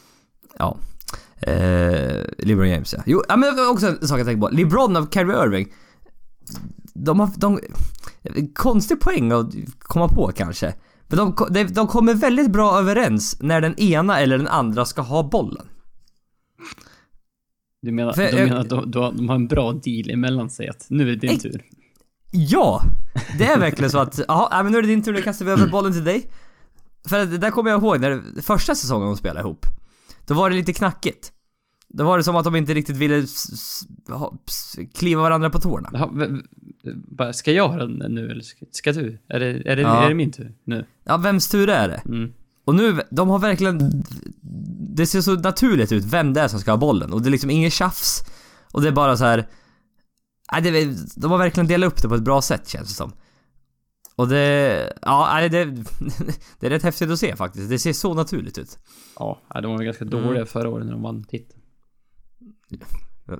Ja. 0.58 0.78
Eh, 1.40 2.22
LeBron 2.38 2.70
James 2.70 2.94
ja. 2.94 3.04
Jo, 3.06 3.24
ja, 3.30 3.38
men 3.38 3.70
också 3.70 3.88
en 3.88 4.08
sak 4.08 4.20
jag 4.20 4.26
tänkte 4.26 4.48
på. 4.48 4.56
LeBron 4.56 4.96
och 4.96 5.14
Kyrie 5.14 5.44
Irving. 5.44 5.68
De 6.94 7.20
har... 7.20 7.30
De, 7.36 7.60
konstig 8.56 9.00
poäng 9.00 9.32
att 9.32 9.48
komma 9.80 10.08
på 10.08 10.32
kanske. 10.36 10.74
Men 11.08 11.18
de, 11.18 11.36
de, 11.50 11.64
de 11.64 11.88
kommer 11.88 12.14
väldigt 12.14 12.52
bra 12.52 12.80
överens 12.80 13.38
när 13.42 13.62
den 13.62 13.80
ena 13.80 14.20
eller 14.20 14.38
den 14.38 14.48
andra 14.48 14.86
ska 14.86 15.02
ha 15.02 15.24
bollen. 15.24 15.68
Du 17.82 17.92
menar, 17.92 18.14
För 18.14 18.32
du 18.32 18.38
jag- 18.38 18.48
menar 18.48 18.62
att 18.62 18.70
de, 18.70 18.92
de, 18.92 19.18
de 19.18 19.30
har 19.30 19.36
en 19.36 19.48
bra 19.48 19.72
deal 19.72 20.10
emellan 20.10 20.50
sig 20.50 20.68
att 20.68 20.86
nu 20.90 21.04
är 21.04 21.08
det 21.08 21.16
din 21.16 21.30
Ej. 21.30 21.40
tur? 21.40 21.62
Ja! 22.32 22.82
Det 23.38 23.46
är 23.46 23.60
verkligen 23.60 23.92
så 23.92 24.00
att, 24.00 24.20
ja, 24.28 24.50
men 24.64 24.72
nu 24.72 24.78
är 24.78 24.82
det 24.82 24.88
din 24.88 25.04
tur, 25.04 25.14
nu 25.14 25.22
kastar 25.22 25.46
vi 25.46 25.52
över 25.52 25.68
bollen 25.68 25.94
till 25.94 26.04
dig. 26.04 26.30
För 27.08 27.20
att, 27.20 27.32
det 27.32 27.38
där 27.38 27.52
kommer 27.52 27.72
jag 27.72 27.82
ihåg 27.84 28.00
när 28.00 28.42
första 28.42 28.76
säsongen 28.76 29.08
de 29.08 29.18
spelade 29.18 29.40
ihop. 29.40 29.66
Då 30.28 30.34
var 30.34 30.50
det 30.50 30.56
lite 30.56 30.74
knackigt. 30.74 31.32
Då 31.88 32.04
var 32.04 32.18
det 32.18 32.24
som 32.24 32.36
att 32.36 32.44
de 32.44 32.56
inte 32.56 32.74
riktigt 32.74 32.98
ville 32.98 33.26
kliva 34.94 35.22
varandra 35.22 35.50
på 35.50 35.60
tårna. 35.60 35.90
Jaha, 35.94 37.34
ska 37.34 37.52
jag 37.52 37.68
ha 37.70 37.78
den 37.78 38.14
nu 38.16 38.30
eller 38.32 38.42
ska, 38.42 38.66
ska 38.72 38.92
du? 38.94 39.20
Är 39.28 39.40
det, 39.40 39.48
är, 39.72 39.76
det, 39.76 39.82
Ja. 39.82 40.04
är 40.04 40.10
det 40.10 40.16
min 40.16 40.32
tur 40.32 40.54
nu? 40.64 40.86
Ja, 41.04 41.18
vems 41.18 41.48
tur 41.48 41.70
är 41.70 41.88
det? 41.88 42.02
Mm. 42.06 42.34
Och 42.66 42.76
nu, 42.76 43.02
de 43.12 43.30
har 43.30 43.40
verkligen... 43.40 44.04
Det 44.96 45.06
ser 45.06 45.22
så 45.22 45.34
naturligt 45.36 45.92
ut 45.92 46.04
vem 46.04 46.34
det 46.34 46.42
är 46.42 46.48
som 46.48 46.60
ska 46.60 46.72
ha 46.72 46.78
bollen 46.78 47.14
och 47.14 47.22
det 47.22 47.30
är 47.30 47.32
liksom 47.32 47.50
inget 47.50 47.74
tjafs. 47.74 48.24
Och 48.72 48.82
det 48.82 48.88
är 48.88 48.92
bara 48.92 49.18
så 49.18 49.26
här. 49.26 49.48
Nej, 50.52 50.62
det, 50.62 50.98
de 51.16 51.32
har 51.32 51.38
verkligen 51.38 51.68
delat 51.68 51.88
upp 51.94 52.02
det 52.02 52.08
på 52.10 52.16
ett 52.16 52.24
bra 52.24 52.42
sätt 52.42 52.70
känns 52.70 52.88
det 52.90 52.96
som. 52.96 53.12
Och 54.16 54.28
det... 54.28 54.94
Ja, 55.02 55.50
det... 55.50 55.66
Det 56.60 56.66
är 56.68 56.70
rätt 56.70 56.84
häftigt 56.84 57.10
att 57.10 57.20
se 57.20 57.36
faktiskt. 57.36 57.70
Det 57.70 57.80
ser 57.80 57.94
så 57.94 58.14
naturligt 58.14 58.58
ut. 58.58 58.80
Ja, 59.20 59.42
de 59.62 59.72
var 59.72 59.84
ganska 59.84 60.06
Mm. 60.06 60.24
dåliga 60.24 60.46
förra 60.46 60.70
året 60.70 60.86
när 60.86 60.94
de 60.94 61.02
vann 61.02 61.24
titeln. 61.24 61.62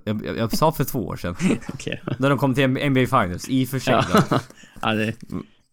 Jag, 0.06 0.22
jag, 0.26 0.38
jag 0.38 0.58
sa 0.58 0.72
för 0.72 0.84
två 0.84 1.08
år 1.08 1.16
sedan. 1.16 1.36
Okej. 1.74 2.04
När 2.20 2.30
de 2.30 2.38
kom 2.38 2.54
till 2.54 2.68
NBA 2.68 3.06
Finals, 3.06 3.50
i 3.50 3.66
och 3.66 3.70
för 3.70 3.80
sig. 3.80 3.94
Ja. 3.94 4.24
då. 4.30 4.40
ja, 4.82 4.94
det, 4.94 5.16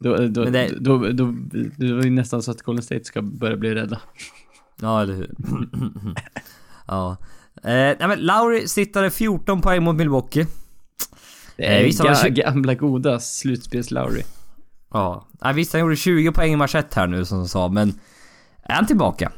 då, 0.03 0.17
då, 0.27 0.45
Men 0.45 0.53
det- 0.53 0.71
då, 0.81 0.99
då, 0.99 1.13
då, 1.13 1.35
det 1.77 1.93
var 1.93 2.03
ju 2.03 2.11
nästan 2.11 2.43
så 2.43 2.51
att 2.51 2.63
Golden 2.63 2.83
State 2.83 3.05
ska 3.05 3.23
börja 3.23 3.57
bli 3.57 3.75
rädda. 3.75 4.01
Ja, 4.81 5.03
eller 5.03 5.15
hur? 5.15 5.31
ja. 6.87 7.17
Eh, 7.63 7.71
nej 7.73 7.97
men 8.09 8.19
Lauri 8.19 8.69
sittade 8.69 9.11
14 9.11 9.61
poäng 9.61 9.83
mot 9.83 9.97
Milwaukee. 9.97 10.47
Det 11.57 11.65
Eh, 11.65 11.73
är 11.99 11.99
var 12.03 12.09
ga, 12.09 12.15
tjugo- 12.15 12.35
gamla 12.53 12.75
goda 12.75 13.19
slutspels-Lowry. 13.19 14.23
Ja. 14.93 15.27
Nej, 15.45 15.55
visst, 15.55 15.73
han 15.73 15.81
gjorde 15.81 15.97
20 15.97 16.33
poäng 16.33 16.53
i 16.53 16.57
match 16.57 16.75
1 16.75 16.95
här 16.95 17.07
nu 17.07 17.25
som 17.25 17.39
de 17.39 17.49
sa, 17.49 17.69
men... 17.69 17.89
Är 18.63 18.75
han 18.75 18.87
tillbaka? 18.87 19.33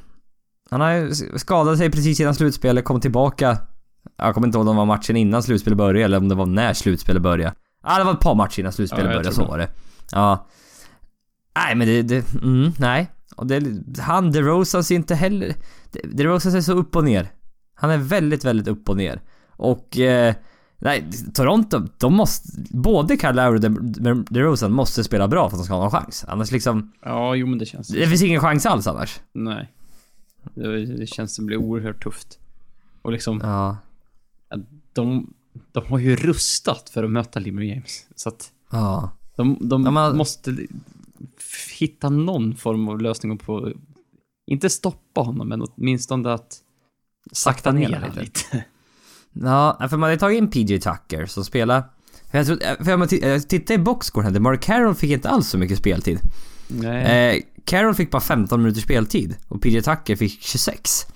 Han 0.70 0.81
har 0.81 1.11
skadat 1.38 1.79
sig 1.79 1.90
precis 1.90 2.20
innan 2.20 2.35
slutspelet, 2.35 2.85
kom 2.85 3.00
tillbaka... 3.00 3.59
Jag 4.16 4.35
kommer 4.35 4.46
inte 4.46 4.59
ihåg 4.59 4.68
om 4.68 4.74
det 4.77 4.79
var 4.79 4.87
matchen 4.87 5.16
innan 5.16 5.42
slutspelet 5.42 5.77
började 5.77 6.05
eller 6.05 6.18
om 6.18 6.29
det 6.29 6.35
var 6.35 6.46
när 6.46 6.72
slutspelet 6.72 7.22
började. 7.22 7.55
Ja, 7.83 7.98
det 7.98 8.05
var 8.05 8.12
ett 8.12 8.20
par 8.20 8.35
matcher 8.35 8.61
innan 8.61 8.72
slutspelet 8.72 9.05
Ja, 9.05 9.11
började, 9.11 9.33
så 9.35 9.44
var 9.44 9.59
det. 9.59 9.68
Ja. 10.12 10.47
Nej, 11.57 11.75
men 11.75 11.87
det... 11.87 12.03
det 12.03 12.35
mm, 12.43 12.73
nej. 12.79 13.11
Och 13.37 13.47
det, 13.47 13.62
han, 13.99 14.33
DeRozan 14.33 14.85
ser 14.85 14.95
inte 14.95 15.14
heller... 15.14 15.55
De- 15.93 16.01
DeRozan 16.09 16.53
ser 16.53 16.61
så 16.61 16.73
upp 16.73 16.97
och 16.97 17.05
ner. 17.05 17.33
Han 17.75 17.90
är 17.90 17.99
väldigt, 17.99 18.45
väldigt 18.45 18.69
upp 18.69 18.88
och 18.88 18.97
ner. 18.97 19.21
Och... 19.51 19.99
Eh, 19.99 20.35
nej, 20.79 21.05
Toronto, 21.35 21.87
de 21.99 22.14
måste... 22.14 22.49
Både 22.71 23.17
Kyle 23.17 23.35
Lowry 23.35 23.57
och 23.57 23.61
De- 23.83 24.25
DeRozan 24.31 24.73
måste 24.73 25.05
spela 25.05 25.29
bra 25.29 25.51
för 25.51 25.57
att 25.57 25.61
de 25.61 25.64
ska 25.64 25.75
ha 25.75 25.81
någon 25.83 25.90
chans. 25.90 26.25
Annars 26.29 26.51
liksom... 26.51 26.93
Ja, 27.03 27.35
jo 27.35 27.47
men 27.47 27.59
det 27.59 27.67
känns 27.67 27.88
Det 27.88 28.07
finns 28.07 28.23
ingen 28.23 28.40
chans 28.40 28.67
alls 28.67 28.87
annars. 28.87 29.21
Nej. 29.33 29.73
Det, 30.55 30.87
det 30.87 31.07
känns 31.07 31.35
som 31.35 31.47
blir 31.47 31.57
oerhört 31.57 32.03
tufft. 32.03 32.38
Och 33.03 33.12
liksom, 33.12 33.40
Ja. 33.43 33.77
de, 34.93 35.33
de 35.73 35.85
har 35.88 35.99
ju 35.99 36.17
rustat 36.17 36.90
för 36.90 37.05
att 37.05 37.11
möta 37.11 37.40
LeBron 37.40 37.67
James. 37.69 38.07
Så 38.17 38.29
att 38.29 38.51
Ja. 38.71 39.11
De, 39.37 39.57
de 39.61 39.85
Ja, 39.85 39.90
men- 39.90 40.16
måste 40.16 40.57
hitta 41.79 42.09
någon 42.11 42.57
form 42.57 42.88
av 42.88 43.01
lösning 43.01 43.38
på, 43.38 43.73
inte 44.47 44.70
stoppa 44.70 45.20
honom, 45.20 45.49
men 45.49 45.62
åtminstone 45.62 46.33
att 46.33 46.57
sakta 47.33 47.73
ner 47.73 47.88
lite. 47.88 48.20
lite. 48.20 48.64
Ja, 49.37 49.87
för 49.90 49.97
man 49.97 50.03
hade 50.11 50.20
tagit 50.20 50.38
in 50.38 50.51
PJ 50.51 50.79
Tucker 50.81 51.27
som 51.27 51.44
spelar... 51.44 51.83
För 52.31 52.38
jag, 52.38 52.47
tror, 52.47 52.85
för 52.85 52.90
jag, 52.90 53.09
t- 53.11 53.18
jag 53.29 53.49
tittade 53.49 53.75
i 53.75 53.79
boxscoren 53.79 54.25
här, 54.27 54.33
DeMar 54.33 54.57
Carroll 54.57 54.94
fick 54.94 55.11
inte 55.11 55.29
alls 55.29 55.49
så 55.49 55.59
mycket 55.59 55.79
speltid. 55.79 56.18
Nej. 56.68 57.37
Eh, 57.37 57.42
Carroll 57.64 57.94
fick 57.94 58.11
bara 58.11 58.20
15 58.23 58.62
minuters 58.62 58.83
speltid 58.85 59.37
och 59.49 59.62
PJ 59.62 59.83
Tucker 59.83 60.16
fick 60.16 60.42
26. 60.42 61.07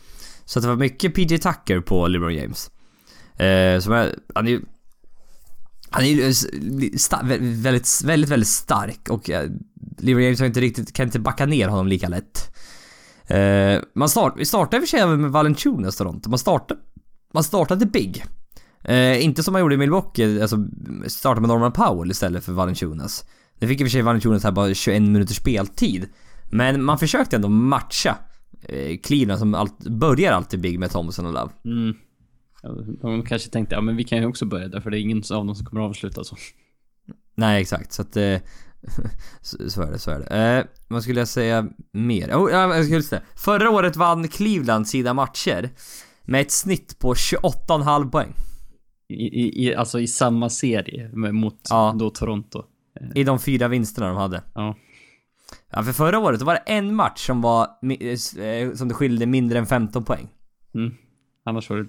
Så 0.45 0.61
det 0.61 0.69
var 0.69 0.77
mycket 0.77 1.15
PJ 1.15 1.39
Tucker 1.39 1.81
på 1.81 2.07
LeBron 2.09 2.35
James. 2.35 2.71
Eh, 3.37 3.81
som 3.81 3.93
är, 3.93 4.19
han 4.35 4.47
är 4.47 4.51
ju... 4.51 4.63
Han 5.91 6.05
är 6.05 6.09
ju 6.09 6.33
väldigt, 7.63 8.03
väldigt, 8.05 8.31
väldigt 8.31 8.49
stark 8.49 9.09
och 9.09 9.31
eh, 9.31 9.51
Lever 9.99 10.23
James 10.23 10.39
har 10.41 10.47
inte 10.47 10.61
riktigt, 10.61 10.93
kan 10.93 11.07
inte 11.07 11.19
backa 11.19 11.47
ner 11.47 11.69
honom 11.69 11.89
lika 11.89 12.09
lätt. 12.09 12.55
Uh, 13.31 13.83
man 13.95 14.09
start, 14.09 14.35
vi 14.37 14.45
startade 14.45 14.77
i 14.77 14.79
och 14.79 14.89
för 14.89 14.99
sig 14.99 15.17
med 15.17 15.31
Valentunas 15.31 16.01
och 16.01 16.07
sånt. 16.07 16.27
Man 16.27 16.39
startade, 16.39 16.81
man 17.35 17.45
startade 17.45 17.87
big. 17.87 18.25
Uh, 18.89 19.25
inte 19.25 19.43
som 19.43 19.53
man 19.53 19.61
gjorde 19.61 19.75
i 19.75 19.79
Milwaukee, 19.79 20.43
alltså 20.43 20.57
startade 21.07 21.41
med 21.41 21.49
Norman 21.49 21.73
Powell 21.73 22.11
istället 22.11 22.45
för 22.45 22.53
Valentunas. 22.53 23.25
Nu 23.59 23.69
fick 23.69 23.81
i 23.81 23.85
och 23.85 23.87
för 23.87 23.91
sig 23.91 24.03
Valentunas 24.03 24.45
här 24.45 24.53
bara 24.53 24.75
21 24.75 25.03
minuters 25.03 25.37
speltid. 25.37 26.09
Men 26.51 26.85
man 26.85 26.99
försökte 26.99 27.37
ändå 27.37 27.49
matcha 27.49 28.19
eh, 28.63 28.99
Cleveland 29.03 29.39
som 29.39 29.55
allt, 29.55 29.79
börjar 29.79 30.33
alltid 30.33 30.61
big 30.61 30.79
med 30.79 30.91
Thompson 30.91 31.27
och 31.27 31.33
Love. 31.33 31.53
Mm. 31.65 31.95
De 33.03 33.23
kanske 33.23 33.51
tänkte, 33.51 33.75
ja 33.75 33.81
men 33.81 33.97
vi 33.97 34.05
kan 34.05 34.19
ju 34.19 34.27
också 34.27 34.47
börja 34.47 34.69
där, 34.69 34.81
för 34.81 34.91
det 34.91 34.99
är 34.99 35.01
ingen 35.01 35.19
av 35.19 35.47
dem 35.47 35.55
som 35.55 35.67
kommer 35.67 35.83
att 35.83 35.89
avsluta 35.89 36.25
så. 36.25 36.37
Nej 37.35 37.61
exakt, 37.63 37.93
så 37.93 38.03
att... 38.03 38.17
Eh, 38.17 38.39
så, 39.41 39.71
så 39.71 39.83
är 39.83 39.91
det, 39.93 39.99
så 39.99 40.11
är 40.11 40.19
det. 40.19 40.57
Eh, 40.59 40.65
vad 40.89 41.03
skulle 41.03 41.21
jag 41.21 41.29
säga 41.29 41.69
mer? 41.93 42.29
Oh, 42.35 42.51
ja, 42.53 42.77
jag 42.77 42.85
skulle 42.85 43.03
säga. 43.03 43.23
Förra 43.37 43.71
året 43.71 43.97
vann 43.97 44.29
Cleveland 44.29 44.89
sina 44.89 45.15
matcher 45.15 45.71
med 46.23 46.41
ett 46.41 46.51
snitt 46.51 46.99
på 46.99 47.15
28,5 47.15 48.11
poäng. 48.11 48.33
I, 49.09 49.67
i, 49.69 49.75
alltså 49.75 50.01
i 50.01 50.07
samma 50.07 50.49
serie 50.51 51.11
mot 51.33 51.61
Ja. 51.71 51.95
då 51.99 52.11
Toronto. 52.11 52.65
I 53.15 53.25
de 53.25 53.39
fyra 53.39 53.69
vinsterna 53.69 54.07
de 54.09 54.17
hade. 54.17 54.43
Ja. 54.55 54.77
Ja, 55.71 55.83
för 55.83 55.93
förra 55.93 56.19
året 56.19 56.43
var 56.43 56.55
det 56.55 56.61
en 56.67 56.95
match 56.95 57.27
som 57.27 57.41
var... 57.41 57.67
eh, 58.01 58.75
Som 58.75 58.89
det 58.89 58.95
skilde 58.95 59.27
mindre 59.27 59.59
än 59.59 59.67
15 59.67 60.05
poäng. 60.05 60.29
Mm. 60.75 60.95
Annars 61.45 61.71
var 61.71 61.77
det 61.77 61.89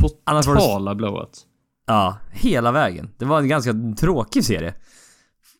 Var 0.00 0.34
det- 0.36 0.42
totala 0.42 0.94
blowout. 0.94 1.44
Ja, 1.86 2.16
hela 2.30 2.72
vägen. 2.72 3.10
Det 3.18 3.24
var 3.24 3.38
en 3.40 3.48
ganska 3.48 3.74
tråkig 4.00 4.44
serie. 4.44 4.74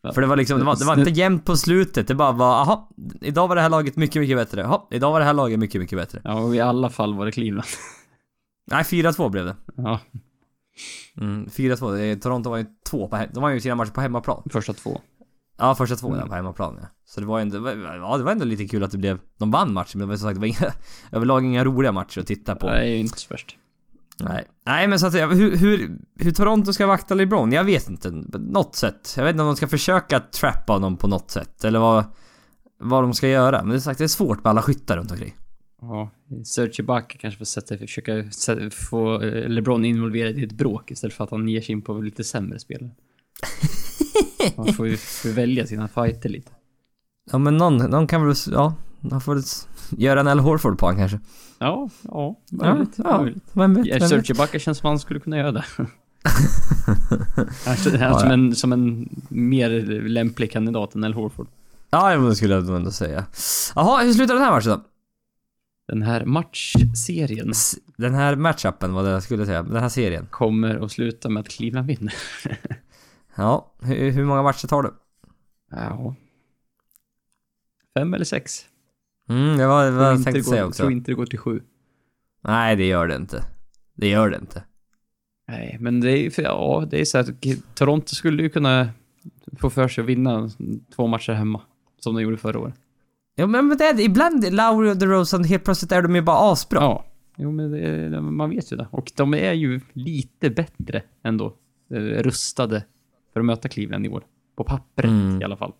Ja. 0.02 0.12
För 0.12 0.20
det 0.20 0.26
var 0.26 0.36
liksom, 0.36 0.58
det 0.58 0.64
var, 0.64 0.76
det 0.76 0.84
var 0.84 0.98
inte 0.98 1.10
jämnt 1.10 1.44
på 1.44 1.56
slutet. 1.56 2.08
Det 2.08 2.14
bara 2.14 2.32
var, 2.32 2.60
aha, 2.60 2.90
idag 3.20 3.48
var 3.48 3.56
det 3.56 3.62
här 3.62 3.68
laget 3.68 3.96
mycket, 3.96 4.20
mycket 4.22 4.36
bättre. 4.36 4.60
Jaha, 4.60 4.80
idag 4.90 5.10
var 5.12 5.20
det 5.20 5.26
här 5.26 5.32
laget 5.34 5.58
mycket, 5.58 5.80
mycket 5.80 5.98
bättre. 5.98 6.20
Ja, 6.24 6.34
och 6.40 6.54
i 6.54 6.60
alla 6.60 6.90
fall 6.90 7.14
var 7.14 7.26
det 7.26 7.32
Cleveland. 7.32 7.68
Nej, 8.70 8.82
4-2 8.82 9.30
blev 9.30 9.44
det. 9.44 9.56
Ja, 9.76 10.00
Mm, 11.20 11.46
4-2. 11.46 11.92
Det 11.96 12.04
är- 12.04 12.16
Toronto 12.16 12.50
var 12.50 12.56
ju 12.56 12.66
två 12.90 13.08
på 13.08 13.24
De 13.34 13.42
var 13.42 13.50
ju 13.50 13.60
sina 13.60 13.74
matcher 13.74 13.90
på 13.90 14.00
hemmaplan. 14.00 14.42
första 14.52 14.72
två. 14.72 15.00
Ja, 15.58 15.74
första 15.74 15.96
två 15.96 16.06
Mm. 16.08 16.20
där 16.20 16.26
på 16.26 16.34
hemmaplan 16.34 16.78
ja. 16.80 16.86
Så 17.04 17.20
det 17.20 17.26
var 17.26 17.40
ändå, 17.40 17.56
ja 17.70 18.16
det 18.16 18.22
var 18.24 18.32
ändå 18.32 18.44
lite 18.44 18.68
kul 18.68 18.84
att 18.84 18.90
det 18.90 18.98
blev, 18.98 19.18
de 19.38 19.50
vann 19.50 19.72
matchen 19.72 19.98
men 19.98 20.08
det 20.08 20.12
var 20.12 20.16
som 20.16 20.28
sagt, 20.28 20.34
det 20.34 20.40
var 20.40 20.46
inga, 20.46 20.72
överlag 21.12 21.44
inga 21.44 21.64
roliga 21.64 21.92
matcher 21.92 22.20
att 22.20 22.26
titta 22.26 22.54
på. 22.56 22.74
Ju 22.76 22.96
inte 22.96 23.18
så 23.18 23.26
värst. 23.30 23.56
Nej. 24.20 24.44
Nej 24.66 24.88
men 24.88 24.98
så 24.98 25.06
att 25.06 25.12
säga, 25.12 25.26
hur, 25.26 25.56
hur, 25.56 25.98
hur 26.18 26.30
Toronto 26.30 26.72
ska 26.72 26.86
vakta 26.86 27.14
LeBron? 27.14 27.52
Jag 27.52 27.64
vet 27.64 27.88
inte. 27.88 28.10
På 28.32 28.38
något 28.38 28.76
sätt. 28.76 29.14
Jag 29.16 29.24
vet 29.24 29.32
inte 29.32 29.42
om 29.42 29.48
de 29.48 29.56
ska 29.56 29.68
försöka 29.68 30.20
trappa 30.20 30.72
honom 30.72 30.96
på 30.96 31.08
något 31.08 31.30
sätt. 31.30 31.64
Eller 31.64 31.78
vad, 31.78 32.04
vad 32.78 33.04
de 33.04 33.14
ska 33.14 33.28
göra. 33.28 33.62
Men 33.62 33.68
det 33.68 33.76
är 33.76 33.80
sagt, 33.80 33.98
det 33.98 34.04
är 34.04 34.08
svårt 34.08 34.44
med 34.44 34.50
alla 34.50 34.62
skyttar 34.62 34.96
runt 34.96 35.10
omkring. 35.10 35.34
Ja, 35.80 36.10
Serge 36.44 36.74
Ibaka 36.78 37.18
kanske 37.18 37.38
får 37.38 37.44
sätta, 37.44 37.78
försöka 37.78 38.30
sätta, 38.30 38.70
få 38.70 39.22
eh, 39.22 39.48
LeBron 39.48 39.84
involverad 39.84 40.38
i 40.38 40.44
ett 40.44 40.52
bråk 40.52 40.90
istället 40.90 41.14
för 41.14 41.24
att 41.24 41.30
han 41.30 41.48
ger 41.48 41.60
sig 41.60 41.72
in 41.72 41.82
på 41.82 42.00
lite 42.00 42.24
sämre 42.24 42.58
spelare. 42.58 42.90
Han 44.56 44.74
får 44.74 44.88
ju 44.88 44.96
välja 45.34 45.66
sina 45.66 45.88
fighter 45.88 46.28
lite. 46.28 46.50
Ja 47.30 47.38
men 47.38 47.56
någon, 47.56 47.76
någon 47.76 48.06
kan 48.06 48.26
väl, 48.26 48.34
ja. 48.50 48.74
Han 49.10 49.20
får 49.20 49.38
göra 49.90 50.20
en 50.20 50.28
Al 50.28 50.38
Horford 50.40 50.78
på 50.78 50.86
han 50.86 50.96
kanske. 50.96 51.20
Ja, 51.58 51.88
ja, 52.02 52.40
Ja, 52.50 52.74
möjligt. 52.74 52.94
ja. 52.96 53.22
möjligt. 53.22 53.44
Vem 53.52 53.74
vet? 53.74 53.86
Ja, 53.86 53.92
Vem 54.08 54.20
vet? 54.52 54.62
Känns 54.62 54.78
som 54.78 54.88
han 54.88 54.98
skulle 54.98 55.20
kunna 55.20 55.36
göra 55.36 55.52
det. 55.52 55.64
Han 57.66 57.76
känns- 57.76 57.86
Ja, 58.00 58.18
som, 58.18 58.28
ja. 58.28 58.34
en, 58.34 58.54
som 58.56 58.72
en 58.72 59.08
mer 59.28 59.70
lämplig 60.08 60.52
kandidat 60.52 60.94
än 60.94 61.04
Al 61.04 61.14
Horford. 61.14 61.48
Ja, 61.90 62.16
det 62.16 62.36
skulle 62.36 62.54
jag 62.54 62.68
ändå 62.68 62.90
säga. 62.90 63.24
Jaha, 63.74 64.02
hur 64.02 64.12
slutar 64.12 64.34
den 64.34 64.42
här 64.42 64.50
matchen 64.50 64.70
då? 64.70 64.80
Den 65.88 66.02
här 66.02 66.24
matchserien 66.24 67.52
Den 67.96 68.14
här 68.14 68.36
matchupen 68.36 68.92
var 68.92 69.02
det 69.02 69.10
jag 69.10 69.22
skulle 69.22 69.46
säga. 69.46 69.62
Den 69.62 69.82
här 69.82 69.88
serien. 69.88 70.26
kommer 70.30 70.84
att 70.84 70.92
sluta 70.92 71.28
med 71.28 71.40
att 71.40 71.48
Cleveland 71.48 71.86
vinner. 71.86 72.14
Ja, 73.34 73.72
hur, 73.82 74.10
hur 74.10 74.24
många 74.24 74.42
matcher 74.42 74.66
tar 74.66 74.82
du? 74.82 74.94
Ja. 75.70 76.14
Fem 77.98 78.14
eller 78.14 78.24
sex? 78.24 78.60
Mm, 79.28 79.56
det 79.58 79.66
var 79.66 79.84
det 79.84 79.90
var 79.90 80.04
jag 80.04 80.24
tänkte 80.24 80.40
går- 80.40 80.50
säga 80.50 80.66
också. 80.66 80.82
Tror 80.82 80.92
inte 80.92 81.10
det 81.10 81.14
går 81.14 81.26
till 81.26 81.38
sju. 81.38 81.62
Nej, 82.44 82.76
det 82.76 82.86
gör 82.86 83.06
det 83.08 83.16
inte. 83.16 83.44
Det 83.94 84.08
gör 84.08 84.30
det 84.30 84.36
inte. 84.36 84.62
Nej, 85.48 85.76
men 85.80 86.00
det 86.00 86.10
är, 86.10 86.30
för, 86.30 86.42
ja, 86.42 86.86
det 86.90 87.00
är 87.00 87.04
så 87.04 87.18
att 87.18 87.28
Toronto 87.74 88.14
skulle 88.14 88.42
ju 88.42 88.48
kunna 88.48 88.88
få 89.58 89.70
för 89.70 89.88
sig 89.88 90.02
att 90.02 90.08
vinna 90.08 90.50
två 90.96 91.06
matcher 91.06 91.32
hemma. 91.32 91.60
Som 91.98 92.14
de 92.14 92.22
gjorde 92.22 92.36
förra 92.36 92.58
året. 92.58 92.74
Ja 93.34 93.46
men 93.46 93.68
det 93.78 93.84
är. 93.84 94.00
Ibland, 94.00 94.52
Lauri 94.52 94.90
och 94.92 94.96
DeRozan, 94.96 95.44
helt 95.44 95.64
plötsligt 95.64 95.92
är 95.92 96.02
de 96.02 96.14
ju 96.14 96.22
bara 96.22 96.52
asbra. 96.52 96.80
Ja. 96.80 97.04
jo 97.36 97.50
men 97.52 97.70
det, 97.72 98.20
man 98.20 98.50
vet 98.50 98.72
ju 98.72 98.76
det. 98.76 98.88
Och 98.90 99.12
de 99.16 99.34
är 99.34 99.52
ju 99.52 99.80
lite 99.92 100.50
bättre 100.50 101.02
ändå. 101.22 101.54
eh, 101.90 101.96
Rustade 101.98 102.84
för 103.32 103.40
att 103.40 103.46
möta 103.46 103.68
Cleveland 103.68 104.06
i 104.06 104.08
år. 104.08 104.24
På 104.56 104.64
pappret 104.64 105.10
Mm. 105.10 105.40
i 105.40 105.44
alla 105.44 105.56
fall. 105.56 105.72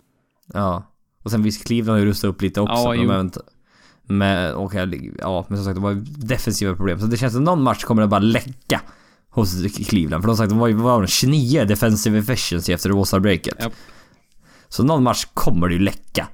Ja. 0.47 0.83
Och 1.29 1.33
sen 1.33 1.43
visst, 1.43 1.65
Cleveland 1.65 1.99
har 1.99 2.05
ju 2.05 2.07
rustat 2.07 2.29
upp 2.29 2.43
lite 2.43 2.61
också. 2.61 2.75
Ja, 2.75 2.93
de 2.95 3.21
inte- 3.21 3.41
och, 4.55 4.75
ja, 5.19 5.47
men 5.49 5.59
som 5.59 5.65
sagt, 5.65 5.75
de 5.75 5.85
har 5.85 5.91
ju 5.91 6.01
defensiva 6.01 6.75
problem. 6.77 7.01
Så 7.01 7.07
det 7.07 7.17
känns 7.17 7.33
som 7.33 7.45
någon 7.45 7.63
match 7.63 7.85
kommer 7.85 8.03
det 8.03 8.09
bara 8.09 8.21
läcka 8.21 8.81
hos 9.31 9.63
Cleveland. 9.89 10.23
För 10.23 10.27
de 10.29 10.31
har 10.31 10.37
sagt, 10.37 10.49
de 10.51 10.59
var 10.59 10.69
ju 10.69 10.75
var 10.75 11.01
de 11.03 11.07
29 11.07 11.65
defensive 11.65 12.19
efficiency 12.19 12.73
efter 12.73 12.91
All-Star-breaket. 12.91 13.55
Japp. 13.61 13.73
Så 14.69 14.83
någon 14.85 15.03
match 15.03 15.25
kommer 15.35 15.69
det 15.69 15.75
ju 15.75 15.81
läcka. 15.81 16.29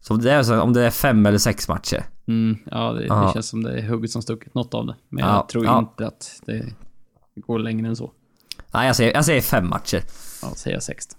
Så 0.00 0.14
om 0.14 0.20
det 0.22 0.32
är, 0.32 0.42
så, 0.42 0.60
om 0.60 0.72
det 0.72 0.82
är 0.86 0.90
fem 0.90 1.26
eller 1.26 1.38
sex 1.38 1.68
matcher. 1.68 2.06
Mm, 2.28 2.56
ja, 2.70 2.92
det, 2.92 3.02
det 3.02 3.30
känns 3.32 3.48
som 3.48 3.62
det 3.62 3.78
är 3.78 3.88
hugget 3.88 4.10
som 4.10 4.22
stucket, 4.22 4.54
något 4.54 4.74
av 4.74 4.86
det. 4.86 4.96
Men 5.08 5.24
Ja, 5.24 5.34
jag 5.34 5.48
tror 5.48 5.64
ja. 5.64 5.78
inte 5.78 6.06
att 6.06 6.40
det 6.46 6.72
går 7.34 7.58
längre 7.58 7.88
än 7.88 7.96
så. 7.96 8.12
Nej, 8.74 8.86
jag 8.86 8.96
säger, 8.96 9.14
jag 9.14 9.24
säger 9.24 9.40
fem 9.40 9.68
matcher. 9.68 10.02
Ja, 10.42 10.48
säger 10.54 10.76
jag 10.76 10.82
16. 10.82 11.18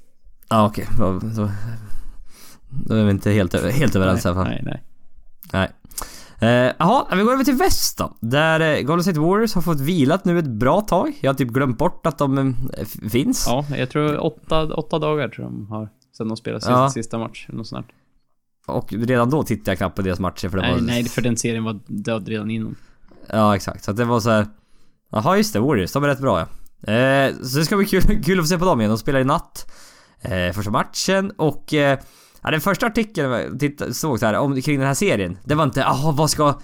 Ja, 0.49 0.65
okej. 0.67 0.88
Då, 0.97 1.19
då, 2.86 2.95
är 2.95 3.03
vi 3.03 3.11
inte 3.11 3.32
helt, 3.32 3.53
helt 3.71 3.95
överens 3.95 4.25
i 4.25 4.28
alla 4.28 4.36
fall. 4.36 4.47
nej, 4.47 4.61
nej. 4.65 4.84
Nej. 5.53 5.71
Eh, 6.39 6.73
Jaha, 6.80 7.15
vi 7.15 7.23
går 7.23 7.34
över 7.34 7.43
till 7.43 7.55
väst 7.55 7.97
då. 7.97 8.17
Där 8.19 8.59
eh, 8.59 8.82
Golden 8.82 9.03
State 9.03 9.19
Warriors 9.19 9.55
har 9.55 9.61
fått 9.61 9.80
vilat 9.80 10.25
nu 10.25 10.39
ett 10.39 10.47
bra 10.47 10.82
tag. 10.82 11.17
Jag 11.21 11.30
har 11.30 11.36
typ 11.36 11.49
glömt 11.49 11.78
bort 11.78 12.05
att 12.05 12.17
de 12.17 12.38
eh, 12.38 12.86
finns. 13.09 13.45
Ja, 13.47 13.65
jag 13.78 13.89
tror 13.89 14.17
åtta, 14.25 14.73
åtta 14.73 14.99
dagar 14.99 15.30
tror 15.30 15.45
de 15.45 15.67
har 15.69 15.89
sen 16.17 16.28
de 16.28 16.38
spelade 16.38 16.65
Ja. 16.67 16.88
sista, 16.88 16.99
sista 16.99 17.17
match. 17.17 17.45
Eller 17.47 17.57
något 17.57 17.67
sånt 17.67 17.88
där. 17.88 17.95
Och 18.75 18.93
redan 18.93 19.30
då 19.30 19.43
tittade 19.43 19.71
jag 19.71 19.78
knappt 19.78 19.95
på 19.95 20.01
deras 20.01 20.19
matcher 20.19 20.49
för 20.49 20.57
det 20.57 20.63
Nej, 20.63 20.73
var... 20.73 20.82
nej, 20.82 21.03
för 21.03 21.21
den 21.21 21.38
serien 21.38 21.63
var 21.63 21.80
död 21.88 22.28
redan 22.28 22.51
innan. 22.51 22.75
Ja, 23.30 23.55
exakt. 23.55 23.84
Så 23.84 23.91
att 23.91 23.97
det 23.97 24.05
var 24.05 24.19
så 24.19 24.30
här. 24.30 24.47
Jaha, 25.11 25.38
just 25.38 25.53
det. 25.53 25.59
Warriors, 25.59 25.91
de 25.91 26.03
är 26.03 26.07
rätt 26.07 26.19
bra 26.19 26.39
ja. 26.39 26.93
Eh, 26.93 27.34
så 27.43 27.57
det 27.57 27.65
ska 27.65 27.78
bli 27.78 27.86
kul, 27.86 28.01
kul 28.23 28.39
att 28.39 28.43
få 28.43 28.47
se 28.47 28.57
på 28.57 28.65
dem 28.65 28.80
igen. 28.82 28.91
De 28.91 28.97
spelar 28.97 29.19
i 29.19 29.23
natt. 29.23 29.71
Eh, 30.21 30.51
första 30.53 30.71
matchen 30.71 31.32
och... 31.32 31.73
Ja, 32.48 32.52
den 32.52 32.62
första 32.62 32.86
artikeln 32.86 33.32
jag 33.80 33.95
såg 33.95 34.20
så 34.20 34.26
här, 34.26 34.34
om, 34.34 34.62
kring 34.62 34.78
den 34.80 34.88
här 34.88 34.93
serien. 34.93 35.38
Det 35.43 35.56
var 35.56 35.64
inte, 35.64 35.80
jaha 35.80 36.12
vad 36.12 36.30
ska... 36.30 36.60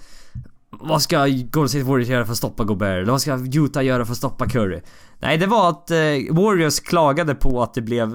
Vad 0.69 1.01
ska 1.01 1.25
Golden 1.27 1.69
State 1.69 1.83
Warriors 1.83 2.07
göra 2.07 2.25
för 2.25 2.31
att 2.31 2.37
stoppa 2.37 2.63
Gobert? 2.63 3.07
Vad 3.07 3.21
ska 3.21 3.39
Utah 3.53 3.85
göra 3.85 4.05
för 4.05 4.11
att 4.11 4.17
stoppa 4.17 4.49
Curry? 4.49 4.81
Nej, 5.19 5.37
det 5.37 5.47
var 5.47 5.69
att 5.69 5.91
eh, 5.91 5.97
Warriors 6.29 6.79
klagade 6.79 7.35
på 7.35 7.63
att 7.63 7.73
det 7.73 7.81
blev 7.81 8.13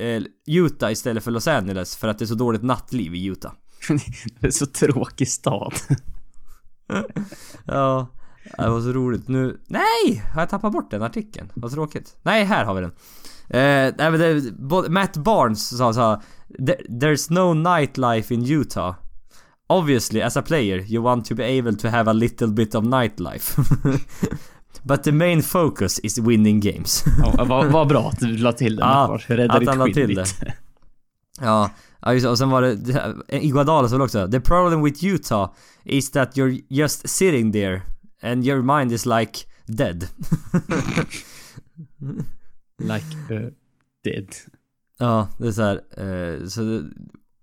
eh, 0.00 0.22
Utah 0.46 0.92
istället 0.92 1.24
för 1.24 1.30
Los 1.30 1.48
Angeles 1.48 1.96
för 1.96 2.08
att 2.08 2.18
det 2.18 2.24
är 2.24 2.26
så 2.26 2.34
dåligt 2.34 2.62
nattliv 2.62 3.14
i 3.14 3.24
Utah. 3.26 3.52
Det 4.40 4.46
är 4.46 4.50
så 4.50 4.66
tråkig 4.66 5.28
stad. 5.28 5.74
Ja, 7.66 8.08
det 8.58 8.68
var 8.70 8.80
så 8.80 8.92
roligt. 8.92 9.28
Nu... 9.28 9.60
Nej! 9.68 10.22
Har 10.34 10.42
jag 10.42 10.48
tappat 10.50 10.72
bort 10.72 10.90
den 10.90 11.02
artikeln? 11.02 11.52
Vad 11.54 11.72
tråkigt. 11.72 12.16
Nej, 12.22 12.44
här 12.44 12.64
har 12.64 12.74
vi 12.74 12.80
den. 12.80 12.90
Eh, 13.48 13.94
nej, 13.98 14.10
men 14.10 14.20
det, 14.20 14.52
både, 14.58 14.88
Matt 14.90 15.16
Barnes 15.16 15.76
sa 15.78 15.92
så 15.92 16.00
här, 16.00 16.20
"There- 16.58 16.88
There's 17.00 17.32
no 17.32 17.54
nightlife 17.76 18.34
in 18.34 18.44
Utah. 18.52 18.94
Obviously, 19.66 20.20
as 20.22 20.36
a 20.36 20.42
player, 20.42 20.78
you 20.92 21.02
want 21.04 21.26
to 21.26 21.34
be 21.34 21.58
able 21.58 21.74
to 21.76 21.88
have 21.88 22.10
a 22.10 22.12
little 22.12 22.46
bit 22.48 22.74
of 22.74 22.84
nightlife. 22.84 23.62
But 24.82 25.02
the 25.02 25.12
main 25.12 25.42
focus 25.42 25.98
is 25.98 26.18
winning 26.18 26.60
games. 26.60 27.04
Ja, 27.36 27.44
vad, 27.44 27.66
vad 27.66 27.88
bra 27.88 28.08
att 28.08 28.18
du 28.20 28.36
la 28.36 28.52
till 28.52 28.76
den. 28.76 28.88
Ja, 28.88 29.06
Lars. 29.06 29.30
Rädda 29.30 29.54
att 29.54 29.60
ditt 29.60 29.68
han 29.68 29.92
till 29.92 30.08
lite. 30.08 30.54
ja, 31.40 31.70
det. 32.00 32.28
Och 32.28 32.38
sen 32.38 32.50
var 32.50 32.62
det, 32.62 32.74
det 32.74 33.44
Iguodala 33.44 33.88
sa 33.88 34.02
också 34.04 34.28
The 34.30 34.40
problem 34.40 34.82
with 34.82 35.04
Utah 35.04 35.50
is 35.84 36.10
that 36.10 36.36
you're 36.36 36.62
just 36.68 37.08
sitting 37.08 37.52
there 37.52 37.82
and 38.24 38.46
your 38.46 38.62
mind 38.62 38.92
is 38.92 39.06
like 39.06 39.38
dead. 39.66 40.08
Like 42.78 43.34
uh, 43.34 43.50
dead. 44.04 44.28
Ja, 44.98 45.28
det 45.38 45.46
är 45.46 45.52
så 45.52 45.62
här, 45.62 45.76
eh, 45.76 46.46
så 46.46 46.60
det, 46.62 46.82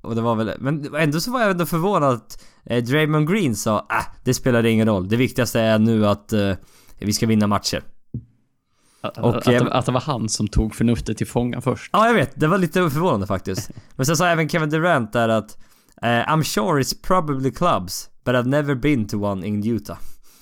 och 0.02 0.16
det 0.16 0.22
var 0.22 0.36
väl, 0.36 0.54
men 0.60 0.96
ändå 0.96 1.20
så 1.20 1.32
var 1.32 1.42
jag 1.42 1.52
ändå 1.52 1.66
förvånad 1.66 2.14
att 2.14 2.44
eh, 2.66 2.84
Draymond 2.84 3.30
Green 3.30 3.56
sa 3.56 3.86
ah, 3.90 4.06
det 4.24 4.34
spelar 4.34 4.66
ingen 4.66 4.88
roll. 4.88 5.10
Det 5.10 5.16
viktigaste 5.16 5.60
är 5.60 5.80
nu 5.80 6.08
att 6.08 6.34
eh, 6.34 6.54
vi 7.00 7.14
ska 7.14 7.28
vinna 7.28 7.48
matcher. 7.48 7.84
Att, 9.02 9.18
Och, 9.18 9.38
att, 9.38 9.48
eh, 9.48 9.68
att 9.72 9.86
det 9.86 9.92
var 9.92 10.02
han 10.02 10.30
som 10.30 10.48
tog 10.48 10.76
förnuftet 10.76 11.18
till 11.18 11.28
fånga 11.28 11.62
först. 11.62 11.90
Ja, 11.94 12.08
jag 12.08 12.14
vet. 12.14 12.40
Det 12.40 12.48
var 12.48 12.58
lite 12.58 12.90
förvånande 12.90 13.28
faktiskt. 13.28 13.72
Men 13.96 14.06
sen 14.06 14.18
sa 14.18 14.28
även 14.28 14.50
Kevin 14.50 14.70
Durant 14.70 15.14
där 15.14 15.30
att 15.30 15.58
eh, 16.02 16.08
I'm 16.08 16.44
sure 16.44 16.82
it's 16.82 16.96
probably 17.04 17.52
clubs, 17.52 18.10
but 18.26 18.36
I've 18.36 18.48
never 18.48 18.76
been 18.76 19.08
to 19.08 19.18
one 19.18 19.48
in 19.48 19.68
Utah. 19.68 19.98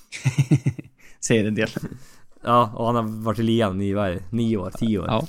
Säger 1.19 1.45
en 1.45 1.55
del. 1.55 1.69
Ja, 2.43 2.71
och 2.75 2.85
han 2.85 2.95
har 2.95 3.03
varit 3.23 3.39
i 3.39 3.43
ligan 3.43 3.81
i 3.81 3.93
vad 3.93 4.07
är 4.07 4.11
det, 4.11 4.23
nio 4.29 4.57
år, 4.57 4.71
tio 4.77 4.99
år. 4.99 5.05
Ja. 5.07 5.27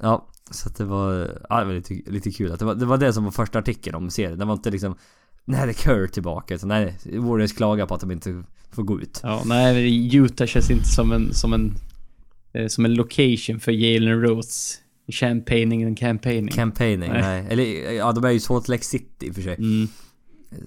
Ja, 0.00 0.28
så 0.50 0.68
att 0.68 0.76
det 0.76 0.84
var, 0.84 1.40
ja, 1.48 1.60
det 1.60 1.64
var 1.64 1.72
lite, 1.72 2.10
lite 2.10 2.30
kul 2.30 2.52
att 2.52 2.58
det 2.58 2.64
var, 2.64 2.74
det 2.74 2.86
var 2.86 2.98
det 2.98 3.12
som 3.12 3.24
var 3.24 3.30
första 3.30 3.58
artikeln 3.58 3.96
om 3.96 4.10
serien. 4.10 4.38
Det 4.38 4.44
var 4.44 4.54
inte 4.54 4.70
liksom 4.70 4.96
Nej 5.44 5.66
det 5.66 5.74
Kerr 5.74 6.06
tillbaka 6.06 6.54
utan 6.54 6.68
nej, 6.68 6.98
Warriors 7.04 7.52
klagar 7.52 7.86
på 7.86 7.94
att 7.94 8.00
de 8.00 8.10
inte 8.10 8.42
får 8.70 8.82
gå 8.82 9.00
ut. 9.00 9.20
Ja, 9.22 9.42
nej, 9.46 10.16
Utah 10.16 10.46
känns 10.46 10.70
inte 10.70 10.88
som 10.88 11.12
en, 11.12 11.34
som 11.34 11.52
en, 11.52 11.74
eh, 12.52 12.66
som 12.66 12.84
en 12.84 12.94
location 12.94 13.60
för 13.60 13.72
Jalen 13.72 14.22
Rose. 14.22 14.78
Champagning 15.12 15.84
and 15.84 15.98
campaigning. 15.98 16.54
Campaigning, 16.54 17.10
nej. 17.12 17.22
Nej. 17.22 17.46
Eller 17.50 17.92
ja, 17.92 18.12
de 18.12 18.24
är 18.24 18.30
ju 18.30 18.40
Salt 18.40 18.68
Lake 18.68 18.84
City 18.84 19.26
i 19.26 19.30
och 19.30 19.34
för 19.34 19.42
sig. 19.42 19.54
mm. 19.54 19.88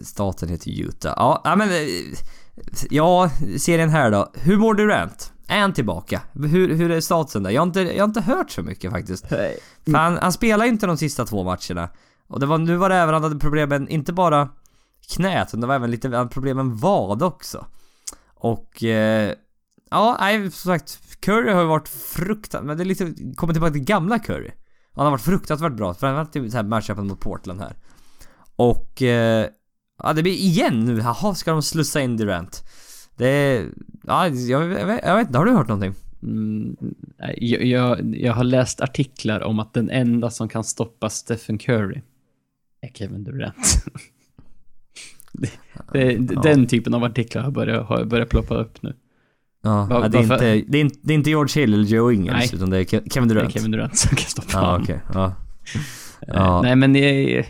Staten 0.03 0.49
heter 0.49 0.81
Utah. 0.81 1.13
Ja, 1.17 1.41
ja 1.43 1.55
men... 1.55 1.69
Ja, 2.89 3.29
serien 3.59 3.89
här 3.89 4.11
då. 4.11 4.31
Hur 4.33 4.57
mår 4.57 4.73
Durant? 4.73 5.33
Är 5.47 5.59
han 5.59 5.73
tillbaka? 5.73 6.21
Hur, 6.33 6.75
hur 6.75 6.91
är 6.91 7.01
statusen 7.01 7.43
där? 7.43 7.51
Jag 7.51 7.61
har, 7.61 7.67
inte, 7.67 7.81
jag 7.81 8.03
har 8.03 8.07
inte 8.07 8.21
hört 8.21 8.51
så 8.51 8.61
mycket 8.61 8.91
faktiskt. 8.91 9.27
För 9.27 9.93
han, 9.93 10.17
han 10.17 10.31
spelar 10.31 10.65
ju 10.65 10.71
inte 10.71 10.87
de 10.87 10.97
sista 10.97 11.25
två 11.25 11.43
matcherna. 11.43 11.89
Och 12.27 12.39
det 12.39 12.45
var, 12.45 12.57
nu 12.57 12.75
var 12.75 12.89
det 12.89 12.95
även, 12.95 13.13
han 13.13 13.23
hade 13.23 13.39
problem 13.39 13.69
med 13.69 13.89
inte 13.89 14.13
bara 14.13 14.49
knät, 15.15 15.47
utan 15.47 15.61
det 15.61 15.67
var 15.67 15.75
även 15.75 15.91
lite 15.91 16.27
problem 16.31 16.57
med 16.57 16.65
vad 16.65 17.23
också. 17.23 17.65
Och... 18.35 18.83
Eh, 18.83 19.33
ja, 19.89 20.17
nej, 20.19 20.51
som 20.51 20.71
sagt. 20.71 20.99
Curry 21.19 21.51
har 21.51 21.61
ju 21.61 21.67
varit 21.67 21.89
fruktansvärt... 21.89 22.67
Men 22.67 22.77
det 22.77 22.83
är 22.83 22.85
lite... 22.85 23.13
Kommer 23.35 23.53
tillbaka 23.53 23.73
till 23.73 23.83
gamla 23.83 24.19
Curry. 24.19 24.51
Han 24.95 25.05
har 25.05 25.11
varit 25.11 25.21
fruktansvärt 25.21 25.73
bra. 25.73 25.93
Framförallt 25.93 26.35
i 26.35 26.63
matchupen 26.63 27.07
mot 27.07 27.19
Portland 27.19 27.59
här. 27.59 27.75
Och... 28.55 29.01
Eh, 29.01 29.47
ja, 30.03 30.13
det 30.13 30.23
blir 30.23 30.33
igen 30.33 30.85
nu. 30.85 30.97
Jaha, 30.97 31.35
ska 31.35 31.51
de 31.51 31.61
slussa 31.61 32.01
in 32.01 32.17
Durant? 32.17 32.63
Det 33.17 33.27
är... 33.27 33.65
Ja, 34.03 34.27
jag, 34.27 34.63
jag, 34.71 34.85
vet, 34.85 35.01
jag 35.05 35.15
vet 35.17 35.27
inte. 35.27 35.37
Har 35.37 35.45
du 35.45 35.51
hört 35.51 35.67
någonting? 35.67 35.93
Mm, 36.23 36.75
jag, 37.37 37.63
jag, 37.65 38.15
jag 38.15 38.33
har 38.33 38.43
läst 38.43 38.81
artiklar 38.81 39.41
om 39.43 39.59
att 39.59 39.73
den 39.73 39.89
enda 39.89 40.29
som 40.29 40.49
kan 40.49 40.63
stoppa 40.63 41.09
Stephen 41.09 41.57
Curry 41.57 42.01
är 42.81 42.87
Kevin 42.93 43.23
Durant. 43.23 43.83
det, 45.31 45.49
det, 46.17 46.33
Ja. 46.33 46.41
Den 46.41 46.67
typen 46.67 46.93
av 46.93 47.03
artiklar 47.03 47.41
har 47.43 47.51
börjat, 47.51 47.85
har 47.87 48.05
börjat 48.05 48.29
ploppa 48.29 48.55
upp 48.55 48.81
nu. 48.83 48.95
Ja, 49.63 49.85
Va- 49.85 50.07
det, 50.09 50.17
är 50.17 50.23
varför- 50.23 50.53
inte, 50.55 50.71
det, 50.71 50.77
är 50.77 50.81
inte, 50.81 50.99
det 51.01 51.13
är 51.13 51.15
inte 51.15 51.29
George 51.29 51.61
Hill 51.61 51.73
eller 51.73 51.83
Joe 51.85 52.11
Ingles, 52.11 52.33
Nej. 52.35 52.49
utan 52.53 52.69
det 52.69 52.77
är 52.77 52.83
Ke- 52.83 53.13
Kevin 53.13 53.27
Det 53.29 53.33
är 53.33 53.35
Durant. 53.35 53.53
Kevin 53.53 53.71
Durant 53.71 53.97
som 53.97 54.15
kan 54.17 54.29
stoppa 54.29 54.47
Ja, 54.53 54.59
honom. 54.65 54.81
okej. 54.83 54.99
Ja. 55.13 55.25
Eh, 55.25 55.31
Ja. 56.27 56.61
Nej, 56.61 56.75
men 56.75 56.95
jag, 56.95 57.23
jag, 57.29 57.45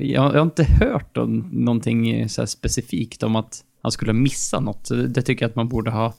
jag 0.00 0.22
har 0.22 0.42
inte 0.42 0.64
hört 0.64 1.16
om 1.16 1.48
någonting 1.52 2.28
så 2.28 2.40
här 2.42 2.46
specifikt 2.46 3.22
om 3.22 3.36
att 3.36 3.64
han 3.82 3.92
skulle 3.92 4.12
missa 4.12 4.60
något. 4.60 4.86
Så 4.86 4.94
Det, 4.94 5.22
tycker 5.22 5.44
jag 5.44 5.50
att 5.50 5.56
man 5.56 5.68
borde 5.68 5.90
ha... 5.90 6.14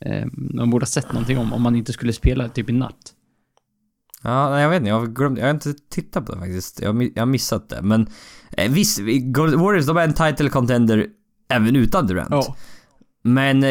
Eh, 0.00 0.26
man 0.32 0.70
borde 0.70 0.82
ha 0.82 0.88
sett 0.88 1.12
någonting 1.12 1.38
om, 1.38 1.52
om 1.52 1.62
man 1.62 1.76
inte 1.76 1.92
skulle 1.92 2.12
spela 2.12 2.48
typ 2.48 2.70
i 2.70 2.72
natt. 2.72 3.14
Ja, 4.22 4.50
nej, 4.50 4.62
jag 4.62 4.70
vet 4.70 4.76
inte. 4.76 4.88
Jag 4.88 5.00
har 5.00 5.06
glömt. 5.06 5.38
Jag 5.38 5.46
har 5.46 5.50
inte 5.54 5.74
tittat 5.90 6.26
på 6.26 6.32
det 6.32 6.38
faktiskt. 6.38 6.80
Jag 6.82 7.02
jag 7.14 7.20
har 7.22 7.26
missat 7.26 7.68
det. 7.68 7.82
Men 7.82 8.06
eh, 8.50 8.72
visst, 8.72 8.98
Warriors, 9.36 9.86
de 9.86 9.96
är 9.96 10.04
en 10.04 10.14
title 10.14 10.48
contender 10.50 11.06
även 11.48 11.76
utan 11.76 12.06
Durant. 12.06 12.46
Men 13.22 13.64
eh, 13.64 13.70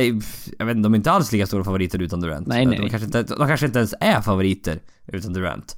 jag 0.59 0.65
vet 0.65 0.75
inte, 0.75 0.85
de 0.85 0.93
är 0.93 0.97
inte 0.97 1.11
alls 1.11 1.31
lika 1.31 1.47
stora 1.47 1.63
favoriter 1.63 2.01
utan 2.01 2.19
Durant. 2.21 2.47
Nej, 2.47 2.65
De 2.65 2.69
nej. 2.69 2.89
kanske 2.89 3.05
inte, 3.05 3.23
de 3.23 3.47
kanske 3.47 3.65
inte 3.65 3.79
ens 3.79 3.93
är 3.99 4.21
favoriter 4.21 4.79
utan 5.07 5.33
Durant. 5.33 5.77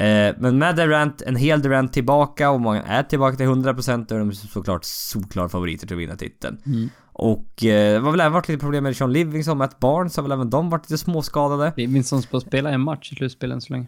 Eh, 0.00 0.34
men 0.38 0.58
med 0.58 0.76
Durant, 0.76 1.22
en 1.22 1.36
hel 1.36 1.62
Durant 1.62 1.92
tillbaka 1.92 2.50
och 2.50 2.60
många 2.60 2.82
är 2.82 3.02
tillbaka 3.02 3.36
till 3.36 3.46
100% 3.46 4.06
då 4.08 4.14
är 4.14 4.18
de 4.18 4.32
såklart 4.32 4.84
solklara 4.84 5.48
favoriter 5.48 5.86
till 5.86 5.96
att 5.96 6.00
vinna 6.00 6.16
titeln. 6.16 6.58
Mm. 6.66 6.88
Och 7.12 7.64
eh, 7.64 7.92
det 8.00 8.04
har 8.04 8.10
väl 8.10 8.20
även 8.20 8.32
varit 8.32 8.48
lite 8.48 8.60
problem 8.60 8.84
med 8.84 8.96
Sean 8.96 9.12
Livingston, 9.12 9.58
Matt 9.58 9.78
Barnes 9.80 10.16
har 10.16 10.22
väl 10.22 10.32
även 10.32 10.50
de 10.50 10.70
varit 10.70 10.90
lite 10.90 10.98
småskadade. 10.98 11.72
Livingston 11.76 12.22
ska 12.22 12.40
spela 12.40 12.70
en 12.70 12.80
match 12.80 13.12
i 13.12 13.14
slutspelet 13.16 13.54
än 13.54 13.60
så 13.60 13.72
länge. 13.72 13.86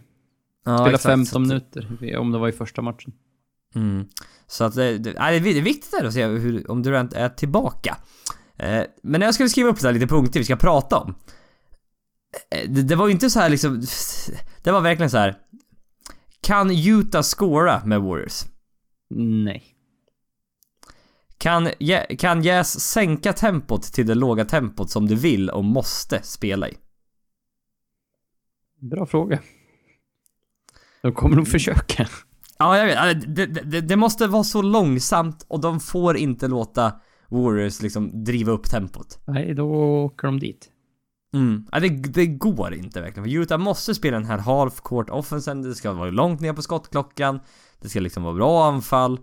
Ja, 0.65 0.77
Spela 0.77 0.89
exakt. 0.95 1.03
15 1.03 1.25
Så 1.25 1.35
att- 1.55 1.75
minuter, 1.75 2.17
om 2.17 2.31
det 2.31 2.37
var 2.37 2.47
i 2.47 2.51
första 2.51 2.81
matchen. 2.81 3.13
Mm. 3.75 4.05
Så 4.47 4.63
att 4.63 4.75
det, 4.75 4.97
det, 4.97 5.13
nej, 5.19 5.39
det 5.39 5.49
är 5.57 5.61
viktigt 5.61 5.91
där 5.99 6.05
att 6.07 6.13
se 6.13 6.25
hur, 6.25 6.71
om 6.71 6.83
Durant 6.83 7.13
är 7.13 7.29
tillbaka. 7.29 7.97
Eh, 8.57 8.83
men 9.03 9.19
när 9.19 9.27
jag 9.27 9.33
skulle 9.33 9.49
skriva 9.49 9.69
upp 9.69 9.79
så 9.79 9.87
här 9.87 9.93
lite 9.93 10.07
punkter 10.07 10.39
vi 10.39 10.43
ska 10.45 10.55
prata 10.55 10.97
om. 10.97 11.15
Eh, 12.55 12.69
det, 12.71 12.81
det 12.81 12.95
var 12.95 13.07
ju 13.07 13.13
inte 13.13 13.29
så 13.29 13.39
här 13.39 13.49
liksom... 13.49 13.81
Det 14.63 14.71
var 14.71 14.81
verkligen 14.81 15.09
så 15.09 15.17
här. 15.17 15.37
Kan 16.41 16.71
Utah 16.71 17.21
scora 17.21 17.85
med 17.85 18.01
Warriors? 18.01 18.45
Nej. 19.43 19.63
Kan, 21.37 21.69
kan 22.19 22.41
Jazz 22.41 22.79
sänka 22.79 23.33
tempot 23.33 23.83
till 23.83 24.07
det 24.07 24.15
låga 24.15 24.45
tempot 24.45 24.89
som 24.89 25.07
du 25.07 25.15
vill 25.15 25.49
och 25.49 25.63
måste 25.63 26.23
spela 26.23 26.69
i? 26.69 26.77
Bra 28.79 29.05
fråga. 29.05 29.39
De 31.01 31.13
kommer 31.13 31.35
nog 31.35 31.47
försöka. 31.47 32.07
Ja, 32.59 32.77
jag 32.77 32.85
vet. 32.85 33.35
Det, 33.35 33.45
det, 33.45 33.81
det 33.81 33.95
måste 33.95 34.27
vara 34.27 34.43
så 34.43 34.61
långsamt 34.61 35.45
och 35.47 35.61
de 35.61 35.79
får 35.79 36.17
inte 36.17 36.47
låta 36.47 36.93
Warriors 37.29 37.81
liksom 37.81 38.23
driva 38.23 38.51
upp 38.51 38.69
tempot. 38.69 39.19
Nej, 39.27 39.53
då 39.53 39.65
åker 40.05 40.27
de 40.27 40.39
dit. 40.39 40.69
Mm. 41.33 41.65
Ja, 41.71 41.79
det, 41.79 41.89
det 41.89 42.27
går 42.27 42.73
inte 42.73 43.01
verkligen. 43.01 43.29
För 43.29 43.35
Utah 43.35 43.57
måste 43.57 43.95
spela 43.95 44.17
den 44.17 44.27
här 44.27 44.37
half 44.37 44.81
court 44.81 45.09
offensen. 45.09 45.61
Det 45.61 45.75
ska 45.75 45.93
vara 45.93 46.09
långt 46.09 46.41
ner 46.41 46.53
på 46.53 46.61
skottklockan. 46.61 47.39
Det 47.81 47.89
ska 47.89 47.99
liksom 47.99 48.23
vara 48.23 48.33
bra 48.33 48.65
anfall. 48.65 49.19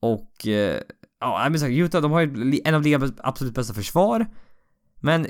Och... 0.00 0.46
Eh, 0.46 0.80
ja, 1.20 1.46
men 1.50 1.60
så 1.60 1.66
Utah 1.66 2.02
de 2.02 2.12
har 2.12 2.20
ju 2.20 2.60
en 2.64 2.74
av 2.74 2.82
ligans 2.82 3.12
absolut 3.18 3.54
bästa 3.54 3.74
försvar. 3.74 4.26
Men... 5.00 5.26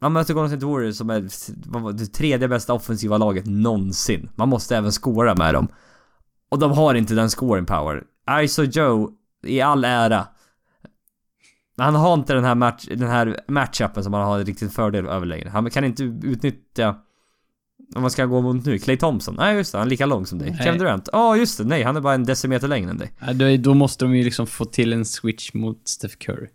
Man 0.00 0.12
möter 0.12 0.34
Golden 0.34 0.50
State 0.50 0.66
Warriors 0.66 0.96
som 0.96 1.10
är 1.10 1.92
det 1.92 2.06
tredje 2.06 2.48
bästa 2.48 2.72
offensiva 2.72 3.18
laget 3.18 3.46
någonsin. 3.46 4.30
Man 4.34 4.48
måste 4.48 4.76
även 4.76 4.92
scora 4.92 5.34
med 5.34 5.54
dem. 5.54 5.68
Och 6.48 6.58
de 6.58 6.72
har 6.72 6.94
inte 6.94 7.14
den 7.14 7.30
scoring 7.30 7.66
power. 7.66 8.04
Iso 8.42 8.62
Joe, 8.62 9.10
i 9.42 9.60
all 9.60 9.84
ära. 9.84 10.26
Men 11.78 11.84
han 11.84 11.94
har 11.94 12.14
inte 12.14 12.34
den 12.34 12.44
här, 12.44 12.54
match, 12.54 12.88
den 12.90 13.08
här 13.08 13.40
matchupen 13.48 14.04
som 14.04 14.12
han 14.12 14.22
har 14.22 14.38
en 14.38 14.44
riktig 14.44 14.72
fördel 14.72 15.06
över 15.06 15.26
längre. 15.26 15.48
Han 15.48 15.70
kan 15.70 15.84
inte 15.84 16.02
utnyttja... 16.04 16.96
Om 17.94 18.02
man 18.02 18.10
ska 18.10 18.24
gå 18.24 18.40
mot 18.40 18.66
nu, 18.66 18.78
Clay 18.78 18.96
Thompson. 18.96 19.34
Nej 19.38 19.56
just 19.56 19.72
det, 19.72 19.78
han 19.78 19.86
är 19.86 19.90
lika 19.90 20.06
lång 20.06 20.26
som 20.26 20.38
dig. 20.38 20.50
Nej. 20.50 20.60
Kevin 20.64 20.78
Durant. 20.78 21.08
Ja 21.12 21.36
just 21.36 21.58
det, 21.58 21.64
nej 21.64 21.82
han 21.82 21.96
är 21.96 22.00
bara 22.00 22.14
en 22.14 22.24
decimeter 22.24 22.68
längre 22.68 22.90
än 22.90 22.98
dig. 22.98 23.12
Ja, 23.38 23.56
då, 23.56 23.74
måste 23.74 24.04
de 24.04 24.16
ju 24.16 24.24
liksom 24.24 24.46
få 24.46 24.64
till 24.64 24.92
en 24.92 25.04
switch 25.04 25.54
mot 25.54 25.88
Steph 25.88 26.14
Curry. 26.16 26.46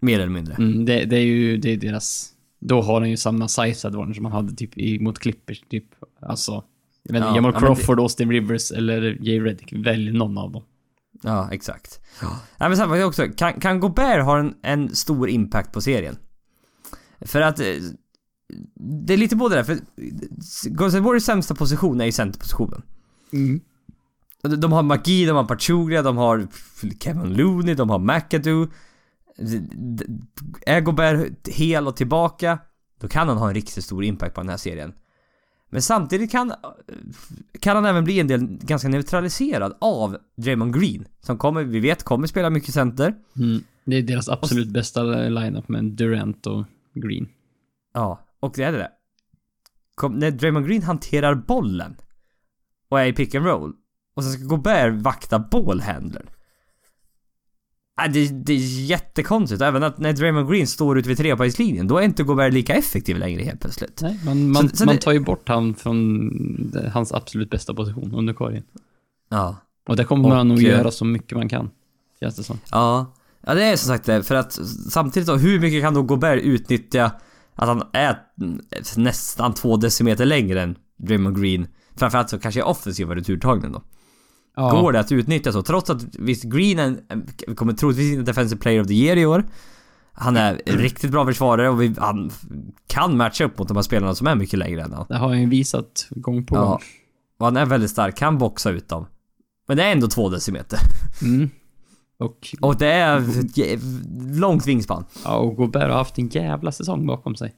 Mer 0.00 0.20
eller 0.20 0.32
mindre. 0.32 0.54
Mm, 0.54 0.84
det, 0.84 1.04
det 1.04 1.16
är 1.16 1.20
ju 1.24 1.56
det 1.56 1.70
är 1.70 1.76
deras... 1.76 2.30
Då 2.60 2.82
har 2.82 3.00
de 3.00 3.10
ju 3.10 3.16
samma 3.16 3.48
size 3.48 3.88
advantage 3.88 4.16
som 4.16 4.22
man 4.22 4.32
hade 4.32 4.54
typ 4.54 4.78
i, 4.78 4.98
mot 4.98 5.18
Clippers, 5.18 5.60
typ. 5.70 5.84
Alltså... 6.20 6.64
Jag 7.02 7.12
vet 7.12 7.20
inte, 7.20 7.28
Ja, 7.28 7.36
Jamal 7.36 7.52
ja, 7.54 7.60
men 7.60 7.70
det- 7.70 7.76
Crawford, 7.76 8.00
Austin 8.00 8.30
Rivers 8.30 8.72
eller 8.72 9.18
Jay 9.20 9.40
Redick. 9.40 9.72
Välj 9.72 10.12
någon 10.12 10.38
av 10.38 10.52
dem. 10.52 10.62
Ja, 11.24 11.48
exakt. 11.52 12.00
Ja. 12.22 12.40
Nej 12.58 12.68
men 12.68 12.78
det 12.98 13.04
också, 13.04 13.26
kan, 13.36 13.60
kan 13.60 13.80
Gobert 13.80 14.24
ha 14.24 14.38
en, 14.38 14.54
en 14.62 14.94
stor 14.96 15.28
impact 15.28 15.72
på 15.72 15.80
serien? 15.80 16.16
För 17.20 17.40
att... 17.40 17.60
eh, 17.60 17.66
Det 19.04 19.12
är 19.12 19.16
lite 19.16 19.36
både 19.36 19.54
där, 19.54 19.64
för 19.64 19.78
Golden 20.70 21.20
sämsta 21.20 21.54
position 21.54 22.00
är 22.00 22.04
i 22.06 22.12
centerpositionen. 22.12 22.82
Mm. 23.32 23.60
De- 24.42 24.72
har 24.72 24.82
McGee, 24.82 25.26
de 25.26 25.36
har 25.36 25.44
Pachulia, 25.44 26.02
de 26.02 26.16
har 26.16 26.46
Kevin 27.00 27.34
Looney, 27.34 27.74
de 27.74 27.90
har 27.90 27.98
McAdoo. 27.98 28.68
Är 30.66 30.80
Gobert 30.80 31.48
hel 31.48 31.86
och 31.88 31.96
tillbaka, 31.96 32.58
då 33.00 33.08
kan 33.08 33.28
han 33.28 33.36
ha 33.38 33.48
en 33.48 33.54
riktigt 33.54 33.84
stor 33.84 34.04
impact 34.04 34.34
på 34.34 34.40
den 34.40 34.50
här 34.50 34.56
serien. 34.56 34.92
Men 35.74 35.82
samtidigt 35.82 36.30
kan, 36.30 36.52
kan 37.60 37.76
han 37.76 37.84
även 37.84 38.04
bli 38.04 38.20
en 38.20 38.26
del 38.26 38.46
ganska 38.46 38.88
neutraliserad 38.88 39.76
av 39.80 40.16
Draymond 40.36 40.80
Green. 40.80 41.04
Som 41.20 41.38
kommer, 41.38 41.64
vi 41.64 41.80
vet, 41.80 42.02
kommer 42.02 42.26
spela 42.26 42.50
mycket 42.50 42.74
center. 42.74 43.14
Mm. 43.36 43.62
Det 43.84 43.96
är 43.96 44.02
deras 44.02 44.28
absolut 44.28 44.68
bästa 44.68 45.02
lineup 45.02 45.68
med 45.68 45.84
Durant 45.84 46.46
och 46.46 46.64
Green. 46.94 47.28
Ja, 47.94 48.20
och 48.40 48.52
det 48.56 48.62
är 48.62 48.72
det. 48.72 48.90
Kom, 49.94 50.12
när 50.12 50.30
Draymond 50.30 50.66
Green 50.66 50.82
hanterar 50.82 51.34
bollen 51.34 51.96
och 52.88 53.00
är 53.00 53.06
i 53.06 53.12
pick 53.12 53.34
and 53.34 53.46
roll 53.46 53.72
och 54.14 54.24
sen 54.24 54.32
ska 54.32 54.44
Gobert 54.44 55.02
vakta 55.02 55.38
ballhandlern. 55.38 56.26
Äh, 58.02 58.12
det, 58.12 58.28
det 58.28 58.52
är 58.52 58.56
jättekonstigt. 58.86 59.62
Även 59.62 59.82
att 59.82 59.98
när 59.98 60.12
Draymond 60.12 60.50
Green 60.50 60.66
står 60.66 60.98
ute 60.98 61.08
vid 61.08 61.18
trepoängslinjen, 61.18 61.86
då 61.88 61.98
är 61.98 62.02
inte 62.02 62.22
Gobert 62.22 62.52
lika 62.52 62.74
effektiv 62.74 63.16
längre 63.18 63.42
helt 63.42 63.60
plötsligt. 63.60 63.98
Nej, 64.02 64.20
man, 64.24 64.50
man, 64.52 64.68
Så- 64.68 64.76
så 64.76 64.84
man 64.84 64.94
det- 64.94 65.00
tar 65.00 65.12
ju 65.12 65.20
bort 65.20 65.48
han 65.48 65.74
från 65.74 66.72
hans 66.92 67.12
absolut 67.12 67.50
bästa 67.50 67.74
position 67.74 68.14
under 68.14 68.32
korgen. 68.34 68.62
Ja. 69.30 69.56
Och 69.88 69.96
det 69.96 70.04
kommer 70.04 70.28
man 70.28 70.38
Och, 70.38 70.46
nog 70.46 70.58
eh, 70.58 70.64
göra 70.64 70.90
så 70.90 71.04
mycket 71.04 71.38
man 71.38 71.48
kan. 71.48 71.70
Känns 72.20 72.36
det 72.36 72.42
som. 72.42 72.58
Ja. 72.70 73.14
Ja, 73.46 73.54
det 73.54 73.64
är 73.64 73.76
som 73.76 73.88
sagt 73.88 74.04
det. 74.06 74.22
För 74.22 74.34
att 74.34 74.52
samtidigt 74.90 75.26
då, 75.26 75.34
hur 75.36 75.60
mycket 75.60 75.82
kan 75.82 75.94
då 75.94 76.02
Gobert 76.02 76.42
utnyttja 76.42 77.04
att 77.54 77.68
han 77.68 77.82
är 77.92 78.18
nästan 78.96 79.54
två 79.54 79.76
decimeter 79.76 80.24
längre 80.24 80.62
än 80.62 80.76
Draymond 80.96 81.40
Green? 81.40 81.66
Framförallt 81.96 82.30
så 82.30 82.38
kanske 82.38 82.62
offensiva 82.62 83.14
returtagningen 83.14 83.72
då. 83.72 83.82
Ja. 84.56 84.70
Går 84.70 84.92
det 84.92 85.00
att 85.00 85.12
utnyttja 85.12 85.52
så? 85.52 85.62
Trots 85.62 85.90
att 85.90 86.04
visst, 86.18 86.44
Green 86.44 86.78
är 86.78 87.54
kommer 87.54 87.72
troligtvis 87.72 88.12
inte 88.12 88.22
Defensive 88.30 88.60
Player 88.60 88.80
of 88.80 88.86
the 88.86 88.94
Year 88.94 89.16
i 89.16 89.26
år. 89.26 89.44
Han 90.12 90.36
är 90.36 90.60
en 90.66 90.78
riktigt 90.78 91.10
bra 91.10 91.26
försvarare 91.26 91.68
och 91.68 91.82
vi, 91.82 91.94
han 91.98 92.30
kan 92.86 93.16
matcha 93.16 93.44
upp 93.44 93.58
mot 93.58 93.68
de 93.68 93.76
här 93.76 93.82
spelarna 93.82 94.14
som 94.14 94.26
är 94.26 94.34
mycket 94.34 94.58
längre 94.58 94.82
än 94.82 94.92
han. 94.92 95.06
Det 95.08 95.16
har 95.16 95.28
han 95.28 95.40
ju 95.40 95.48
visat 95.48 96.06
gång 96.10 96.46
på 96.46 96.56
Ja. 96.56 96.64
gång. 96.64 96.78
Och 97.38 97.46
han 97.46 97.56
är 97.56 97.66
väldigt 97.66 97.90
stark, 97.90 98.16
kan 98.16 98.38
boxa 98.38 98.70
ut 98.70 98.88
dem. 98.88 99.06
Men 99.68 99.76
det 99.76 99.84
är 99.84 99.92
ändå 99.92 100.06
två 100.06 100.28
decimeter. 100.28 100.78
Mm. 101.22 101.50
Och, 102.18 102.54
Och 102.60 102.76
det 102.78 102.86
är 102.92 103.22
långt 104.40 104.66
vingspann. 104.66 105.04
ja, 105.24 105.36
och 105.36 105.56
Gobert 105.56 105.82
har 105.90 105.96
haft 105.98 106.18
en 106.18 106.28
jävla 106.28 106.72
säsong 106.72 107.06
bakom 107.06 107.36
sig. 107.36 107.54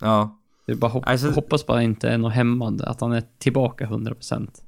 Ja. 0.00 0.38
Det 0.66 0.72
är 0.72 0.76
bara 0.76 0.90
hopp, 0.90 1.04
Alltså- 1.06 1.30
hoppas 1.30 1.66
bara 1.66 1.82
inte 1.82 2.08
är 2.08 2.18
något 2.18 2.32
hämmande, 2.32 2.86
att 2.86 3.00
han 3.00 3.12
är 3.12 3.22
tillbaka 3.38 3.86
100%. 3.86 4.62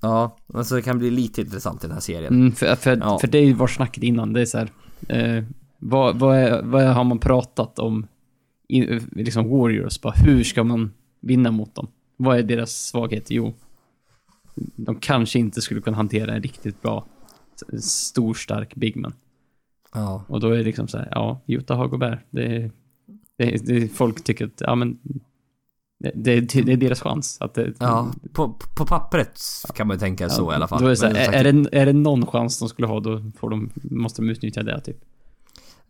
Ja, 0.00 0.36
alltså 0.54 0.74
det 0.74 0.82
kan 0.82 0.98
bli 0.98 1.10
lite 1.10 1.40
intressant 1.40 1.84
i 1.84 1.86
den 1.86 1.94
här 1.94 2.00
serien. 2.00 2.34
Mm, 2.34 2.52
för, 2.52 2.74
för, 2.74 2.96
Ja. 2.96 3.18
för 3.18 3.28
det 3.28 3.54
var 3.54 3.66
snacket 3.66 4.02
innan, 4.02 4.32
det 4.32 4.40
är 4.40 4.46
så 4.46 4.58
här, 4.58 4.70
eh, 5.08 5.44
vad, 5.78 6.18
vad, 6.18 6.36
är, 6.36 6.62
vad 6.62 6.82
har 6.84 7.04
man 7.04 7.18
pratat 7.18 7.78
om 7.78 8.06
i, 8.68 9.00
liksom 9.12 9.48
Warriors? 9.48 10.00
Bara, 10.00 10.14
hur 10.16 10.44
ska 10.44 10.64
man 10.64 10.92
vinna 11.20 11.50
mot 11.50 11.74
dem? 11.74 11.88
Vad 12.16 12.38
är 12.38 12.42
deras 12.42 12.70
svaghet? 12.70 13.30
Jo, 13.30 13.54
de 14.76 14.96
kanske 14.96 15.38
inte 15.38 15.60
skulle 15.60 15.80
kunna 15.80 15.96
hantera 15.96 16.34
en 16.34 16.42
riktigt 16.42 16.82
bra, 16.82 17.06
stor, 17.82 18.34
stark 18.34 18.74
bigman. 18.74 19.12
Ja. 19.94 20.24
Och 20.28 20.40
då 20.40 20.50
är 20.50 20.56
det 20.56 20.64
liksom 20.64 20.88
så 20.88 20.98
här, 20.98 21.08
ja, 21.10 21.40
Utah 21.46 21.76
har 21.76 21.88
Gobert. 21.88 22.18
Det, 22.30 22.70
det, 23.36 23.66
det, 23.66 23.88
folk 23.88 24.24
tycker 24.24 24.46
att, 24.46 24.60
ja 24.60 24.74
men, 24.74 24.98
det, 25.98 26.40
det, 26.40 26.56
är 26.56 26.76
deras 26.76 27.00
chans. 27.00 27.36
Att 27.40 27.54
det, 27.54 27.74
Ja, 27.78 28.12
på, 28.32 28.52
på 28.76 28.86
pappret 28.86 29.40
kan 29.74 29.86
man 29.86 29.96
ju 29.96 30.00
tänka 30.00 30.28
så 30.28 30.52
i 30.52 30.54
alla 30.54 30.68
fall. 30.68 30.84
Är, 30.84 31.12
det 31.12 31.18
här, 31.18 31.32
är, 31.32 31.52
det, 31.52 31.68
är 31.72 31.86
det 31.86 31.92
någon 31.92 32.26
chans 32.26 32.58
de 32.58 32.68
skulle 32.68 32.88
ha, 32.88 33.00
då 33.00 33.22
får 33.38 33.50
de, 33.50 33.70
måste 33.82 34.22
de 34.22 34.30
utnyttja 34.30 34.62
det 34.62 34.80
typ. 34.80 34.96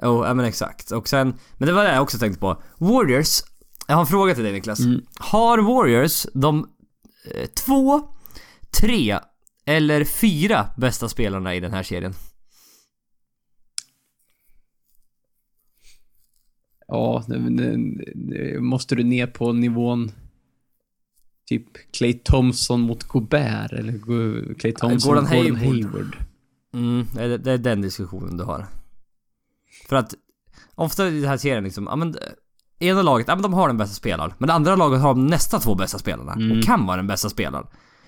Jo, 0.02 0.24
ja 0.24 0.34
men 0.34 0.44
exakt. 0.44 0.90
Och 0.90 1.08
sen, 1.08 1.34
men 1.56 1.66
det 1.66 1.72
var 1.72 1.84
det 1.84 1.94
jag 1.94 2.02
också 2.02 2.18
tänkte 2.18 2.40
på. 2.40 2.62
Warriors, 2.78 3.42
jag 3.86 3.94
har 3.94 4.00
en 4.00 4.06
fråga 4.06 4.34
till 4.34 4.44
dig 4.44 4.52
Niklas. 4.52 4.80
Mm. 4.80 5.00
Har 5.18 5.58
Warriors 5.58 6.26
de 6.34 6.68
eh, 7.34 7.46
två, 7.46 8.00
tre 8.80 9.18
eller 9.66 10.04
fyra 10.04 10.66
bästa 10.76 11.08
spelarna 11.08 11.54
i 11.54 11.60
den 11.60 11.72
här 11.72 11.82
serien? 11.82 12.14
Ja, 16.88 17.24
måste 18.60 18.94
du 18.94 19.04
ner 19.04 19.26
på 19.26 19.52
nivån 19.52 20.12
typ 21.48 21.92
Clay 21.92 22.12
Thompson 22.12 22.80
mot 22.80 23.04
Gobert 23.04 23.72
eller 23.72 23.92
Clay 24.54 24.72
Thompson 24.72 25.14
Gordon 25.14 25.24
mot 25.24 25.32
Gordon 25.32 25.56
Hayward. 25.56 25.84
Hayward. 25.84 26.16
Mm, 26.74 27.06
det 27.14 27.22
är, 27.22 27.38
det 27.38 27.52
är 27.52 27.58
den 27.58 27.80
diskussionen 27.80 28.36
du 28.36 28.44
har. 28.44 28.66
För 29.88 29.96
att 29.96 30.14
ofta 30.74 31.08
i 31.08 31.20
den 31.20 31.28
här 31.28 31.36
serien 31.36 31.64
liksom, 31.64 31.86
ja 31.90 31.96
men 31.96 32.08
eh, 32.08 32.88
ena 32.88 33.02
laget, 33.02 33.28
ja 33.28 33.34
men 33.34 33.42
de 33.42 33.52
har 33.52 33.68
den 33.68 33.76
bästa 33.76 33.94
spelaren. 33.94 34.32
Men 34.38 34.46
det 34.46 34.52
andra 34.52 34.76
laget 34.76 35.00
har 35.00 35.14
de 35.14 35.26
nästa 35.26 35.58
två 35.58 35.74
bästa 35.74 35.98
spelarna. 35.98 36.32
Mm. 36.32 36.58
Och 36.58 36.64
kan 36.64 36.86
vara 36.86 36.96
den 36.96 37.06
bästa 37.06 37.28
spelaren. 37.28 37.66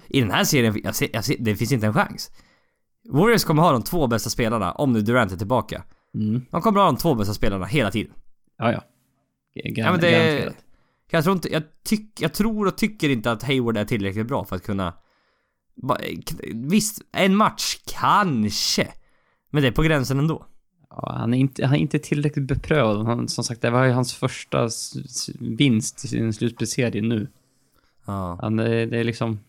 I 0.08 0.20
den 0.20 0.30
här 0.30 0.44
serien, 0.44 0.80
jag 0.84 0.94
ser, 0.94 1.08
jag 1.12 1.24
ser, 1.24 1.36
det 1.38 1.56
finns 1.56 1.72
inte 1.72 1.86
en 1.86 1.94
chans. 1.94 2.30
Warriors 3.08 3.44
kommer 3.44 3.62
ha 3.62 3.72
de 3.72 3.82
två 3.82 4.06
bästa 4.06 4.30
spelarna 4.30 4.72
om 4.72 4.92
nu 4.92 5.00
Durant 5.00 5.32
är 5.32 5.36
tillbaka. 5.36 5.82
Mm. 6.14 6.42
De 6.50 6.62
kommer 6.62 6.80
ha 6.80 6.86
de 6.86 6.96
två 6.96 7.14
bästa 7.14 7.34
spelarna 7.34 7.66
hela 7.66 7.90
tiden. 7.90 8.12
Ja, 8.60 8.72
ja. 8.72 8.84
G- 9.54 9.74
Ja, 9.76 9.90
men 9.90 10.00
det, 10.00 10.52
jag 11.10 11.24
tror 11.24 11.36
inte, 11.36 11.52
jag, 11.52 11.62
tyck, 11.82 12.20
jag 12.20 12.32
tror 12.34 12.66
och 12.66 12.78
tycker 12.78 13.08
inte 13.08 13.32
att 13.32 13.42
Hayward 13.42 13.76
är 13.76 13.84
tillräckligt 13.84 14.26
bra 14.26 14.44
för 14.44 14.56
att 14.56 14.62
kunna... 14.62 14.94
Visst, 16.54 17.02
en 17.12 17.36
match 17.36 17.76
kanske. 17.86 18.88
Men 19.50 19.62
det 19.62 19.68
är 19.68 19.72
på 19.72 19.82
gränsen 19.82 20.18
ändå. 20.18 20.46
Ja, 20.90 21.12
han, 21.18 21.34
är 21.34 21.38
inte, 21.38 21.66
han 21.66 21.74
är 21.74 21.80
inte 21.80 21.98
tillräckligt 21.98 22.46
beprövad. 22.46 23.06
Han, 23.06 23.28
som 23.28 23.44
sagt, 23.44 23.62
det 23.62 23.70
var 23.70 23.84
ju 23.84 23.90
hans 23.92 24.14
första 24.14 24.68
vinst 25.40 26.04
i 26.04 26.08
sin 26.08 26.32
slutspelsserie 26.32 27.02
nu. 27.02 27.28
Ja. 28.06 28.38
Han 28.40 28.58
är, 28.58 28.86
det 28.86 28.98
är 28.98 29.04
liksom... 29.04 29.40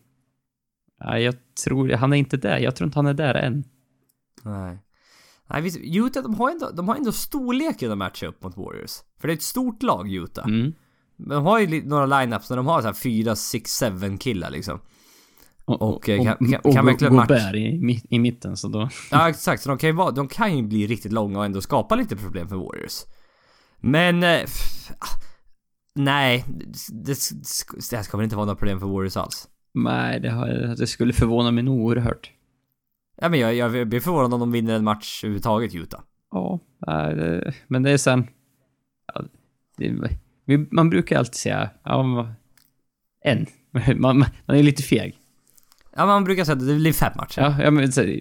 Ja, 0.98 1.18
jag 1.18 1.34
tror... 1.64 1.90
Han 1.90 2.12
är 2.12 2.16
inte 2.16 2.36
där. 2.36 2.58
Jag 2.58 2.76
tror 2.76 2.86
inte 2.86 2.98
han 2.98 3.06
är 3.06 3.14
där 3.14 3.34
än. 3.34 3.64
Nej. 4.42 4.78
Nej, 5.52 5.62
visst, 5.62 5.78
Utah 5.82 6.22
de 6.22 6.34
har 6.34 6.50
ändå, 6.50 6.70
de 6.70 6.88
har 6.88 6.96
ändå 6.96 7.12
storleken 7.12 7.92
att 7.92 7.98
matcha 7.98 8.26
upp 8.26 8.42
mot 8.42 8.56
Warriors. 8.56 8.92
För 9.20 9.28
det 9.28 9.32
är 9.34 9.36
ett 9.36 9.42
stort 9.42 9.82
lag, 9.82 10.12
Utah. 10.12 10.46
Mm. 10.48 10.72
Men 11.16 11.28
de 11.36 11.44
har 11.46 11.58
ju 11.58 11.84
några 11.88 12.06
lineups 12.06 12.50
när 12.50 12.56
de 12.56 12.66
har 12.66 12.80
så 12.80 12.86
här 12.86 12.94
4, 12.94 13.36
6, 13.36 13.82
7 14.00 14.16
killar 14.18 14.50
liksom. 14.50 14.80
Och, 15.64 16.08
eh, 16.08 16.24
kan- 16.24 16.36
kan- 16.36 16.72
kan 16.72 16.84
Go- 16.84 16.90
verkligen 16.90 17.14
match- 17.14 17.28
Gobert 17.28 17.54
i, 17.54 18.00
i 18.10 18.18
mitten, 18.18 18.56
så 18.56 18.68
då... 18.68 18.88
Ja 19.10 19.28
exakt, 19.28 19.62
så 19.62 19.68
de 19.68 19.78
kan 19.78 19.88
ju 19.90 19.96
vara, 19.96 20.10
de 20.10 20.28
kan 20.28 20.56
ju 20.56 20.62
bli 20.62 20.86
riktigt 20.86 21.12
långa 21.12 21.38
och 21.38 21.44
ändå 21.44 21.60
skapa 21.60 21.94
lite 21.94 22.16
problem 22.16 22.48
för 22.48 22.56
Warriors. 22.56 23.00
Men... 23.80 24.22
Eh, 24.22 24.40
ah, 24.98 25.18
nej, 25.94 26.44
det, 26.48 27.04
det, 27.06 27.18
det 27.90 27.96
här 27.96 28.02
ska 28.02 28.16
väl 28.16 28.24
inte 28.24 28.36
vara 28.36 28.46
några 28.46 28.56
problem 28.56 28.80
för 28.80 28.86
Warriors 28.86 29.16
alls. 29.16 29.48
Nej, 29.74 30.20
det, 30.20 30.30
har, 30.30 30.48
det 30.78 30.86
skulle 30.86 31.12
förvåna 31.12 31.50
mig 31.50 31.62
nog 31.64 31.80
oerhört. 31.80 32.30
Ja 33.22 33.28
men 33.28 33.40
jag, 33.40 33.54
jag 33.54 33.88
blir 33.88 34.00
förvånad 34.00 34.34
om 34.34 34.40
de 34.40 34.52
vinner 34.52 34.74
en 34.74 34.84
match 34.84 35.24
överhuvudtaget, 35.24 35.74
Utah. 35.74 36.00
Ja, 36.30 36.60
men 37.68 37.82
det 37.82 37.90
är 37.90 37.96
sen... 37.96 38.26
Ja, 39.14 39.22
det, 39.76 40.58
man 40.72 40.90
brukar 40.90 41.18
alltid 41.18 41.34
säga, 41.34 41.70
ja, 41.84 42.02
men- 42.02 42.32
en. 43.24 43.46
Man, 43.72 44.00
man, 44.00 44.24
man 44.46 44.56
är 44.56 44.62
lite 44.62 44.82
feg. 44.82 45.18
Ja 45.96 46.06
man 46.06 46.24
brukar 46.24 46.44
säga 46.44 46.56
att 46.56 46.66
det 46.66 46.74
blir 46.76 46.92
fem 46.92 47.12
matcher. 47.16 47.40
Ja, 47.40 47.62
ja 47.62 47.70
men, 47.70 47.92
så, 47.92 48.14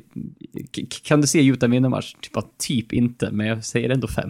kan 1.03 1.21
du 1.21 1.27
se 1.27 1.43
Utah 1.45 1.69
vinna 1.69 1.89
match? 1.89 2.13
Typ, 2.21 2.33
bara, 2.33 2.45
typ 2.57 2.93
inte, 2.93 3.31
men 3.31 3.47
jag 3.47 3.65
säger 3.65 3.89
ändå 3.89 4.07
fem. 4.07 4.29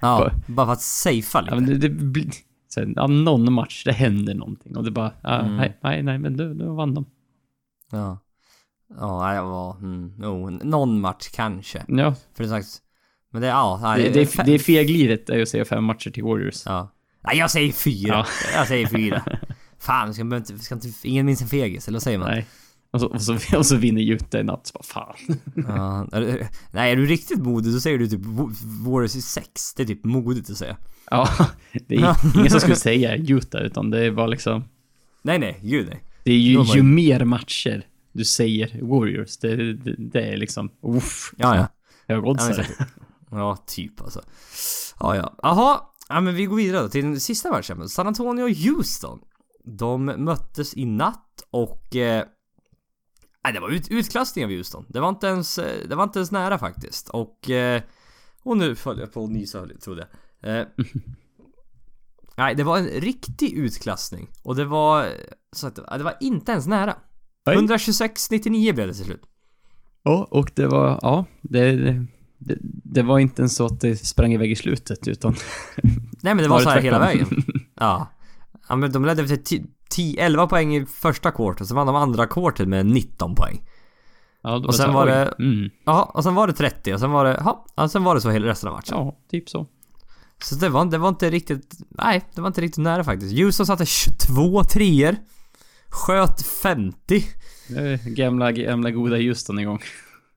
Ja, 0.00 0.30
bara 0.46 0.66
för 0.66 0.72
att 0.72 0.82
safea 0.82 1.40
lite. 1.40 1.54
Ja, 1.54 1.60
men 1.60 1.80
det, 1.80 1.88
blir... 1.88 2.30
Så, 2.68 2.84
ja, 2.96 3.06
någon 3.06 3.52
match, 3.52 3.84
det 3.84 3.92
händer 3.92 4.34
någonting 4.34 4.76
och 4.76 4.84
det 4.84 4.90
bara, 4.90 5.12
ja, 5.22 5.40
Mm. 5.40 5.56
nej, 5.56 5.78
nej, 5.82 6.02
nej, 6.02 6.18
men 6.18 6.36
då, 6.36 6.54
då 6.54 6.74
vann 6.74 6.94
de. 6.94 7.04
Ja. 7.90 8.18
Ja, 8.98 9.32
det 9.34 9.42
var... 9.42 9.76
Mm, 9.76 10.12
jo, 10.22 10.50
någon 10.50 11.00
match 11.00 11.28
kanske. 11.34 11.84
Ja, 11.88 12.14
För 12.36 12.44
det 12.44 12.50
sagt... 12.50 12.68
Men 13.30 13.42
det, 13.42 13.48
ja, 13.48 13.94
det, 13.96 14.08
det, 14.08 14.20
är, 14.38 14.44
det 14.44 14.52
är 14.52 14.58
fegliret 14.58 15.30
är 15.30 15.42
att 15.42 15.48
säga 15.48 15.64
fem 15.64 15.84
matcher 15.84 16.10
till 16.10 16.24
Warriors. 16.24 16.62
Ja. 16.66 16.92
Nej, 17.24 17.36
jag 17.38 17.50
säger 17.50 17.72
fyra. 17.72 18.08
Ja. 18.08 18.26
Jag 18.54 18.68
säger 18.68 18.86
fyra. 18.86 19.22
Fan, 19.78 20.14
ska, 20.14 20.22
inte, 20.22 20.58
ska 20.58 20.74
inte... 20.74 20.88
Ingen 21.02 21.26
minns 21.26 21.42
en 21.42 21.48
fegis, 21.48 21.88
eller 21.88 21.96
vad 21.96 22.02
säger 22.02 22.18
man? 22.18 22.28
Nej. 22.28 22.46
Och 22.90 23.00
så, 23.00 23.06
och, 23.08 23.22
så, 23.22 23.38
och 23.58 23.66
så 23.66 23.76
vinner 23.76 24.02
Utah 24.02 24.40
i 24.40 24.44
natt, 24.44 24.66
så 24.66 24.72
bara 24.72 24.82
fan. 24.82 25.14
Ja, 25.68 26.06
nej, 26.72 26.92
är 26.92 26.96
du 26.96 27.06
riktigt 27.06 27.38
modig 27.38 27.72
då 27.72 27.80
säger 27.80 27.98
du 27.98 28.06
typ 28.06 28.20
Wa- 28.20 28.54
Warriors 28.84 29.16
i 29.16 29.22
sex. 29.22 29.74
Det 29.74 29.82
är 29.82 29.86
typ 29.86 30.04
modigt 30.04 30.50
att 30.50 30.56
säga. 30.56 30.76
Ja, 31.10 31.28
det 31.86 31.94
är 31.94 32.16
ingen 32.38 32.50
som 32.50 32.60
skulle 32.60 32.76
säga 32.76 33.16
Utah, 33.16 33.62
utan 33.62 33.90
det 33.90 34.12
bara 34.12 34.26
liksom... 34.26 34.64
Nej, 35.22 35.38
nej, 35.38 35.58
gud 35.62 35.86
nej. 35.90 36.02
Det 36.24 36.32
är 36.32 36.38
ju, 36.38 36.56
var 36.56 36.64
ju 36.64 36.80
det- 36.80 36.86
mer 36.86 37.24
matcher 37.24 37.86
du 38.12 38.24
säger 38.24 38.82
Warriors, 38.82 39.36
det, 39.36 39.72
det, 39.74 39.94
det 39.98 40.22
är 40.32 40.36
liksom, 40.36 40.70
uff, 40.82 41.32
Ja, 41.36 41.56
ja. 41.56 41.68
jag 42.06 42.16
Ja, 42.16 42.20
men 42.20 42.30
oddsar. 42.30 42.52
så- 42.62 42.84
ja, 43.30 43.56
typ 43.66 44.00
alltså. 44.02 44.22
Ja, 45.00 45.16
ja. 45.16 45.34
Jaha, 45.42 45.80
ja, 46.08 46.20
men 46.20 46.34
vi 46.34 46.44
går 46.46 46.56
vidare 46.56 46.82
då 46.82 46.88
till 46.88 47.04
den 47.04 47.20
sista 47.20 47.50
matchen. 47.50 47.88
San 47.88 48.06
Antonio 48.06 48.42
och 48.44 48.50
Houston. 48.50 49.18
De 49.64 50.04
möttes 50.04 50.76
i 50.76 50.84
natt 50.84 51.42
och... 51.50 51.96
Eh, 51.96 52.24
det 53.54 53.60
var 53.60 53.70
ut, 53.70 53.88
utklassning 53.90 54.44
av 54.44 54.50
Houston. 54.50 54.86
Det 54.88 55.00
var 55.00 55.08
inte 55.08 55.26
ens, 55.26 55.58
eh, 55.58 55.88
det 55.88 55.94
var 55.94 56.04
inte 56.04 56.18
ens 56.18 56.30
nära 56.30 56.58
faktiskt. 56.58 57.08
Och... 57.08 57.50
Eh, 57.50 57.82
och 58.44 58.56
nu 58.56 58.74
föll 58.76 58.98
jag 58.98 59.12
på 59.12 59.24
att 59.24 59.30
nysa 59.30 59.66
trodde 59.84 60.08
jag. 60.40 60.60
Eh, 60.60 60.66
nej, 62.36 62.54
det 62.54 62.64
var 62.64 62.78
en 62.78 62.86
riktig 62.86 63.52
utklassning. 63.52 64.30
Och 64.42 64.56
det 64.56 64.64
var... 64.64 65.08
Så 65.52 65.66
att, 65.66 65.74
det 65.74 66.02
var 66.04 66.16
inte 66.20 66.52
ens 66.52 66.66
nära. 66.66 66.96
Nej. 67.46 67.56
126-99 67.56 68.72
blev 68.74 68.86
det 68.88 68.94
till 68.94 69.04
slut. 69.04 69.22
Ja, 70.02 70.26
och 70.30 70.50
det 70.54 70.66
var, 70.66 70.98
ja, 71.02 71.24
det, 71.42 71.72
det, 72.38 72.56
det 72.84 73.02
var 73.02 73.18
inte 73.18 73.42
ens 73.42 73.56
så 73.56 73.66
att 73.66 73.80
det 73.80 73.96
sprang 73.96 74.32
iväg 74.32 74.50
i 74.50 74.56
slutet, 74.56 75.08
utan... 75.08 75.34
Nej 76.22 76.34
men 76.34 76.36
det 76.36 76.48
var 76.48 76.60
så 76.60 76.68
här 76.70 76.80
hela 76.80 76.98
vägen. 76.98 77.28
Ja. 77.74 78.06
ja 78.68 78.76
men 78.76 78.92
de 78.92 79.04
ledde 79.04 79.36
till 79.36 79.66
10-11 79.96 80.46
poäng 80.48 80.76
i 80.76 80.86
första 80.86 81.30
kvarten, 81.30 81.66
så 81.66 81.74
vann 81.74 81.86
de 81.86 81.96
andra 81.96 82.26
kvarten 82.26 82.70
med 82.70 82.86
19 82.86 83.34
poäng. 83.34 83.62
Ja, 84.42 84.58
då 84.58 84.68
Och 84.68 84.74
sen 84.74 84.92
var 84.94 85.06
det- 85.06 85.34
Mm, 85.38 85.70
Ja, 85.84 86.10
och 86.14 86.22
sen 86.24 86.34
var 86.34 86.46
det 86.46 86.52
30 86.52 86.94
och 86.94 87.00
sen 87.00 87.10
var 87.10 87.24
det, 87.24 87.42
ja, 87.44 87.64
och 87.74 87.90
sen 87.90 88.04
var 88.04 88.14
det 88.14 88.20
så 88.20 88.30
hela 88.30 88.46
resten 88.46 88.68
av 88.68 88.74
matchen. 88.74 88.96
ja, 88.98 89.16
typ 89.30 89.48
så. 89.48 89.66
Så 90.44 90.54
det 90.54 90.68
var, 90.68 90.84
det 90.84 90.98
var 90.98 91.08
inte 91.08 91.30
riktigt, 91.30 91.74
nej, 91.88 92.22
det 92.34 92.40
var 92.40 92.48
inte 92.48 92.60
riktigt 92.60 92.82
nära 92.84 93.04
faktiskt. 93.04 93.38
Houston 93.38 93.66
satte 93.66 93.86
22 93.86 94.64
treor 94.64 95.16
Sköt 95.92 96.42
50. 96.42 97.24
Det 97.68 97.78
är 97.78 98.10
Gamla, 98.10 98.52
gamla 98.52 98.90
goda 98.90 99.16
Houston 99.16 99.58
igång. 99.58 99.82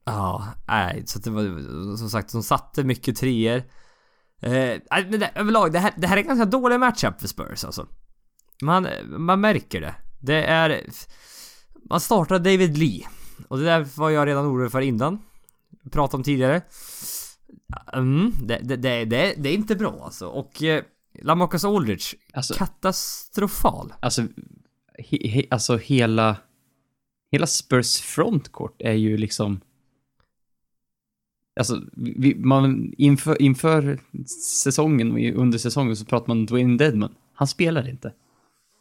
Ja, 0.05 0.47
nej, 0.67 1.03
så 1.05 1.19
det 1.19 1.29
var 1.29 1.97
som 1.97 2.09
sagt, 2.09 2.31
de 2.31 2.43
satte 2.43 2.83
mycket 2.83 3.15
treor. 3.17 3.57
Eh, 4.41 4.77
men 4.89 5.19
det, 5.19 5.31
överlag, 5.35 5.71
det 5.71 5.79
här, 5.79 5.93
det 5.97 6.07
här 6.07 6.17
är 6.17 6.21
ganska 6.21 6.45
dålig 6.45 6.79
matchup 6.79 7.21
för 7.21 7.27
Spurs 7.27 7.63
alltså. 7.63 7.87
Man, 8.61 8.87
man 9.05 9.41
märker 9.41 9.81
det. 9.81 9.95
Det 10.19 10.43
är... 10.43 10.81
Man 11.89 11.99
startar 11.99 12.39
David 12.39 12.77
Lee. 12.77 13.07
Och 13.47 13.57
det 13.57 13.63
där 13.65 13.87
var 13.95 14.09
jag 14.09 14.27
redan 14.27 14.45
orolig 14.45 14.71
för 14.71 14.81
innan. 14.81 15.19
Pratade 15.91 16.17
om 16.17 16.23
tidigare. 16.23 16.61
Mm, 17.93 18.31
det, 18.43 18.59
det, 18.63 18.75
det, 18.75 19.05
det, 19.05 19.33
det 19.37 19.49
är 19.49 19.53
inte 19.53 19.75
bra 19.75 20.01
alltså. 20.03 20.27
Och 20.27 20.63
eh, 20.63 20.83
Lamarcus 21.21 21.65
Aldridge, 21.65 22.05
Alltså, 22.33 22.53
katastrofal. 22.53 23.93
alltså, 23.99 24.21
he, 24.97 25.27
he, 25.27 25.43
alltså 25.49 25.77
hela... 25.77 26.37
Hela 27.31 27.47
Spurs 27.47 28.01
frontcourt 28.01 28.81
är 28.81 28.93
ju 28.93 29.17
liksom... 29.17 29.61
Alltså, 31.59 31.81
vi, 31.93 32.35
man, 32.35 32.93
inför, 32.97 33.41
inför 33.41 33.99
säsongen 34.63 35.11
och 35.11 35.19
under 35.19 35.57
säsongen 35.57 35.95
så 35.95 36.05
pratar 36.05 36.27
man 36.27 36.37
om 36.37 36.45
Dwayne 36.45 36.77
Dedman. 36.77 37.15
Han 37.33 37.47
spelar 37.47 37.89
inte. 37.89 38.13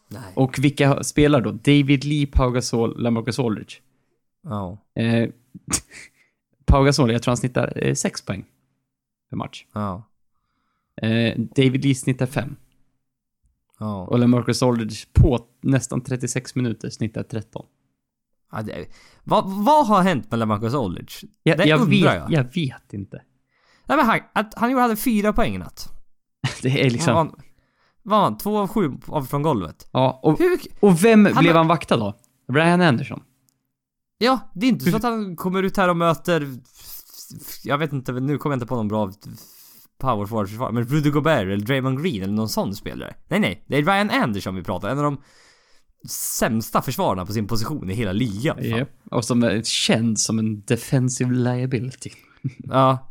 Nej. 0.09 0.33
Och 0.35 0.59
vilka 0.59 1.03
spelar 1.03 1.41
då? 1.41 1.51
David 1.51 2.05
Lee, 2.05 2.27
Pau 2.27 2.51
Gasol, 2.51 3.03
Lamarcus 3.03 3.39
Aldridge. 3.39 3.75
Ja. 4.43 4.79
Eh, 4.95 5.31
Pau 6.65 6.85
Gasol, 6.85 7.13
jag 7.13 7.23
tror 7.23 7.31
han 7.31 7.37
snittar 7.37 7.73
eh, 7.87 7.95
6 7.95 8.23
poäng 8.23 8.45
per 9.31 9.37
match. 9.37 9.67
Ja. 9.73 10.03
Eh, 11.03 11.39
David 11.39 11.85
Lee 11.85 11.95
snittar 11.95 12.27
5. 12.27 12.57
Ja. 13.79 14.07
Och 14.07 14.19
Lamarcus 14.19 14.63
Aldridge 14.63 14.97
på 15.13 15.47
nästan 15.63 16.01
36 16.01 16.55
minuter 16.55 16.91
snittar 16.91 17.23
13. 17.23 17.67
ja 18.53 18.63
det, 18.63 18.87
vad, 19.25 19.45
vad 19.65 19.87
har 19.87 20.03
hänt 20.03 20.31
med 20.31 20.39
Lamarcus 20.41 20.75
Aldridge? 20.75 21.13
Jag, 21.43 21.59
Det 21.59 21.65
jag, 21.65 21.81
undrar 21.81 21.91
vet, 21.91 22.05
jag. 22.15 22.33
jag. 22.33 22.45
vet 22.55 22.93
inte. 22.93 23.23
Nej 23.87 23.97
men 23.97 24.07
han, 24.07 24.21
att 24.33 24.55
han 24.57 24.75
hade 24.75 24.97
fyra 24.97 25.33
poäng 25.33 25.55
i 25.55 25.59
natt. 25.59 25.93
Det 26.63 26.87
är 26.87 26.91
liksom... 26.91 27.15
Han, 27.17 27.35
var 28.03 28.21
han 28.23 28.39
två 28.39 28.59
av 28.59 28.69
sju 28.69 28.93
av 29.07 29.23
från 29.23 29.43
golvet? 29.43 29.89
Ja, 29.93 30.21
och, 30.23 30.39
Hur, 30.39 30.59
och 30.81 31.05
vem 31.05 31.27
Han- 31.27 31.43
blev 31.45 31.57
han 31.57 31.69
vaktad 31.69 31.97
då? 31.97 32.15
Ryan 32.53 32.81
Anderson. 32.81 33.23
ja, 34.19 34.39
det 34.55 34.67
är 34.67 34.71
inte 34.71 34.91
så 34.91 34.97
att 34.97 35.03
han 35.03 35.37
kommer 35.37 35.63
ut 35.63 35.77
här 35.77 35.89
och 35.89 35.97
möter... 35.97 36.49
Jag 37.65 37.79
vet 37.79 37.93
inte, 37.93 38.13
nu 38.13 38.39
kommer 38.39 38.55
jag 38.55 38.57
inte 38.57 38.67
på 38.67 38.77
någon 38.77 38.89
bra 38.89 39.13
power 39.99 40.27
forward 40.27 40.49
försvar 40.49 40.73
men 40.73 40.85
Rudy 40.85 41.11
Gobert 41.11 41.43
eller 41.43 41.57
Draymond 41.57 42.03
Green 42.03 42.23
eller 42.23 42.35
någon 42.35 42.49
sån 42.49 42.75
spelare. 42.75 43.15
Nej 43.29 43.41
nej, 43.41 43.65
det 43.69 43.77
är 43.77 43.83
Ryan 43.83 44.11
Anderson 44.11 44.55
vi 44.55 44.63
pratar 44.63 44.89
en 44.89 44.99
av 44.99 45.05
de 45.05 45.21
sämsta 46.09 46.83
försvararna 46.83 47.27
på 47.27 47.33
sin 47.33 47.47
position 47.47 47.91
i 47.91 47.95
hela 47.95 48.13
ligan. 48.13 48.57
Japp. 48.61 48.89
Och 49.11 49.25
som 49.25 49.43
är 49.43 49.63
känd 49.63 50.21
som 50.21 50.39
en 50.39 50.65
defensive 50.65 51.35
liability. 51.35 52.11
Ja. 52.59 53.11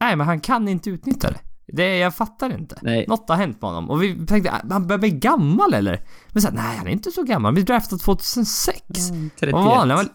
Nej 0.00 0.16
men 0.16 0.26
han 0.26 0.40
kan 0.40 0.68
inte 0.68 0.90
utnyttja 0.90 1.30
det. 1.30 1.40
Det, 1.66 1.96
jag 1.98 2.16
fattar 2.16 2.58
inte. 2.58 2.78
Nej. 2.82 3.04
Något 3.08 3.28
har 3.28 3.36
hänt 3.36 3.62
med 3.62 3.70
honom. 3.70 3.90
Och 3.90 4.02
vi 4.02 4.26
tänkte, 4.26 4.52
ah, 4.52 4.60
han 4.70 4.86
börjar 4.86 4.98
bli 4.98 5.10
gammal 5.10 5.74
eller? 5.74 6.00
Men 6.32 6.42
här, 6.42 6.52
nej 6.52 6.76
han 6.76 6.86
är 6.86 6.90
inte 6.90 7.10
så 7.10 7.22
gammal. 7.22 7.44
Han 7.44 7.54
blev 7.54 7.66
draftad 7.66 7.98
2006. 7.98 8.80
31. 9.38 9.52
Vad 9.52 9.64
var 9.64 9.76
han? 9.76 9.90
Han 9.90 9.98
var 9.98 10.06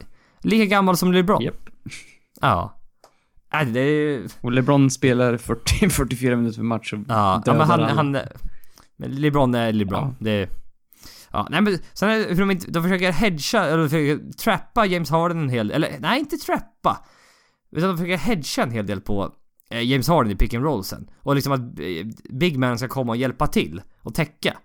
lika 0.42 0.66
gammal 0.66 0.98
som 0.98 1.12
LeBron. 1.12 1.42
Japp. 1.42 1.70
Ja. 2.42 2.77
Nej 3.64 3.74
det 3.74 3.80
är... 3.80 4.28
Och 4.42 4.52
LeBron 4.52 4.90
spelar 4.92 5.38
40, 5.38 5.90
44 5.90 6.36
minuter 6.36 6.58
per 6.58 6.64
match 6.64 6.94
och 6.94 7.00
Ja, 7.08 7.44
ja 7.46 7.54
men 7.54 7.62
han, 7.68 7.80
alla. 7.84 7.94
han... 7.94 8.12
Men 8.98 9.12
LeBron 9.16 9.56
är 9.56 9.74
LeBron. 9.74 10.16
Ja. 10.20 10.26
Det... 10.26 10.50
Ja, 11.32 11.48
nej 11.52 11.62
men 11.62 11.78
sen 11.94 12.10
är 12.10 12.18
det 12.20 12.26
hur 12.34 12.40
de 12.40 12.52
inte... 12.52 12.72
De 12.72 12.84
försöker 12.84 13.12
hedga, 13.12 13.64
eller 13.66 13.78
de 13.78 13.90
försöker 13.90 14.32
trappa 14.32 14.86
James 14.86 15.10
Harden 15.10 15.38
en 15.40 15.50
hel 15.50 15.72
Eller 15.72 15.96
nej, 16.00 16.20
inte 16.20 16.38
trappa. 16.38 17.06
Utan 17.72 17.90
de 17.90 17.98
försöker 17.98 18.18
hedga 18.18 18.64
en 18.64 18.72
hel 18.72 18.86
del 18.86 19.02
på 19.02 19.34
eh, 19.70 19.82
James 19.82 20.08
Harden 20.08 20.32
i 20.32 20.36
pick 20.36 20.54
and 20.54 20.64
roll 20.64 20.84
sen. 20.84 21.10
Och 21.22 21.36
liksom 21.36 21.54
att 21.54 21.60
eh, 21.60 22.06
Big 22.30 22.58
Man 22.58 22.78
ska 22.78 22.88
komma 22.88 23.12
och 23.12 23.18
hjälpa 23.18 23.48
till 23.48 23.82
och 24.02 24.16
täcka. 24.16 24.58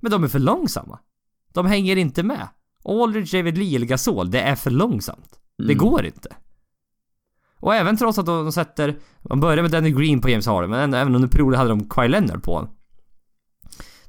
Men 0.00 0.10
de 0.12 0.24
är 0.24 0.28
för 0.28 0.38
långsamma. 0.38 0.98
De 1.52 1.66
hänger 1.66 1.96
inte 1.96 2.22
med. 2.22 2.48
Aldridge, 2.84 3.38
David 3.38 3.58
Lee 3.58 3.76
eller 3.76 3.86
Gasol, 3.86 4.30
det 4.30 4.40
är 4.40 4.54
för 4.54 4.70
långsamt. 4.70 5.38
Det 5.58 5.64
Mm. 5.64 5.78
går 5.78 6.06
inte. 6.06 6.28
Och 7.60 7.74
även 7.74 7.96
trots 7.96 8.18
att 8.18 8.26
de, 8.26 8.52
sätter... 8.52 8.96
Man 9.22 9.40
börjar 9.40 9.62
med 9.62 9.70
Danny 9.70 9.90
Green 9.90 10.20
på 10.20 10.28
James 10.28 10.46
Harden, 10.46 10.70
men 10.70 10.94
även 10.94 11.14
under 11.14 11.28
perioder 11.28 11.58
hade 11.58 11.70
de 11.70 11.88
Kawhi 11.88 12.08
Leonard 12.08 12.42
på 12.42 12.54
honom. 12.54 12.70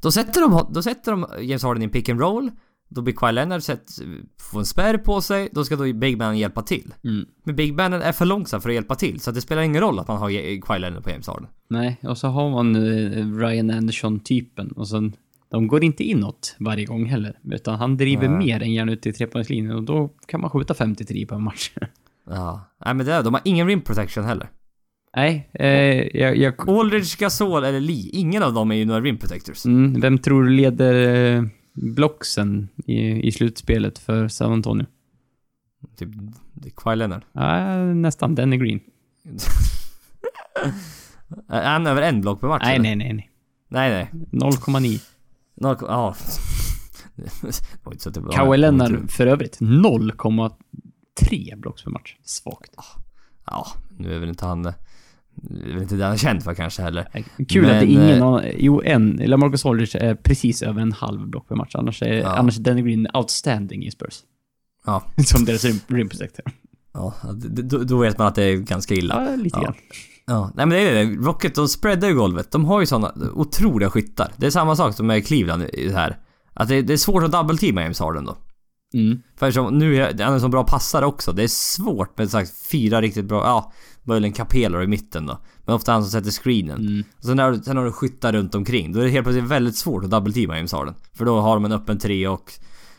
Då 0.01 0.11
sätter 0.11 0.41
de, 0.41 0.73
då 0.73 0.81
sätter 0.81 1.11
de 1.11 1.25
James 1.41 1.63
Harden 1.63 1.81
i 1.81 1.85
en 1.85 1.91
pick 1.91 2.09
and 2.09 2.19
roll. 2.19 2.51
Då 2.89 3.01
blir 3.01 3.13
Kawhi 3.13 3.33
Leonard 3.33 3.63
sett, 3.63 3.89
får 4.41 4.59
en 4.59 4.65
spärr 4.65 4.97
på 4.97 5.21
sig. 5.21 5.49
Då 5.51 5.63
ska 5.63 5.75
då 5.75 5.93
Big 5.93 6.17
Man 6.17 6.37
hjälpa 6.37 6.61
till. 6.61 6.93
Mm. 7.03 7.25
Men 7.43 7.55
Big 7.55 7.73
Man 7.73 7.93
är 7.93 8.11
för 8.11 8.25
långsam 8.25 8.61
för 8.61 8.69
att 8.69 8.75
hjälpa 8.75 8.95
till. 8.95 9.19
Så 9.19 9.31
det 9.31 9.41
spelar 9.41 9.61
ingen 9.61 9.81
roll 9.81 9.99
att 9.99 10.07
man 10.07 10.17
har 10.17 10.61
Kawhi 10.61 10.79
Leonard 10.79 11.03
på 11.03 11.09
James 11.09 11.27
Harden. 11.27 11.47
Nej, 11.69 11.97
och 12.03 12.17
så 12.17 12.27
har 12.27 12.49
man 12.49 12.75
eh, 12.75 13.37
Ryan 13.37 13.71
Anderson-typen 13.71 14.71
och 14.71 14.87
sen 14.87 15.15
de 15.49 15.67
går 15.67 15.83
inte 15.83 16.03
inåt 16.03 16.55
varje 16.59 16.85
gång 16.85 17.05
heller. 17.05 17.39
Utan 17.43 17.75
han 17.75 17.97
driver 17.97 18.27
Nej. 18.27 18.37
mer 18.37 18.63
än 18.63 18.73
gärna 18.73 18.91
ut 18.91 19.01
till 19.01 19.13
trepoängslinjen 19.13 19.75
och 19.75 19.83
då 19.83 20.09
kan 20.27 20.41
man 20.41 20.49
skjuta 20.49 20.73
53 20.73 21.25
på 21.25 21.35
en 21.35 21.43
match. 21.43 21.71
Ja. 22.29 22.75
Nej 22.85 22.93
men 22.93 23.05
det, 23.05 23.21
de 23.21 23.33
har 23.33 23.41
ingen 23.45 23.67
rim 23.67 23.81
protection 23.81 24.23
heller. 24.23 24.49
Nej, 25.15 25.49
eh, 25.53 26.19
jag, 26.21 26.37
jag, 26.37 26.69
Aldridge, 26.69 27.15
Gasol 27.19 27.63
eller 27.63 27.79
Lee, 27.79 28.09
ingen 28.13 28.43
av 28.43 28.53
dem 28.53 28.71
är 28.71 28.75
ju 28.75 28.85
några 28.85 29.01
rim 29.01 29.17
protectors. 29.17 29.65
mm, 29.65 30.01
vem 30.01 30.17
tror 30.17 30.43
du 30.43 30.49
leder 30.49 31.35
eh, 31.35 31.43
blocksen 31.73 32.69
i, 32.85 33.27
i 33.27 33.31
slutspelet 33.31 33.99
för 33.99 34.27
San 34.27 34.51
Antonio? 34.51 34.85
Typ 35.97 36.09
det 36.53 36.69
är 36.69 36.73
Kawhi 36.75 36.95
Leonard. 36.95 37.25
Ja, 37.33 37.77
nästan. 37.93 38.35
Danny 38.35 38.57
Green. 38.57 38.79
Är 41.49 41.71
han 41.71 41.87
över 41.87 42.01
en 42.01 42.21
block 42.21 42.41
per 42.41 42.47
match? 42.47 42.63
Nej, 42.65 42.75
eller? 42.75 42.83
nej, 42.83 42.95
nej, 42.95 43.13
nej. 43.13 43.29
Nej, 43.67 43.89
nej. 43.91 44.09
0,9. 44.31 45.01
Noll, 45.55 45.77
ja. 45.81 46.15
Kawhi 48.31 48.57
Leonard 48.57 49.11
för 49.11 49.27
övrigt 49.27 49.57
0,3 51.25 51.55
blocks 51.59 51.83
per 51.83 51.91
match. 51.91 52.15
Svagt. 52.23 52.71
Ja, 53.45 53.67
nu 53.97 54.13
är 54.15 54.19
väl 54.19 54.29
inte 54.29 54.45
han... 54.45 54.63
Det 55.41 55.69
är 55.69 55.73
väl 55.73 55.81
inte 55.81 55.95
det 55.95 56.03
han 56.03 56.13
är 56.13 56.17
känd 56.17 56.43
för 56.43 56.53
kanske 56.53 56.81
heller. 56.81 57.23
Kul 57.49 57.65
att 57.65 57.71
det 57.71 57.77
är 57.77 57.81
Men, 57.81 57.89
ingen 57.89 58.09
eh, 58.17 58.27
annan... 58.27 58.43
Jo, 58.57 58.81
en. 58.85 59.21
Lamarcus 59.25 59.65
Aldridge 59.65 59.99
är 59.99 60.15
precis 60.15 60.61
över 60.61 60.81
en 60.81 60.91
halv 60.91 61.27
block 61.27 61.47
per 61.47 61.55
match. 61.55 61.75
Annars 61.75 62.01
är, 62.01 62.13
Ja. 62.13 62.35
annars 62.37 62.57
är 62.57 62.61
Danny 62.61 62.81
Green 62.81 63.07
outstanding 63.13 63.85
i 63.85 63.91
Spurs. 63.91 64.19
Ja. 64.85 65.03
Som 65.25 65.45
deras 65.45 65.65
rim 65.87 66.09
protector. 66.09 66.45
Ja, 66.93 67.13
då, 67.63 67.77
då 67.77 67.97
vet 67.97 68.17
man 68.17 68.27
att 68.27 68.35
det 68.35 68.43
är 68.43 68.55
ganska 68.57 68.93
illa. 68.93 69.25
Ja, 69.29 69.35
lite 69.35 69.57
Ja. 69.59 69.63
grann. 69.63 69.75
Ja, 70.25 70.51
nej 70.55 70.65
men 70.65 70.69
det 70.77 70.89
är 70.89 71.05
det. 71.05 71.15
Rocket, 71.15 71.55
de 71.55 71.67
spreadar 71.67 72.07
ju 72.07 72.13
golvet. 72.15 72.51
De 72.51 72.65
har 72.65 72.79
ju 72.79 72.85
såna 72.85 73.13
otroliga 73.33 73.89
skyttar. 73.89 74.31
Det 74.37 74.45
är 74.45 74.51
samma 74.51 74.75
sak 74.75 74.95
som 74.95 75.07
med 75.07 75.27
Cleveland 75.27 75.65
här. 75.93 76.17
Att 76.53 76.67
det, 76.67 76.81
det 76.81 76.93
är 76.93 76.97
svårt 76.97 77.23
att 77.23 77.31
double-teama 77.31 77.81
James 77.81 77.99
Harden 77.99 78.25
då. 78.25 78.37
Mm. 78.93 79.21
För 79.35 79.51
som, 79.51 79.77
nu 79.77 79.95
är 79.97 80.23
han 80.23 80.33
en 80.33 80.41
så 80.41 80.47
bra 80.47 80.63
passare 80.63 81.05
också. 81.05 81.31
Det 81.31 81.43
är 81.43 81.47
svårt 81.47 82.17
med 82.17 82.29
sagt 82.29 82.51
fyra 82.71 83.01
riktigt 83.01 83.25
bra, 83.25 83.37
ja, 83.45 83.73
möjligen 84.03 84.33
Capello 84.33 84.81
i 84.81 84.87
mitten 84.87 85.25
då. 85.25 85.37
Men 85.65 85.75
ofta 85.75 85.91
han 85.91 86.03
som 86.03 86.11
sätter 86.11 86.31
screenen. 86.31 86.79
Mm. 86.87 87.03
Och 87.17 87.23
sen 87.23 87.39
har, 87.39 87.51
du- 87.51 87.59
sen 87.63 87.77
har 87.77 87.85
du 87.85 87.91
skyttar 87.91 88.33
runt 88.33 88.55
omkring. 88.55 88.91
Då 88.93 88.99
är 88.99 89.03
det 89.03 89.09
helt 89.09 89.25
plötsligt 89.25 89.45
väldigt 89.51 89.75
svårt 89.75 90.03
att 90.03 90.11
double-teama 90.11 90.55
James 90.57 90.71
Harden. 90.71 90.93
För 91.13 91.25
då 91.25 91.39
har 91.39 91.55
de 91.55 91.65
en 91.65 91.71
öppen 91.71 91.97
tre 91.99 92.27
och 92.27 92.51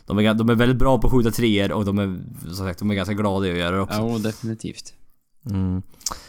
de 0.06 0.18
är, 0.18 0.34
de 0.34 0.50
är 0.50 0.54
väldigt 0.54 0.78
bra 0.78 0.98
på 1.00 1.06
att 1.06 1.12
skjuta 1.12 1.30
treor 1.30 1.72
och 1.72 1.84
de 1.84 1.98
är, 1.98 2.18
som 2.46 2.66
sagt, 2.66 2.78
de 2.78 2.90
är 2.90 2.94
ganska 2.94 3.14
glada 3.14 3.46
i 3.46 3.50
att 3.52 3.58
göra 3.58 3.76
det 3.76 3.82
också. 3.82 3.98
Ja, 4.00 4.18
definitivt. 4.18 4.92
Mm. 5.50 5.82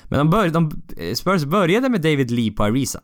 Men 0.09 0.17
de 0.17 0.29
började, 0.29 0.49
de, 0.49 0.71
Spurs 1.15 1.43
började 1.43 1.89
med 1.89 2.01
David 2.01 2.31
Lee 2.31 2.51
på 2.51 2.63
Ariza. 2.63 2.99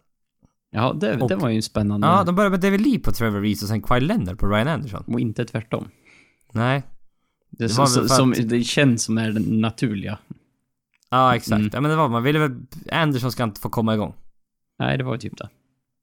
Ja, 0.71 0.93
det, 1.01 1.17
Och- 1.21 1.29
det 1.29 1.35
var 1.35 1.49
ju 1.49 1.61
spännande. 1.61 2.07
Ja, 2.07 2.23
de 2.23 2.35
började 2.35 2.51
med 2.51 2.59
David 2.61 2.81
Lee 2.81 2.99
på 2.99 3.11
Trevor 3.11 3.41
Reese 3.41 3.63
och 3.63 3.67
sen 3.69 3.81
Kawhi 3.81 4.01
Leonard 4.01 4.39
på 4.39 4.47
Ryan 4.47 4.67
Anderson. 4.67 5.03
Och 5.07 5.19
inte 5.19 5.45
tvärtom. 5.45 5.87
Nej. 6.57 6.83
Det, 7.49 7.57
Det 7.57 7.63
det, 7.63 7.69
som, 7.69 7.87
som, 8.07 8.31
att- 8.31 8.49
det 8.49 8.63
känns 8.63 9.03
som 9.03 9.17
är 9.17 9.31
den 9.31 9.61
naturliga. 9.61 10.17
Ja, 11.09 11.35
exakt. 11.35 11.59
Mm. 11.59 11.69
Ja, 11.73 11.81
men 11.81 11.91
det 11.91 11.97
var, 11.97 12.09
man 12.09 12.23
ville 12.23 12.39
väl, 12.39 12.55
Anderson 12.91 13.31
ska 13.31 13.43
inte 13.43 13.61
få 13.61 13.69
komma 13.69 13.93
igång. 13.93 14.13
Nej, 14.79 14.97
det 14.97 15.03
var 15.03 15.17
typ 15.17 15.37
det. 15.37 15.49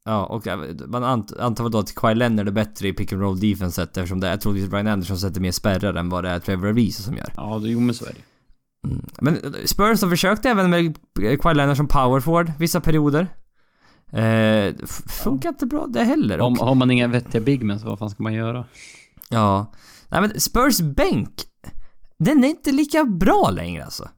Ja, 0.04 0.26
och 0.26 0.46
äh, 0.46 0.58
man 0.86 1.04
ant, 1.04 1.36
antar 1.36 1.68
då 1.68 1.78
att 1.78 1.94
Kawhi 1.94 2.14
Leonard 2.14 2.48
är 2.48 2.52
bättre 2.52 2.88
i 2.88 2.92
pick 2.92 3.12
and 3.12 3.22
roll 3.22 3.40
defenset 3.40 3.96
eftersom 3.96 4.20
det 4.20 4.28
är 4.28 4.36
troligtvis 4.36 4.72
Ryan 4.72 4.86
Anderson 4.86 5.18
sätter 5.18 5.40
mer 5.40 5.52
spärrar 5.52 5.94
än 5.94 6.08
vad 6.08 6.24
det 6.24 6.30
är 6.30 6.38
Trevor 6.38 6.74
Reese 6.74 7.02
som 7.02 7.16
gör. 7.16 7.32
Ja, 7.36 7.58
det- 7.58 7.68
jo 7.68 7.80
men 7.80 7.94
så 7.94 8.04
är 8.04 8.12
det. 8.12 8.20
Mm. 8.88 9.04
Men 9.20 9.34
eh, 9.36 9.64
Spurs 9.64 10.00
de 10.00 10.10
försökte 10.10 10.50
även 10.50 10.70
med 10.70 10.96
Kawhi 11.42 11.54
Leonard 11.54 11.76
som 11.76 11.86
power 11.88 12.20
forward 12.20 12.52
vissa 12.58 12.80
perioder. 12.80 13.28
Eh, 14.12 14.74
funkar 15.24 15.48
inte 15.48 15.66
bra 15.66 15.86
det 15.86 16.04
heller. 16.04 16.40
Om, 16.40 16.52
Och- 16.52 16.66
har 16.66 16.74
man 16.74 16.90
inga 16.90 17.08
vettiga 17.08 17.40
bigmen 17.40 17.80
så 17.80 17.86
vad 17.88 17.98
fan 17.98 18.10
ska 18.10 18.22
man 18.22 18.32
göra? 18.34 18.64
Ja. 19.30 19.72
Nej 20.14 20.22
men 20.22 20.40
Spurs 20.40 20.80
bänk, 20.80 21.42
den 22.18 22.44
är 22.44 22.48
inte 22.48 22.72
lika 22.72 23.04
bra 23.04 23.50
längre 23.50 23.84
alltså. 23.84 24.08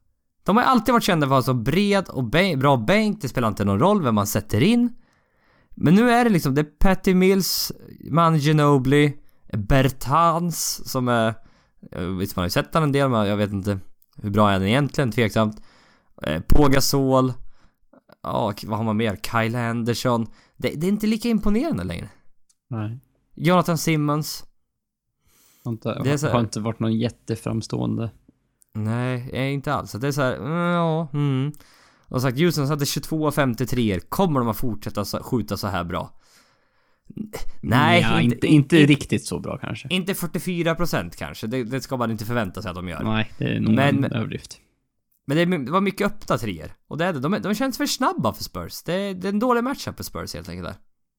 De 0.44 0.56
har 0.56 0.64
alltid 0.64 0.92
varit 0.92 1.04
kända 1.04 1.26
för 1.26 1.38
att 1.38 1.46
ha 1.46 1.52
så 1.52 1.60
bred 1.60 2.08
och 2.08 2.24
bra 2.58 2.76
bänk, 2.76 3.22
det 3.22 3.28
spelar 3.28 3.48
inte 3.48 3.64
någon 3.64 3.78
roll 3.78 4.02
vem 4.02 4.14
man 4.14 4.26
sätter 4.26 4.62
in. 4.62 4.92
Men 5.74 5.94
nu 5.94 6.10
är 6.10 6.24
det 6.24 6.30
liksom, 6.30 6.54
det 6.54 6.60
är 6.60 6.64
Patty 6.64 7.14
Mills, 7.14 7.72
Man 8.10 8.36
Ginobili, 8.36 9.16
Bertans 9.52 10.90
som 10.90 11.08
är... 11.08 11.34
Visst 12.18 12.36
man 12.36 12.42
har 12.42 12.46
ju 12.46 12.50
sett 12.50 12.74
honom 12.74 12.88
en 12.88 12.92
del 12.92 13.08
men 13.08 13.26
jag 13.26 13.36
vet 13.36 13.52
inte 13.52 13.78
hur 14.16 14.30
bra 14.30 14.48
är 14.48 14.52
han 14.52 14.62
egentligen, 14.62 15.12
tveksamt. 15.12 15.62
Eh, 16.22 16.42
Pågasol. 16.48 17.32
Ja, 18.22 18.52
vad 18.66 18.78
har 18.78 18.84
man 18.84 18.96
mer? 18.96 19.16
Kyle 19.16 19.56
Anderson. 19.56 20.26
Det, 20.56 20.68
det 20.68 20.86
är 20.86 20.88
inte 20.88 21.06
lika 21.06 21.28
imponerande 21.28 21.84
längre. 21.84 22.08
Nej. 22.70 23.00
Jonathan 23.34 23.78
Simmons. 23.78 24.44
Har 25.66 25.72
inte, 25.72 26.02
Det 26.04 26.18
så 26.18 26.26
här- 26.26 26.32
har 26.34 26.40
inte 26.40 26.60
varit 26.60 26.80
någon 26.80 26.98
jätteframstående. 26.98 28.10
Nej, 28.74 29.30
eh, 29.32 29.52
inte 29.52 29.74
alls. 29.74 29.92
Det 29.92 30.08
är 30.08 30.12
så 30.12 30.22
här, 30.22 30.36
mm, 30.36 30.52
ja, 30.52 31.08
mm. 31.12 31.52
Och 32.08 32.22
sagt, 32.22 32.38
Houston 32.38 32.66
hade 32.66 32.86
22 32.86 33.26
av 33.26 33.30
53 33.32 34.00
Kommer 34.08 34.40
de 34.40 34.48
att 34.48 34.56
fortsätta 34.56 35.04
skjuta 35.04 35.56
så 35.56 35.66
här 35.66 35.84
bra? 35.84 36.10
Nej, 37.60 38.00
ja, 38.02 38.20
inte, 38.20 38.34
inte, 38.36 38.46
inte, 38.46 38.76
riktigt 38.92 39.24
så 39.26 39.38
bra 39.40 39.58
kanske. 39.58 39.88
inte 39.90 40.14
44% 40.14 41.16
kanske. 41.16 41.46
Det, 41.46 41.64
det 41.64 41.80
ska 41.80 41.96
man 41.96 42.10
inte 42.10 42.24
förvänta 42.24 42.62
sig 42.62 42.68
att 42.68 42.74
de 42.74 42.88
gör. 42.88 43.02
Nej, 43.02 43.32
det 43.38 43.44
är 43.44 43.60
nog 43.60 43.74
Men- 43.74 44.04
en 44.04 44.12
överdrift. 44.12 44.60
Men 45.26 45.36
det, 45.50 45.58
det 45.64 45.70
var 45.70 45.80
mycket 45.80 46.06
öppna 46.06 46.38
treor. 46.38 46.70
Och 46.88 46.98
det 46.98 47.04
är 47.04 47.12
det. 47.12 47.20
De, 47.20 47.38
de 47.42 47.54
känns 47.54 47.76
för 47.76 47.86
snabba 47.86 48.32
för 48.32 48.44
Spurs. 48.44 48.82
Det, 48.82 48.92
är- 48.94 49.14
det 49.14 49.28
är 49.28 49.32
en 49.32 49.38
dålig 49.38 49.64
matchup 49.64 49.96
för 49.96 50.04
Spurs 50.04 50.34
helt 50.34 50.48
enkelt 50.48 50.68
där. 50.68 50.76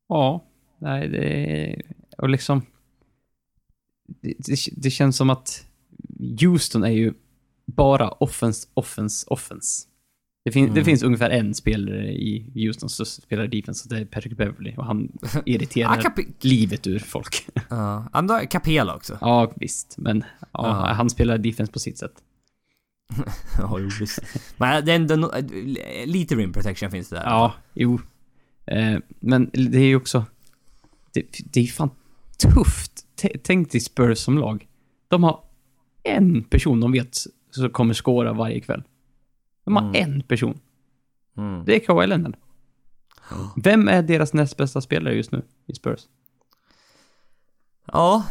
Ja, 0.10 0.46
nej 0.82 1.10
det. 1.10 1.82
Och 2.18 2.30
liksom... 2.30 2.62
Det, 4.08 4.34
det, 4.38 4.58
det 4.72 4.90
känns 4.92 5.18
som 5.18 5.30
att 5.30 5.66
Houston 6.42 6.84
är 6.84 6.92
ju 6.92 7.14
bara 7.66 8.10
offense, 8.10 8.68
offense, 8.74 9.28
offense. 9.30 9.88
Det, 10.46 10.52
fin, 10.52 10.66
det 10.66 10.72
Mm. 10.72 10.86
finns 10.86 11.04
ungefär 11.04 11.30
en 11.30 11.54
spelare 11.54 12.12
i 12.14 12.52
Houston 12.56 12.90
som 12.90 13.06
spelar 13.06 13.48
defense 13.48 13.84
och 13.90 13.96
det 13.96 14.02
är 14.02 14.06
Patrick 14.06 14.38
Beverly 14.38 14.74
och 14.78 14.86
han 14.86 15.12
irriterar 15.46 15.90
Ah, 16.06 16.22
livet 16.42 16.88
ur 16.88 17.00
folk. 17.00 17.48
Ja, 17.70 18.08
har 18.14 18.46
Capela 18.46 18.96
också. 18.96 19.18
ja, 19.22 19.52
visst, 19.56 19.96
men 19.98 20.24
ja, 20.40 20.48
Ja. 20.54 20.94
han 20.94 21.10
spelar 21.10 21.38
defense 21.38 21.72
på 21.74 21.80
sitt 21.80 21.98
sätt. 21.98 22.14
Ja, 23.58 23.80
jo, 23.80 23.90
visst. 24.00 24.20
Men 24.58 24.86
det 24.86 24.92
är 24.92 24.96
ändå, 24.96 25.34
lite 26.06 26.36
rim 26.36 26.54
protection 26.54 26.92
finns 26.92 27.10
det 27.10 27.16
där. 27.16 27.24
Ja, 27.24 27.54
jo. 27.74 28.00
Eh, 28.66 28.98
men 29.20 29.50
det 29.54 29.78
är 29.78 29.86
ju 29.88 29.96
också... 29.96 30.26
Det, 31.14 31.26
det 31.54 31.60
är 31.60 31.68
fan 31.68 31.90
tufft. 32.38 33.06
Tänk 33.44 33.72
dig 33.72 33.82
Spurs 33.82 34.18
som 34.18 34.38
lag. 34.38 34.68
De 35.08 35.24
har 35.24 35.44
en 36.04 36.44
person 36.44 36.80
de 36.80 36.92
vet 36.92 37.18
som 37.52 37.70
kommer 37.70 37.94
skåra 37.94 38.34
varje 38.34 38.60
kväll. 38.60 38.84
De 39.66 39.76
har 39.76 39.84
Mm. 39.84 39.96
en 40.14 40.22
person. 40.22 40.60
Mm. 41.38 41.66
Det 41.66 41.76
är 41.76 41.80
Kawhi 41.80 42.08
Leonard. 42.08 42.36
Vem 43.56 43.88
är 43.88 44.02
deras 44.02 44.34
näst 44.34 44.58
bästa 44.58 44.82
spelare 44.82 45.16
just 45.16 45.32
nu 45.32 45.42
i 45.66 45.74
Spurs? 45.76 46.00
Ja. 47.86 48.26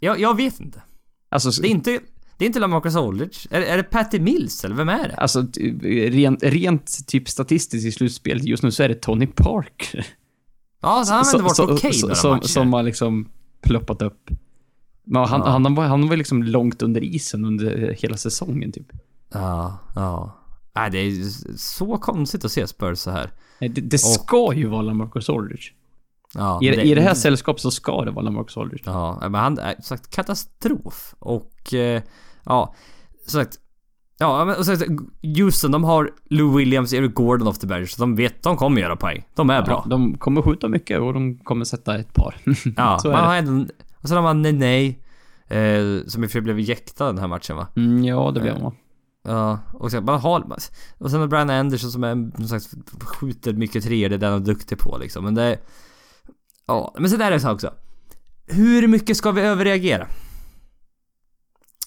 Jag, 0.00 0.20
jag 0.20 0.36
vet 0.36 0.60
inte. 0.60 0.82
Alltså, 1.28 1.62
Det 1.62 1.68
är 1.68 1.70
inte, 1.70 2.00
det 2.38 2.44
är 2.44 2.46
inte 2.46 2.58
LaMarcus 2.60 2.96
Aldridge. 2.96 3.38
Är, 3.50 3.60
är 3.62 3.76
det 3.76 3.82
Patty 3.82 4.20
Mills 4.20 4.64
eller 4.64 4.74
vem 4.76 4.88
är 4.88 5.08
det? 5.08 5.14
alltså 5.14 5.46
rent, 6.10 6.42
rent 6.42 7.06
typ 7.06 7.28
statistiskt 7.28 7.86
i 7.86 7.92
slutspelet 7.92 8.44
just 8.44 8.62
nu 8.62 8.70
så 8.70 8.82
är 8.82 8.88
det 8.88 8.94
Tony 8.94 9.26
Parker. 9.26 10.06
Ja, 10.80 11.04
han 11.08 11.16
har 11.16 11.24
Så- 11.24 11.36
ändå 11.36 11.44
varit 11.44 11.56
så- 11.56 11.74
okej 11.74 11.92
så- 11.92 12.06
några 12.06 12.14
som, 12.14 12.30
matcher. 12.30 12.46
som 12.48 12.72
har 12.72 12.82
liksom 12.82 13.28
ploppat 13.64 14.02
upp. 14.02 14.30
Men 15.04 15.24
han, 15.24 15.40
Ja. 15.40 15.46
han, 15.50 15.74
var, 15.74 15.84
han 15.86 16.08
var 16.08 16.16
liksom 16.16 16.42
långt 16.42 16.82
under 16.82 17.04
isen 17.04 17.44
under 17.44 17.96
hela 17.98 18.16
säsongen 18.16 18.72
typ. 18.72 18.86
Ja, 19.32 19.78
ja. 19.94 20.40
Nej, 20.76 20.90
det 20.90 20.98
är 20.98 21.24
så 21.56 21.96
konstigt 21.98 22.44
att 22.44 22.52
se 22.52 22.66
Spurs 22.66 22.98
så 22.98 23.10
här. 23.10 23.30
Nej, 23.60 23.70
Det, 23.70 23.80
det 23.80 23.98
ska 23.98 24.52
ju 24.54 24.66
vara 24.66 24.82
Lamarcus 24.82 25.30
Aldridge. 25.30 25.62
Ja, 26.34 26.62
I, 26.62 26.70
men 26.70 26.80
I 26.80 26.94
det 26.94 27.00
här 27.00 27.14
sällskapet 27.14 27.62
så 27.62 27.70
ska 27.70 28.04
det 28.04 28.10
vara 28.10 28.24
Lamarcus 28.24 28.56
Aldridge. 28.56 28.82
Ja, 28.86 29.18
men 29.20 29.34
han 29.34 29.58
är 29.58 29.74
som 29.74 29.82
sagt 29.82 30.10
katastrof. 30.10 31.14
Och, 31.18 31.74
eh, 31.74 32.02
ja, 32.44 32.74
sagt. 33.26 33.58
Ja, 34.24 34.44
men 34.44 34.56
och 34.56 34.66
så 34.66 34.76
Houston, 35.38 35.72
de 35.72 35.84
har 35.84 36.10
Lou 36.30 36.56
Williams, 36.56 36.92
Eric 36.92 37.14
Gordon 37.14 37.48
off 37.48 37.58
the 37.58 37.66
bench. 37.66 37.90
Så 37.90 38.00
de 38.00 38.16
vet, 38.16 38.42
de 38.42 38.56
kommer 38.56 38.80
göra 38.80 38.96
poäng. 38.96 39.26
De 39.34 39.50
är 39.50 39.62
bra. 39.62 39.82
Ja, 39.84 39.90
de 39.90 40.18
kommer 40.18 40.42
skjuta 40.42 40.68
mycket 40.68 41.00
och 41.00 41.14
de 41.14 41.38
kommer 41.38 41.64
sätta 41.64 41.98
ett 41.98 42.14
par. 42.14 42.36
Ja, 42.76 42.98
så 42.98 43.08
man 43.10 43.24
har 43.24 43.36
ändå, 43.36 43.72
och 44.00 44.08
sen 44.08 44.16
har 44.16 44.22
man 44.22 44.42
Nene, 44.42 44.86
eh, 45.48 46.06
som 46.06 46.24
i 46.24 46.26
och 46.26 46.30
för 46.30 46.32
sig 46.32 46.40
blev 46.40 46.60
jäktad 46.60 47.06
den 47.06 47.18
här 47.18 47.28
matchen 47.28 47.56
va? 47.56 47.66
Mm, 47.76 48.04
ja, 48.04 48.30
det 48.34 48.40
blir 48.40 48.58
man. 48.62 48.74
Ja, 49.28 49.58
och 49.72 49.90
sen, 49.90 50.04
man 50.04 50.20
har, 50.20 50.56
och 50.98 51.10
sen 51.10 51.20
har 51.20 51.26
Brian 51.26 51.50
Anderson 51.50 51.90
som 51.90 52.04
är 52.04 52.36
som 52.36 52.48
sagt, 52.48 52.74
skjuter 53.02 53.52
mycket 53.52 53.84
treor, 53.84 54.08
det 54.08 54.14
är 54.14 54.18
den 54.18 54.32
han 54.32 54.42
är 54.42 54.46
duktig 54.46 54.78
på 54.78 54.98
liksom. 54.98 55.24
Men 55.24 55.34
det, 55.34 55.58
ja, 56.66 56.94
men 56.98 57.10
så 57.10 57.16
där 57.16 57.26
är 57.26 57.30
det 57.30 57.40
så 57.40 57.52
också. 57.52 57.74
Hur 58.46 58.86
mycket 58.88 59.16
ska 59.16 59.30
vi 59.32 59.40
överreagera? 59.40 60.06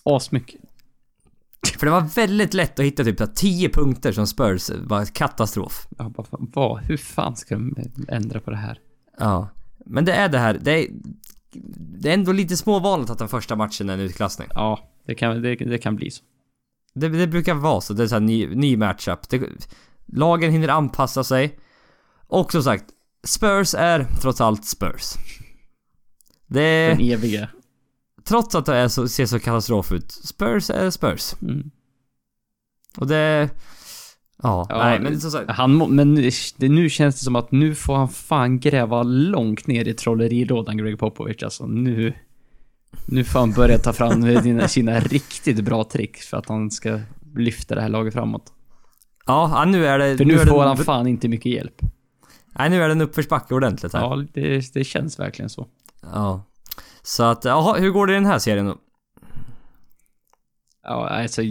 Asmycket. 0.03 0.66
För 1.71 1.85
det 1.85 1.91
var 1.91 2.01
väldigt 2.01 2.53
lätt 2.53 2.79
att 2.79 2.85
hitta 2.85 3.03
typ 3.03 3.17
så 3.17 3.25
här 3.25 3.33
10 3.33 3.69
punkter 3.69 4.11
som 4.11 4.27
Spurs 4.27 4.69
var 4.69 5.05
katastrof. 5.05 5.87
Ja, 5.97 6.11
fan, 6.29 6.51
vad, 6.53 6.83
hur 6.83 6.97
fan 6.97 7.35
ska 7.35 7.55
de 7.55 7.75
ändra 8.07 8.39
på 8.39 8.51
det 8.51 8.57
här? 8.57 8.79
Ja. 9.19 9.49
Men 9.85 10.05
det 10.05 10.13
är 10.13 10.29
det 10.29 10.37
här, 10.37 10.59
det 10.61 10.71
är... 10.71 10.87
Det 11.99 12.09
är 12.09 12.13
ändå 12.13 12.31
lite 12.31 12.57
småvanligt 12.57 13.11
att 13.11 13.19
den 13.19 13.27
första 13.27 13.55
matchen 13.55 13.89
är 13.89 13.93
en 13.93 13.99
utklassning. 13.99 14.47
Ja, 14.53 14.79
det 15.05 15.15
kan, 15.15 15.41
det, 15.41 15.55
det 15.55 15.77
kan 15.77 15.95
bli 15.95 16.11
så. 16.11 16.23
Det, 16.93 17.09
det 17.09 17.27
brukar 17.27 17.53
vara 17.53 17.81
så, 17.81 17.93
det 17.93 18.03
är 18.03 18.07
så 18.07 18.15
här 18.15 18.19
ny, 18.19 18.55
ny 18.55 18.77
matchup. 18.77 19.29
Det, 19.29 19.41
lagen 20.05 20.51
hinner 20.51 20.67
anpassa 20.67 21.23
sig. 21.23 21.59
Och 22.27 22.51
som 22.51 22.63
sagt, 22.63 22.85
Spurs 23.23 23.75
är 23.75 24.03
trots 24.21 24.41
allt 24.41 24.65
Spurs. 24.65 25.13
Det 26.47 26.87
Den 26.87 27.01
eviga. 27.01 27.49
Trots 28.27 28.55
att 28.55 28.65
det 28.65 28.75
är 28.75 28.87
så, 28.87 29.07
ser 29.07 29.25
så 29.25 29.39
katastrof 29.39 29.91
ut, 29.91 30.11
Spurs 30.11 30.69
är 30.69 30.89
Spurs. 30.89 31.33
Mm. 31.41 31.71
Och 32.97 33.07
det... 33.07 33.49
Ja, 34.43 34.65
Ja, 34.69 34.77
nej 34.77 34.99
men 34.99 35.21
som 35.21 35.31
sagt. 35.31 35.49
Han, 35.51 35.95
men 35.95 36.15
det, 36.57 36.69
nu 36.69 36.89
känns 36.89 37.15
det 37.15 37.23
som 37.23 37.35
att 37.35 37.51
nu 37.51 37.75
får 37.75 37.95
han 37.95 38.09
fan 38.09 38.59
gräva 38.59 39.03
långt 39.03 39.67
ner 39.67 39.87
i 39.87 39.93
trollerilådan, 39.93 40.77
Greg 40.77 40.99
Popovich. 40.99 41.43
Alltså 41.43 41.65
nu... 41.67 42.13
Nu 43.05 43.23
får 43.23 43.39
han 43.39 43.51
börja 43.51 43.77
ta 43.77 43.93
fram 43.93 44.21
dina, 44.43 44.67
sina 44.67 44.99
riktigt 44.99 45.63
bra 45.63 45.83
tricks 45.83 46.27
för 46.27 46.37
att 46.37 46.49
han 46.49 46.71
ska 46.71 46.99
lyfta 47.35 47.75
det 47.75 47.81
här 47.81 47.89
laget 47.89 48.13
framåt. 48.13 48.53
Ja, 49.25 49.65
nu 49.67 49.87
är 49.87 49.99
det... 49.99 50.17
För 50.17 50.25
nu 50.25 50.37
det 50.37 50.45
får 50.45 50.61
en- 50.61 50.67
han 50.67 50.77
fan 50.77 51.07
inte 51.07 51.27
mycket 51.27 51.51
hjälp. 51.51 51.81
Nej, 52.59 52.69
nu 52.69 52.83
är 52.83 52.87
det 52.87 52.91
en 52.91 53.01
uppförsbacke 53.01 53.53
ordentligt 53.53 53.93
här. 53.93 54.01
Ja, 54.01 54.25
det, 54.33 54.73
det 54.73 54.83
känns 54.83 55.19
verkligen 55.19 55.49
så. 55.49 55.67
Ja. 56.01 56.43
Så 57.07 57.23
att, 57.23 57.45
jaha, 57.45 57.79
hur 57.79 57.89
går 57.91 58.07
det 58.07 58.13
i 58.13 58.15
den 58.15 58.25
här 58.25 58.39
serien 58.39 58.65
då? 58.65 58.77
Ja, 60.83 61.07
alltså... 61.09 61.41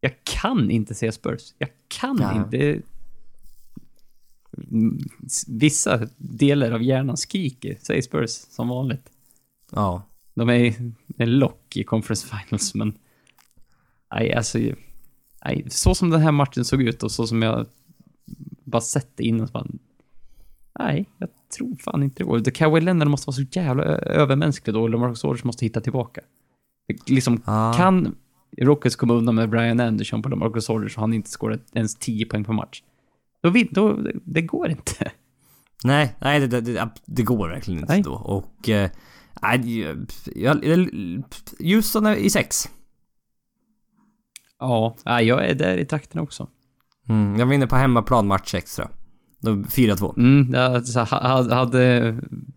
Jag 0.00 0.12
kan 0.24 0.70
inte 0.70 0.94
se 0.94 1.12
Spurs. 1.12 1.54
Jag 1.58 1.68
kan 1.88 2.18
Ja. 2.20 2.36
inte... 2.36 2.82
Mm, 4.70 4.98
Vissa 5.48 6.08
delar 6.16 6.70
av 6.72 6.82
hjärnan 6.82 7.16
skriker, 7.16 7.78
säger 7.82 8.02
Spurs, 8.02 8.30
som 8.30 8.68
vanligt. 8.68 9.10
Ja. 9.70 10.02
De 10.34 10.48
är 10.50 10.92
en 11.16 11.38
lock 11.38 11.76
i 11.76 11.84
Conference 11.84 12.26
Finals, 12.26 12.74
men... 12.74 12.98
Nej, 14.14 14.32
alltså... 14.34 14.58
Nej, 15.44 15.66
så 15.70 15.94
som 15.94 16.10
den 16.10 16.20
här 16.20 16.32
matchen 16.32 16.64
såg 16.64 16.82
ut 16.82 17.02
och 17.02 17.12
så 17.12 17.26
som 17.26 17.42
jag 17.42 17.66
bara 18.64 18.82
sett 18.82 19.16
det 19.16 19.24
innan 19.24 19.46
så 19.46 19.52
bara... 19.52 19.66
Nej, 20.78 21.10
jag 21.18 21.28
tror 21.52 21.76
fan 21.76 22.02
inte 22.02 22.22
det 22.22 22.24
går. 22.24 22.50
Kawhi 22.50 22.80
Leonard 22.80 23.08
måste 23.08 23.26
vara 23.26 23.34
så 23.34 23.42
jävla 23.50 23.84
övermänsklig 23.84 24.74
då 24.74 24.82
och 24.82 24.90
LaMarcus 24.90 25.24
Aldridge 25.24 25.46
måste 25.46 25.64
hitta 25.64 25.80
tillbaka. 25.80 26.20
Liksom, 27.06 27.42
Ja. 27.46 27.74
kan 27.76 28.14
Rockets 28.58 28.96
komma 28.96 29.14
undan 29.14 29.34
med 29.34 29.50
Brian 29.50 29.80
Anderson 29.80 30.22
på 30.22 30.28
LaMarcus 30.28 30.70
Aldridge 30.70 30.94
och 30.96 31.00
han 31.00 31.12
inte 31.12 31.30
skårar 31.30 31.58
ens 31.72 31.94
10 31.94 32.26
poäng 32.26 32.44
per 32.44 32.52
match. 32.52 32.82
Då, 33.42 33.50
vill, 33.50 33.68
då 33.70 33.98
det, 34.24 34.42
går 34.42 34.70
inte. 34.70 35.12
Nej, 35.84 36.16
nej 36.20 36.40
det, 36.40 36.60
det, 36.60 36.90
det, 37.06 37.22
går 37.22 37.48
verkligen 37.48 37.80
inte 37.80 37.92
Nej. 37.92 38.02
då. 38.02 38.12
Och... 38.12 38.68
Eh, 38.68 38.90
jag, 40.34 40.64
jag, 40.64 40.88
Houston 41.60 42.06
är 42.06 42.14
i 42.14 42.30
sex. 42.30 42.70
Ja, 44.58 44.96
jag 45.04 45.46
är 45.46 45.54
där 45.54 45.76
i 45.76 45.84
trakten 45.84 46.20
också. 46.20 46.48
Mm, 47.08 47.38
jag 47.38 47.46
vinner 47.46 47.66
på 47.66 47.76
hemmaplan 47.76 48.26
match 48.26 48.54
extra. 48.54 48.84
Då 48.84 49.01
4-2. 49.42 50.16
Mm, 50.18 50.54
jag, 50.54 50.86
så, 50.86 51.00
ha- 51.00 51.28
hade, 51.28 51.54
hade 51.54 52.16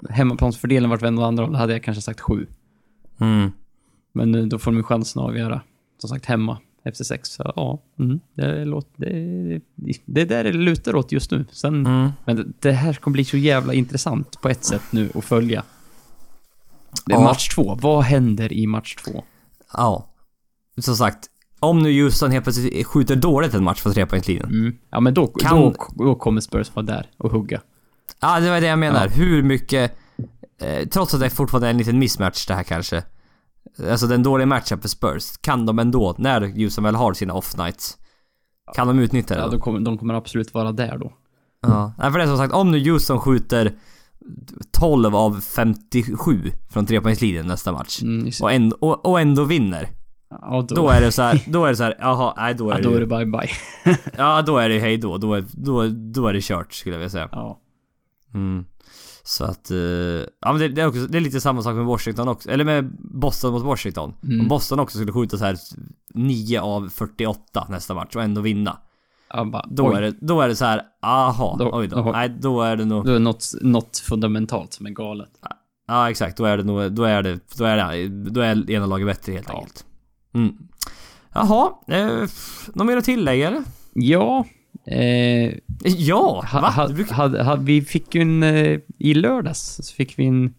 hemmaplansfördelen 0.10 0.90
varit 0.90 1.02
vänd 1.02 1.20
åt 1.20 1.26
andra 1.26 1.44
håll 1.46 1.56
hade 1.56 1.74
jag 1.74 1.84
kanske 1.84 2.02
sagt 2.02 2.20
sju. 2.22 2.48
Mm. 3.18 3.52
Men 4.14 4.32
nu, 4.32 4.46
då 4.46 4.60
får 4.60 4.72
de 4.72 4.78
ju 4.78 4.84
chansen 4.84 5.22
att 5.22 5.28
avgöra, 5.28 5.62
som 5.98 6.10
sagt, 6.10 6.26
hemma 6.26 6.58
efter 6.84 7.04
sex. 7.04 7.30
Så 7.30 7.54
ja, 7.56 7.82
mm, 8.00 8.20
det, 8.34 8.66
låter, 8.66 8.90
det, 8.96 9.60
det, 9.76 10.02
det 10.06 10.22
är 10.22 10.26
där 10.26 10.44
det 10.44 10.52
lutar 10.54 10.96
åt 10.96 11.12
just 11.12 11.32
nu. 11.32 11.46
Sen, 11.52 11.86
Mm. 11.86 12.10
Men 12.26 12.36
det, 12.36 12.46
det 12.60 12.72
här 12.72 12.94
kommer 12.94 13.14
bli 13.14 13.26
så 13.26 13.38
jävla 13.38 13.74
intressant 13.74 14.42
på 14.42 14.50
ett 14.50 14.64
sätt 14.64 14.84
nu 14.92 15.10
att 15.16 15.26
följa. 15.26 15.64
Det 17.06 17.14
är 17.14 17.18
Ja. 17.18 17.24
Match 17.24 17.50
två, 17.56 17.78
vad 17.82 18.04
händer 18.04 18.54
i 18.54 18.68
match 18.68 18.96
två? 18.96 19.24
Ja. 19.74 20.08
Som 20.78 20.96
sagt, 20.96 21.30
om 21.66 21.80
nu 21.80 22.04
Houston 22.04 22.32
helt 22.32 22.46
plötsligt 22.46 22.88
skjuter 22.88 23.16
dåligt 23.16 23.54
en 23.54 23.64
match 23.64 23.84
på 23.84 23.94
trepoängslinjen. 23.94 24.46
Mm. 24.50 24.76
Ja, 24.90 25.00
men 25.00 25.14
då, 25.14 25.28
Kan- 25.28 25.62
då, 25.62 25.74
då 26.06 26.16
kommer 26.16 26.42
Spurs 26.42 26.76
vara 26.76 26.86
där 26.86 27.10
och 27.18 27.32
hugga. 27.32 27.62
Ja, 28.22 28.40
det 28.40 28.50
var 28.50 28.62
det 28.62 28.68
jag 28.68 28.80
menar. 28.80 29.06
Ja. 29.06 29.12
Hur 29.12 29.44
mycket... 29.44 29.98
Eh, 30.62 30.88
trots 30.88 31.14
att 31.14 31.20
det 31.20 31.30
fortfarande 31.30 31.68
är 31.68 31.72
en 31.72 31.78
liten 31.78 32.00
mismatch 32.00 32.46
det 32.46 32.54
här 32.54 32.64
kanske. 32.64 33.04
Alltså 33.92 34.08
den 34.08 34.24
dåliga 34.24 34.46
matchen 34.46 34.80
för 34.82 34.88
Spurs. 34.88 35.38
Kan 35.42 35.66
de 35.66 35.80
ändå, 35.80 36.16
när 36.18 36.42
Houston 36.42 36.84
väl 36.84 36.96
har 36.96 37.14
sina 37.14 37.34
off 37.34 37.58
nights. 37.58 37.98
Kan 38.76 38.88
de 38.88 39.00
utnyttja 39.00 39.36
det 39.36 39.42
Ja, 39.42 39.48
då 39.48 39.60
kommer, 39.60 39.80
de 39.80 39.98
kommer 39.98 40.14
absolut 40.14 40.54
vara 40.54 40.72
där 40.72 40.98
då. 40.98 41.14
Ja. 41.62 41.94
Nej, 41.98 42.12
för 42.12 42.18
det 42.20 42.24
är 42.24 42.28
som 42.28 42.38
sagt, 42.38 42.54
om 42.54 42.72
nu 42.72 42.92
Houston 42.92 43.20
skjuter 43.20 43.76
12 44.72 45.16
av 45.16 45.42
57 45.42 46.52
från 46.70 46.86
trepoängslinjen 46.86 47.48
nästa 47.48 47.72
match. 47.72 48.02
Mm, 48.02 48.32
Och, 48.42 48.52
ändå, 48.52 48.76
och, 48.80 49.06
och 49.06 49.20
ändå 49.20 49.44
vinner. 49.44 49.90
Ja, 50.42 50.66
då, 50.70 50.76
Då 50.76 50.90
är 50.90 51.02
det 51.02 51.12
så 51.12 51.22
här, 51.22 51.42
då 51.48 51.66
är 51.66 51.70
det 51.70 51.76
så 51.76 51.84
här, 51.84 51.96
jaha, 52.00 52.34
nej 52.38 52.54
då 52.56 52.70
är 52.70 52.74
ja, 52.74 52.78
det, 52.78 52.84
då 52.84 52.96
är 52.96 53.00
det 53.00 53.06
bye 53.06 53.26
bye. 53.26 53.50
Ja, 54.18 54.42
då 54.42 54.58
är 54.58 54.70
det 54.70 54.80
hej 54.80 54.98
då. 54.98 55.18
Då 55.18 55.34
är, 55.34 55.44
då, 55.52 55.88
då 55.88 56.28
är 56.28 56.34
det 56.34 56.42
kört 56.44 56.74
skulle 56.74 56.96
jag 56.96 57.00
vilja 57.00 57.10
säga. 57.10 57.30
Ja. 57.32 57.60
Mm. 58.34 58.66
Så 59.24 59.44
att, 59.46 59.72
eh, 59.72 59.78
ja 59.78 60.26
men 60.52 60.60
det, 60.60 60.68
det, 60.68 60.82
är 60.82 60.88
också, 60.88 61.00
det 61.08 61.18
är 61.18 61.22
lite 61.22 61.42
samma 61.42 61.62
sak 61.62 61.76
med 61.76 61.86
Washington 61.86 62.28
också, 62.28 62.50
eller 62.50 62.64
med 62.64 62.98
Boston 63.00 63.52
mot 63.54 63.64
Washington. 63.64 64.14
Mm. 64.24 64.40
Om 64.42 64.48
Boston 64.48 64.80
också 64.80 64.98
skulle 64.98 65.12
skjuta 65.12 65.38
så 65.38 65.46
här 65.46 65.58
9 66.14 66.62
av 66.62 66.90
48 66.90 67.66
nästa 67.70 67.94
match 67.94 68.16
och 68.16 68.24
ändå 68.24 68.42
vinna. 68.42 68.78
Ja, 69.30 69.46
bara, 69.46 69.66
Då 69.72 69.88
oj, 69.90 69.96
är, 69.98 70.02
det, 70.02 70.14
då 70.22 70.42
är 70.42 70.48
det 70.48 70.56
så 70.56 70.66
här, 70.66 70.82
aha, 71.02 71.56
Då- 71.60 71.70
oj 71.74 71.88
då. 71.88 71.96
då- 71.96 72.12
Nej, 72.12 72.30
då 72.40 72.62
är 72.62 72.76
det 72.76 72.86
nog... 72.86 73.06
Då 73.06 73.10
är 73.10 73.14
det 73.14 73.20
något, 73.20 73.46
något 73.62 73.98
fundamentalt 73.98 74.74
som 74.74 74.86
är 74.86 74.90
galet. 74.90 75.30
Ja 75.88 76.10
exakt, 76.10 76.38
då 76.38 76.46
är 76.46 76.58
det 76.58 76.64
nog, 76.64 76.92
då 76.92 77.04
är 77.04 77.24
det, 77.24 77.40
då 77.58 77.66
är 77.66 77.78
det, 77.78 78.08
då 78.30 78.42
är 78.42 78.72
ena 78.72 78.86
laget 78.86 79.08
bättre 79.08 79.34
helt 79.34 79.48
Ja. 79.50 79.56
enkelt. 79.58 79.86
Mm. 80.36 80.58
Jaha, 81.34 81.74
eh, 81.88 82.22
något 82.74 82.88
mer 82.88 82.98
att 82.98 83.06
tillägga 83.06 83.48
eller? 83.48 83.64
Ja, 83.94 84.46
eh, 84.88 85.54
Ja! 85.84 86.44
ha, 86.52 86.62
va? 86.62 86.70
ha, 86.70 86.88
ha, 87.28 87.44
ha, 87.44 87.56
vi 87.56 87.82
fick 87.82 88.16
ju 88.16 88.22
en... 88.22 88.44
Eh, 88.44 88.80
I 88.98 89.14
lördags 89.14 89.80
så 89.84 89.94
fick 89.96 90.20
vi 90.20 90.26
en, 90.26 90.54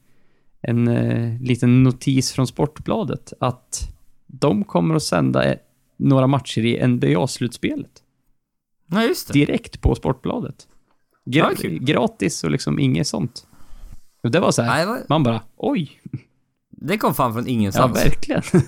en 0.60 0.88
eh, 0.88 1.40
liten 1.40 1.82
notis 1.82 2.32
från 2.32 2.46
Sportbladet 2.46 3.32
att 3.40 3.88
de 4.26 4.64
kommer 4.64 4.94
att 4.94 5.02
sända 5.02 5.44
eh, 5.52 5.56
några 5.96 6.26
matcher 6.26 6.64
i 6.64 6.86
NBA-slutspelet. 6.86 8.02
Nej 8.86 9.08
just 9.08 9.26
det. 9.28 9.32
Direkt 9.32 9.80
på 9.80 9.94
Sportbladet. 9.94 10.66
Gra- 11.26 11.56
Ja, 11.62 11.68
gratis 11.80 12.44
och 12.44 12.50
liksom 12.50 12.78
inget 12.78 13.06
sånt. 13.06 13.46
Och 14.22 14.30
det 14.30 14.40
var 14.40 14.50
så 14.50 14.62
här, 14.62 14.70
Nej, 14.76 14.86
vad- 14.86 15.04
man 15.08 15.22
bara 15.22 15.40
oj, 15.56 16.00
det 16.70 16.98
kom 16.98 17.14
fan 17.14 17.32
från 17.32 17.44
ja 17.44 17.50
ingenstans. 17.50 17.96
verkligen. 18.04 18.42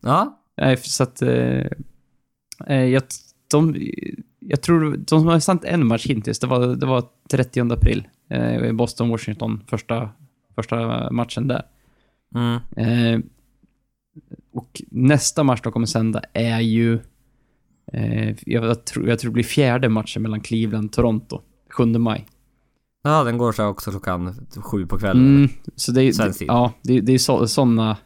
Ja. 0.00 0.38
Nej, 0.56 0.76
så 0.76 1.02
att... 1.02 1.22
Eh, 1.22 1.66
eh, 2.66 2.84
jag, 2.84 3.02
de, 3.50 3.76
jag 4.38 4.62
tror 4.62 4.96
de 4.96 5.06
som 5.06 5.26
har 5.26 5.40
sänt 5.40 5.64
en 5.64 5.86
match 5.86 6.06
hittills, 6.06 6.38
det 6.38 6.46
var, 6.46 6.66
det 6.66 6.86
var 6.86 7.04
30 7.30 7.72
april. 7.72 8.08
Eh, 8.28 8.72
Boston-Washington, 8.72 9.60
första, 9.66 10.10
första 10.54 11.10
matchen 11.10 11.48
där. 11.48 11.62
Mm. 12.34 12.60
Eh, 12.76 13.20
och 14.52 14.82
nästa 14.90 15.42
match 15.42 15.60
de 15.62 15.72
kommer 15.72 15.86
sända 15.86 16.22
är 16.32 16.60
ju... 16.60 16.98
Eh, 17.92 18.36
jag, 18.46 18.84
tror, 18.84 19.08
jag 19.08 19.18
tror 19.18 19.30
det 19.30 19.34
blir 19.34 19.44
fjärde 19.44 19.88
matchen 19.88 20.22
mellan 20.22 20.40
Cleveland 20.40 20.84
och 20.84 20.92
Toronto. 20.92 21.40
7 21.70 21.84
maj. 21.84 22.26
Ja, 23.02 23.24
den 23.24 23.38
går 23.38 23.52
så 23.52 23.66
också 23.66 23.90
klockan 23.90 24.46
sju 24.56 24.86
på 24.86 24.98
kvällen. 24.98 25.36
Mm, 25.36 25.48
så 25.76 25.92
det 25.92 26.02
är, 26.02 26.32
tid. 26.32 26.48
ja, 26.48 26.72
det, 26.82 27.00
det 27.00 27.12
är 27.12 27.18
så, 27.18 27.48
sådana 27.48 27.96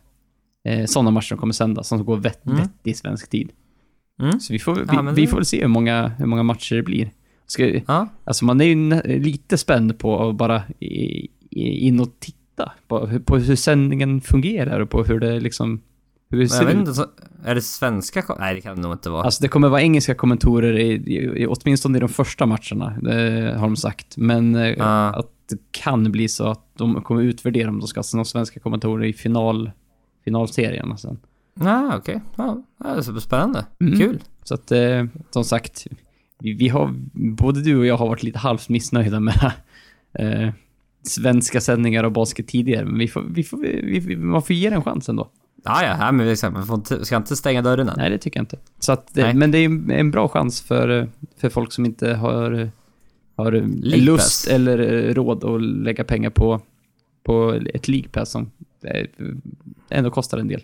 eh, 0.66 0.84
såna 0.86 1.10
matcher 1.10 1.26
som 1.28 1.38
kommer 1.38 1.52
sända, 1.52 1.82
som 1.82 2.04
går 2.04 2.16
vett, 2.16 2.46
Mm. 2.46 2.58
vettig 2.58 2.96
svensk 2.96 3.30
tid. 3.30 3.50
Mm. 4.22 4.40
Så 4.40 4.52
vi 4.52 4.58
får, 4.58 4.74
vi, 4.74 4.80
Ja, 4.92 5.02
vi 5.02 5.20
det- 5.22 5.26
får 5.28 5.36
väl 5.36 5.44
se 5.46 5.60
hur 5.60 5.68
många, 5.68 6.08
hur 6.18 6.26
många 6.26 6.42
matcher 6.42 6.76
det 6.76 6.82
blir. 6.82 7.10
Ska, 7.46 7.66
Ja. 7.86 8.08
alltså 8.24 8.44
man 8.44 8.60
är 8.60 8.64
ju 8.64 9.02
lite 9.18 9.58
spänd 9.58 9.98
på 9.98 10.28
att 10.28 10.36
bara 10.36 10.62
i, 10.80 11.28
i, 11.50 11.62
in 11.88 12.00
och 12.00 12.08
titta 12.20 12.72
på, 12.88 13.06
hur- 13.06 13.18
på 13.18 13.36
hur 13.38 13.56
sändningen 13.56 14.20
fungerar 14.20 14.80
och 14.80 14.90
på 14.90 15.02
hur 15.04 15.20
det 15.20 15.40
liksom... 15.40 15.80
Hur 16.30 16.38
det 16.38 16.48
ser 16.48 16.58
jag 16.58 16.66
vet 16.66 16.74
ut. 16.82 16.88
inte, 16.88 17.06
är 17.44 17.54
det 17.54 17.60
svenska 17.62 18.22
Nej 18.38 18.54
det 18.54 18.60
kan 18.60 18.76
det 18.76 18.82
nog 18.82 18.92
inte 18.92 19.10
vara. 19.10 19.22
Alltså 19.22 19.42
det 19.42 19.48
kommer 19.48 19.68
vara 19.68 19.82
engelska 19.82 20.14
kommentatorer 20.14 20.78
i, 20.78 20.92
i, 21.42 21.46
åtminstone 21.46 21.98
i 21.98 22.00
de 22.00 22.08
första 22.08 22.46
matcherna, 22.46 22.98
det 23.02 23.54
har 23.58 23.66
de 23.66 23.76
sagt. 23.76 24.16
Men 24.16 24.54
eh, 24.54 24.66
Ja. 24.68 24.84
att 25.14 25.30
det 25.50 25.58
kan 25.70 26.12
bli 26.12 26.28
så 26.28 26.44
att 26.46 26.64
de 26.76 27.02
kommer 27.02 27.22
utvärdera 27.22 27.68
om 27.68 27.78
de 27.80 27.86
ska 27.88 28.00
ha 28.16 28.24
svenska 28.24 28.60
kommentatorer 28.60 29.04
i 29.04 29.12
final, 29.12 29.70
finalserien 30.26 30.98
sen. 30.98 31.18
Ja, 31.60 31.96
okej. 31.96 32.20
Ja, 32.36 32.62
ja, 32.84 32.94
det 32.94 33.08
är 33.08 33.20
spännande. 33.20 33.66
Mm. 33.80 33.98
Kul. 33.98 34.22
Så 34.42 34.54
att, 34.54 34.72
eh, 34.72 35.04
som 35.30 35.44
sagt, 35.44 35.86
vi, 36.38 36.52
vi 36.52 36.68
har, 36.68 36.94
både 37.12 37.62
du 37.62 37.78
och 37.78 37.86
jag 37.86 37.96
har 37.96 38.08
varit 38.08 38.22
lite 38.22 38.38
halvt 38.38 38.68
missnöjda 38.68 39.20
med 39.20 39.52
eh, 40.18 40.50
svenska 41.02 41.60
sändningar 41.60 42.04
av 42.04 42.12
basket 42.12 42.48
tidigare, 42.48 42.84
men 42.84 42.98
vi 42.98 43.08
får, 43.08 43.24
vi 43.30 43.42
får, 43.42 43.58
vi, 43.58 43.98
vi, 44.00 44.16
man 44.16 44.42
får 44.42 44.56
ge 44.56 44.68
den 44.70 44.76
en 44.78 44.84
chans 44.84 45.08
ändå. 45.08 45.28
Ja, 45.64 45.82
ja, 45.82 45.96
ja 46.00 46.12
men 46.12 46.28
liksom, 46.28 46.52
man 46.52 46.66
får 46.66 47.04
ska 47.04 47.16
inte 47.16 47.36
stänga 47.36 47.62
dörren 47.62 47.88
än. 47.88 47.94
Nej, 47.96 48.10
det 48.10 48.18
tycker 48.18 48.38
jag 48.38 48.42
inte. 48.42 48.58
Så 48.78 48.92
att, 48.92 49.18
eh, 49.18 49.24
Nej. 49.24 49.34
men 49.34 49.50
det 49.50 49.58
är 49.58 49.90
en- 49.92 50.10
bra 50.10 50.28
chans 50.28 50.60
för, 50.62 50.88
eh, 51.00 51.06
för 51.36 51.48
folk 51.48 51.72
som 51.72 51.84
inte 51.84 52.14
har, 52.14 52.70
har 53.36 53.52
lust 54.00 54.48
eller 54.48 54.78
eh, 54.78 55.14
råd 55.14 55.44
att 55.44 55.62
lägga 55.62 56.04
pengar 56.04 56.30
på, 56.30 56.60
på 57.24 57.60
ett 57.74 57.88
League 57.88 58.26
som 58.26 58.50
ändå 59.90 60.10
kostar 60.10 60.38
en 60.38 60.48
del. 60.48 60.62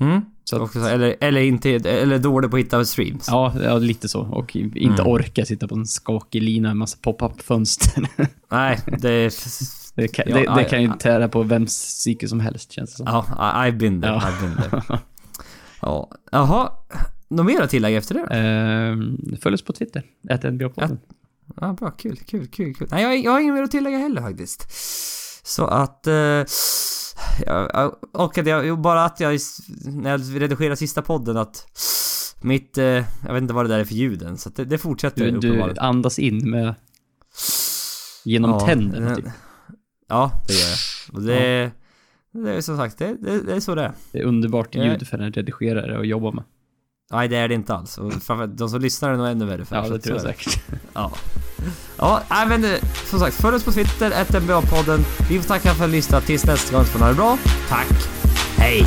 Mm. 0.00 0.20
Så 0.44 0.62
att, 0.64 0.76
Eller, 0.76 1.16
eller 1.20 1.40
inte, 1.40 1.70
eller 1.70 2.18
dålig 2.18 2.50
på 2.50 2.56
att 2.56 2.60
hitta 2.62 2.84
streams. 2.84 3.28
ja, 3.28 3.54
ja, 3.62 3.78
lite 3.78 4.08
så. 4.08 4.20
Och 4.20 4.56
inte 4.56 4.78
Mm. 5.02 5.06
orka 5.12 5.44
sitta 5.44 5.68
på 5.68 5.74
en 5.74 5.86
skakig 5.86 6.42
lina, 6.42 6.70
en 6.70 6.78
massa 6.78 6.98
pop-up-fönster. 7.02 8.08
Nej, 8.50 8.78
det... 8.86 9.34
det, 9.94 10.08
kan, 10.08 10.24
Ja, 10.28 10.34
det, 10.36 10.40
det 10.54 10.62
ja, 10.62 10.68
kan 10.68 10.82
ju 10.82 10.92
tära 10.98 11.28
på 11.28 11.42
vems 11.42 11.84
psyke 11.84 12.28
som 12.28 12.40
helst, 12.40 12.72
känns 12.72 12.90
det 12.90 12.96
som. 12.96 13.06
Ja, 13.06 13.24
I- 13.28 13.70
I've 13.70 13.76
been 13.78 14.00
there. 14.02 14.12
Ja. 14.12 14.20
I've 14.20 14.40
been 14.40 14.56
there. 14.70 14.98
Ja. 15.82 16.10
Jaha. 16.32 16.70
Något 17.28 17.46
mer 17.46 17.60
att 17.62 17.70
tillägga 17.70 17.98
efter 17.98 18.14
det 18.14 18.20
då? 18.20 18.34
Ehm, 18.34 19.36
följ 19.42 19.54
oss 19.54 19.62
på 19.62 19.72
Twitter, 19.72 20.02
att 20.30 20.44
NBA-podden. 20.44 20.98
Ja, 21.60 21.72
bra. 21.72 21.90
Kul, 21.90 22.16
kul, 22.16 22.46
kul, 22.46 22.74
kul. 22.74 22.88
Nej, 22.90 23.02
jag, 23.02 23.18
jag 23.24 23.30
har 23.32 23.40
inget 23.40 23.54
mer 23.54 23.62
att 23.62 23.70
tillägga 23.70 23.98
heller 23.98 24.22
faktiskt. 24.22 24.66
Så 25.46 25.64
att... 25.66 26.06
Eh, 26.06 26.44
ja, 27.46 27.98
och 28.12 28.38
att 28.38 28.46
jag, 28.46 28.80
bara 28.80 29.04
att 29.04 29.20
jag, 29.20 29.38
när 29.84 30.10
jag 30.10 30.42
redigerar 30.42 30.74
sista 30.74 31.02
podden 31.02 31.36
att 31.36 31.66
mitt... 32.42 32.78
Eh, 32.78 32.84
jag 32.84 33.32
vet 33.32 33.42
inte 33.42 33.54
vad 33.54 33.64
det 33.64 33.68
där 33.68 33.78
är 33.78 33.84
för 33.84 33.94
ljuden, 33.94 34.38
så 34.38 34.50
det, 34.50 34.64
det 34.64 34.78
fortsätter 34.78 35.24
Du, 35.24 35.30
du 35.30 35.36
uppenbarligen. 35.48 35.78
andas 35.84 36.18
in 36.18 36.50
med... 36.50 36.74
Genom 38.24 38.50
Ja, 38.50 38.60
tänderna, 38.60 39.16
typ. 39.16 39.24
Ja, 40.08 40.32
det 40.46 40.52
gör 40.54 40.68
jag. 40.68 41.14
Och 41.16 41.22
det... 41.22 41.70
Det 42.32 42.52
är 42.54 42.60
som 42.60 42.76
sagt, 42.76 42.98
det, 42.98 43.16
det, 43.20 43.42
det 43.42 43.54
är 43.54 43.60
så 43.60 43.74
det 43.74 43.82
är. 43.82 43.92
Det 44.12 44.18
är 44.18 44.24
underbart 44.24 44.74
Ja. 44.74 44.84
ljud 44.84 45.08
för 45.08 45.18
en 45.18 45.32
redigerare 45.32 45.98
att 46.00 46.06
jobba 46.06 46.30
med. 46.30 46.44
Nej, 47.12 47.28
det 47.28 47.36
är 47.36 47.48
det 47.48 47.54
inte 47.54 47.74
alls. 47.74 47.98
Och 47.98 48.12
de 48.48 48.68
som 48.68 48.80
lyssnar 48.80 49.10
är 49.10 49.16
nog 49.16 49.26
ännu 49.26 49.44
värre 49.44 49.64
för 49.64 49.76
Ja, 49.76 49.88
det 49.88 49.98
tror 49.98 50.16
jag 50.16 50.22
säkert. 50.22 50.62
Ja. 50.92 51.12
Ja, 51.96 52.22
nej 52.30 52.46
men 52.46 52.64
eh, 52.64 52.80
som 53.10 53.18
sagt, 53.18 53.36
följ 53.36 53.56
oss 53.56 53.64
på 53.64 53.72
Twitter, 53.72 54.10
ett 54.10 54.34
podden 54.70 55.04
Vi 55.28 55.38
får 55.38 55.48
tacka 55.48 55.74
för 55.74 55.84
att 55.84 55.90
ni 55.90 55.96
lyssnat. 55.96 56.26
Tills 56.26 56.44
nästa 56.44 56.76
gång 56.76 56.84
så 56.84 56.90
får 56.90 56.98
ni 56.98 57.04
ha 57.04 57.10
det 57.10 57.16
bra. 57.16 57.38
Tack. 57.68 57.88
Hej! 58.56 58.86